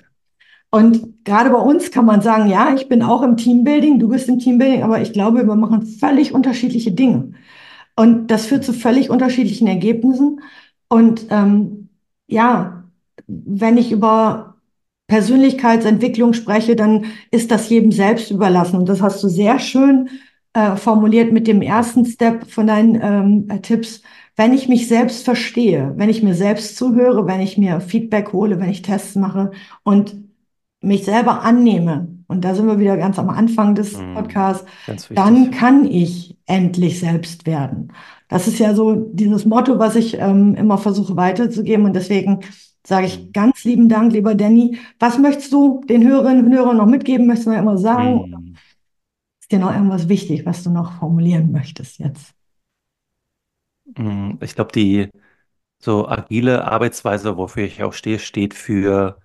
Und 0.70 1.24
gerade 1.24 1.48
bei 1.48 1.59
uns 1.59 1.90
kann 1.90 2.04
man 2.04 2.20
sagen, 2.20 2.50
ja, 2.50 2.74
ich 2.74 2.90
bin 2.90 3.02
auch 3.02 3.22
im 3.22 3.38
Teambuilding, 3.38 3.98
du 3.98 4.09
bist 4.09 4.28
im 4.28 4.40
Teambuilding, 4.40 4.82
aber 4.82 5.00
ich 5.00 5.14
glaube, 5.14 5.46
wir 5.46 5.54
machen 5.54 5.86
völlig 5.86 6.34
unterschiedliche 6.34 6.92
Dinge. 6.92 7.32
Und 7.96 8.26
das 8.26 8.44
führt 8.44 8.62
zu 8.62 8.74
völlig 8.74 9.09
unterschiedlichen 9.09 9.68
Ergebnissen. 9.68 10.42
Und 10.90 11.28
ähm, 11.30 11.88
ja, 12.26 12.84
wenn 13.26 13.78
ich 13.78 13.90
über 13.90 14.56
Persönlichkeitsentwicklung 15.09 16.34
spreche, 16.34 16.76
dann 16.76 17.06
ist 17.30 17.50
das 17.50 17.68
jedem 17.68 17.90
selbst 17.90 18.30
überlassen. 18.30 18.76
Und 18.76 18.88
das 18.88 19.02
hast 19.02 19.22
du 19.24 19.28
sehr 19.28 19.59
schön 19.59 20.11
äh, 20.52 20.76
formuliert 20.76 21.32
mit 21.32 21.46
dem 21.46 21.62
ersten 21.62 22.04
Step 22.04 22.48
von 22.50 22.66
deinen 22.66 23.00
ähm, 23.02 23.46
äh, 23.48 23.61
Tipps. 23.61 24.02
Wenn 24.36 24.52
ich 24.52 24.68
mich 24.68 24.86
selbst 24.86 25.24
verstehe, 25.24 25.94
wenn 25.96 26.11
ich 26.11 26.22
mir 26.22 26.34
selbst 26.34 26.76
zuhöre, 26.76 27.26
wenn 27.26 27.40
ich 27.40 27.59
mir 27.59 27.80
Feedback 27.80 28.32
hole, 28.32 28.61
wenn 28.61 28.70
ich 28.70 28.82
Tests 28.82 29.16
mache 29.16 29.50
und 29.82 30.16
mich 30.80 31.04
selber 31.04 31.42
annehme, 31.42 32.09
und 32.28 32.44
da 32.44 32.54
sind 32.54 32.66
wir 32.66 32.78
wieder 32.78 32.98
ganz 32.98 33.18
am 33.18 33.30
Anfang 33.30 33.74
des 33.74 33.96
mhm. 33.96 34.14
Podcasts, 34.14 34.66
dann 35.14 35.50
kann 35.50 35.86
ich 35.86 36.36
endlich 36.46 37.00
selbst 37.00 37.46
werden. 37.46 37.92
Das 38.28 38.46
ist 38.46 38.59
ja 38.59 38.74
so 38.74 38.94
dieses 38.94 39.46
Motto, 39.46 39.78
was 39.78 39.96
ich 39.96 40.18
ähm, 40.18 40.54
immer 40.54 40.76
versuche 40.76 41.16
weiterzugeben. 41.16 41.86
Und 41.86 41.96
deswegen 41.96 42.40
sage 42.89 43.07
ich 43.07 43.18
mhm. 43.18 43.32
ganz 43.32 43.64
lieben 43.64 43.89
Dank, 43.89 44.12
lieber 44.12 44.34
Danny. 44.34 44.78
Was 44.99 45.18
möchtest 45.18 45.53
du 45.53 45.84
den 45.89 46.07
Hörerinnen 46.09 46.47
und 46.47 46.55
Hörern 46.55 46.78
noch 46.78 46.86
mitgeben? 46.86 47.26
Möchtest 47.26 47.47
du 47.47 47.51
noch 47.51 47.59
irgendwas 47.59 47.82
sagen? 47.82 48.30
Mhm. 48.30 48.57
Ist 49.41 49.53
dir 49.53 49.59
noch 49.59 49.72
irgendwas 49.72 50.09
wichtig, 50.09 50.47
was 50.47 50.64
du 50.64 50.70
noch 50.70 50.99
formulieren 50.99 51.53
möchtest 51.53 51.99
jetzt? 51.99 52.34
Mhm. 53.97 54.39
Ich 54.41 54.55
glaube, 54.55 54.72
die 54.72 55.11
so 55.78 56.09
agile 56.09 56.64
Arbeitsweise, 56.64 57.36
wofür 57.36 57.64
ich 57.64 57.82
auch 57.82 57.93
stehe, 57.93 58.18
steht 58.18 58.55
für 58.55 59.20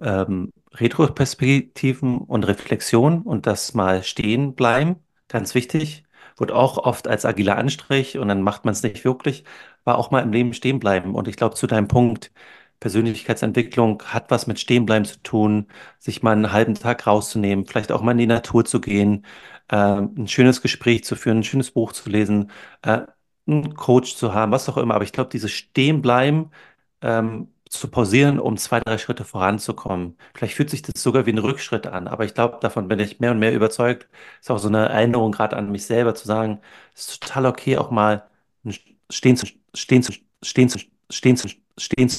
ähm, 0.00 0.50
Retroperspektiven 0.72 2.18
und 2.18 2.44
Reflexion 2.44 3.22
und 3.22 3.46
das 3.46 3.74
mal 3.74 4.02
stehen 4.02 4.54
bleiben, 4.54 4.96
ganz 5.28 5.54
wichtig. 5.54 6.04
Wurde 6.36 6.56
auch 6.56 6.78
oft 6.78 7.06
als 7.06 7.24
agiler 7.24 7.58
Anstrich 7.58 8.18
und 8.18 8.26
dann 8.28 8.42
macht 8.42 8.64
man 8.64 8.72
es 8.72 8.82
nicht 8.82 9.04
wirklich, 9.04 9.44
war 9.84 9.98
auch 9.98 10.10
mal 10.10 10.22
im 10.22 10.32
Leben 10.32 10.52
stehen 10.52 10.80
bleiben. 10.80 11.14
Und 11.14 11.28
ich 11.28 11.36
glaube, 11.36 11.54
zu 11.54 11.68
deinem 11.68 11.86
Punkt, 11.86 12.32
Persönlichkeitsentwicklung 12.84 14.02
hat 14.04 14.30
was 14.30 14.46
mit 14.46 14.60
Stehenbleiben 14.60 15.06
zu 15.06 15.18
tun, 15.22 15.68
sich 15.98 16.22
mal 16.22 16.32
einen 16.32 16.52
halben 16.52 16.74
Tag 16.74 17.06
rauszunehmen, 17.06 17.64
vielleicht 17.64 17.90
auch 17.92 18.02
mal 18.02 18.12
in 18.12 18.18
die 18.18 18.26
Natur 18.26 18.66
zu 18.66 18.78
gehen, 18.78 19.24
äh, 19.68 19.76
ein 19.76 20.28
schönes 20.28 20.60
Gespräch 20.60 21.02
zu 21.04 21.16
führen, 21.16 21.38
ein 21.38 21.44
schönes 21.44 21.70
Buch 21.70 21.92
zu 21.92 22.10
lesen, 22.10 22.50
äh, 22.82 23.02
einen 23.46 23.74
Coach 23.74 24.16
zu 24.16 24.34
haben, 24.34 24.52
was 24.52 24.68
auch 24.68 24.76
immer. 24.76 24.94
Aber 24.94 25.04
ich 25.04 25.12
glaube, 25.12 25.30
dieses 25.30 25.50
Stehenbleiben 25.50 26.50
ähm, 27.00 27.48
zu 27.70 27.88
pausieren, 27.88 28.38
um 28.38 28.58
zwei, 28.58 28.80
drei 28.80 28.98
Schritte 28.98 29.24
voranzukommen. 29.24 30.18
Vielleicht 30.34 30.54
fühlt 30.54 30.68
sich 30.70 30.82
das 30.82 31.02
sogar 31.02 31.24
wie 31.26 31.32
ein 31.32 31.38
Rückschritt 31.38 31.86
an, 31.86 32.06
aber 32.06 32.24
ich 32.26 32.34
glaube, 32.34 32.58
davon 32.60 32.86
bin 32.88 32.98
ich 33.00 33.18
mehr 33.20 33.30
und 33.30 33.38
mehr 33.38 33.54
überzeugt. 33.54 34.08
Ist 34.40 34.50
auch 34.50 34.58
so 34.58 34.68
eine 34.68 34.88
Erinnerung 34.90 35.32
gerade 35.32 35.56
an 35.56 35.70
mich 35.72 35.86
selber 35.86 36.14
zu 36.14 36.26
sagen, 36.26 36.60
es 36.94 37.08
ist 37.08 37.22
total 37.22 37.46
okay, 37.46 37.78
auch 37.78 37.90
mal 37.90 38.28
stehen 39.10 39.36
zu, 39.36 39.46
stehen 39.74 40.02
zu, 40.02 40.12
stehen 40.42 40.68
zu, 40.68 40.78
stehen 41.10 41.36
zu, 41.36 41.48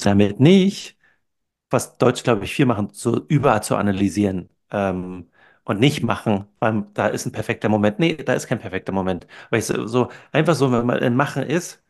damit 0.04 0.40
nicht, 0.40 0.96
was 1.70 1.98
Deutsch, 1.98 2.22
glaube 2.24 2.44
ich, 2.44 2.54
viel 2.54 2.66
machen, 2.66 2.90
so 2.92 3.24
überall 3.28 3.62
zu 3.62 3.76
analysieren. 3.76 4.50
Ähm, 4.70 5.30
und 5.64 5.80
nicht 5.80 6.02
machen, 6.04 6.46
weil 6.60 6.86
da 6.94 7.08
ist 7.08 7.26
ein 7.26 7.32
perfekter 7.32 7.68
Moment. 7.68 7.98
Nee, 7.98 8.14
da 8.16 8.34
ist 8.34 8.46
kein 8.46 8.60
perfekter 8.60 8.92
Moment. 8.92 9.26
Weil 9.50 9.58
ich 9.60 9.66
so, 9.66 9.86
so 9.88 10.10
einfach 10.32 10.54
so, 10.54 10.70
wenn 10.72 10.86
man 10.86 10.98
in 11.00 11.16
Machen 11.16 11.42
ist, 11.42 11.82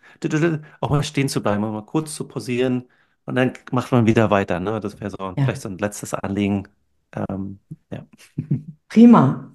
auch 0.81 0.91
mal 0.91 1.03
stehen 1.03 1.29
zu 1.29 1.43
bleiben, 1.43 1.61
mal 1.61 1.83
kurz 1.85 2.15
zu 2.15 2.27
pausieren, 2.27 2.87
und 3.27 3.35
dann 3.35 3.53
macht 3.73 3.93
man 3.93 4.07
wieder 4.07 4.31
weiter. 4.31 4.61
Ne? 4.61 4.81
Das 4.81 4.99
wäre 5.01 5.11
so 5.11 5.17
ja. 5.19 5.35
vielleicht 5.37 5.63
so 5.63 5.69
ein 5.69 5.79
letztes 5.79 6.15
Anliegen. 6.15 6.69
Ähm, 7.13 7.59
ja. 7.91 8.07
Prima. 8.89 9.53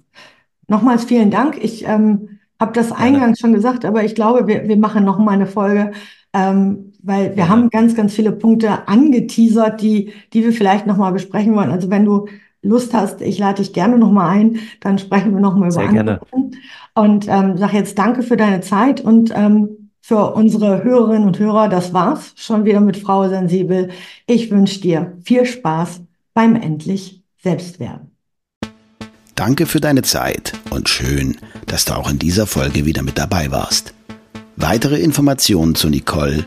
Nochmals 0.68 1.04
vielen 1.04 1.30
Dank. 1.30 1.56
Ich 1.62 1.84
ähm, 1.86 2.38
habe 2.60 2.72
das 2.72 2.92
eingangs 2.92 3.40
schon 3.40 3.52
gesagt, 3.52 3.84
aber 3.84 4.04
ich 4.04 4.14
glaube, 4.14 4.46
wir, 4.46 4.68
wir 4.68 4.76
machen 4.76 5.04
noch 5.04 5.18
mal 5.18 5.32
eine 5.32 5.46
Folge, 5.46 5.92
ähm, 6.34 6.91
weil 7.02 7.36
wir 7.36 7.44
ja. 7.44 7.48
haben 7.48 7.68
ganz, 7.70 7.94
ganz 7.94 8.14
viele 8.14 8.32
Punkte 8.32 8.88
angeteasert, 8.88 9.80
die, 9.80 10.12
die 10.32 10.44
wir 10.44 10.52
vielleicht 10.52 10.86
noch 10.86 10.96
mal 10.96 11.12
besprechen 11.12 11.54
wollen. 11.54 11.70
Also 11.70 11.90
wenn 11.90 12.04
du 12.04 12.26
Lust 12.62 12.94
hast, 12.94 13.20
ich 13.20 13.38
lade 13.38 13.60
dich 13.62 13.72
gerne 13.72 13.98
noch 13.98 14.12
mal 14.12 14.28
ein, 14.28 14.60
dann 14.80 14.98
sprechen 14.98 15.34
wir 15.34 15.40
noch 15.40 15.56
mal 15.56 15.66
über 15.66 15.72
Sehr 15.72 15.88
andere. 15.88 16.20
Gerne. 16.30 16.50
Und 16.94 17.26
ähm, 17.28 17.58
sag 17.58 17.72
jetzt 17.72 17.98
danke 17.98 18.22
für 18.22 18.36
deine 18.36 18.60
Zeit 18.60 19.00
und 19.00 19.32
ähm, 19.34 19.90
für 20.00 20.34
unsere 20.34 20.82
Hörerinnen 20.82 21.26
und 21.26 21.38
Hörer, 21.38 21.68
das 21.68 21.92
war's 21.92 22.32
schon 22.36 22.64
wieder 22.64 22.80
mit 22.80 22.96
Frau 22.96 23.28
Sensibel. 23.28 23.90
Ich 24.26 24.50
wünsche 24.50 24.80
dir 24.80 25.16
viel 25.24 25.44
Spaß 25.44 26.00
beim 26.34 26.56
endlich 26.56 27.22
Selbstwerden. 27.42 28.10
Danke 29.34 29.66
für 29.66 29.80
deine 29.80 30.02
Zeit 30.02 30.52
und 30.70 30.88
schön, 30.88 31.36
dass 31.66 31.84
du 31.84 31.94
auch 31.94 32.10
in 32.10 32.18
dieser 32.18 32.46
Folge 32.46 32.84
wieder 32.84 33.02
mit 33.02 33.18
dabei 33.18 33.50
warst. 33.50 33.94
Weitere 34.56 35.00
Informationen 35.00 35.74
zu 35.74 35.88
Nicole, 35.88 36.46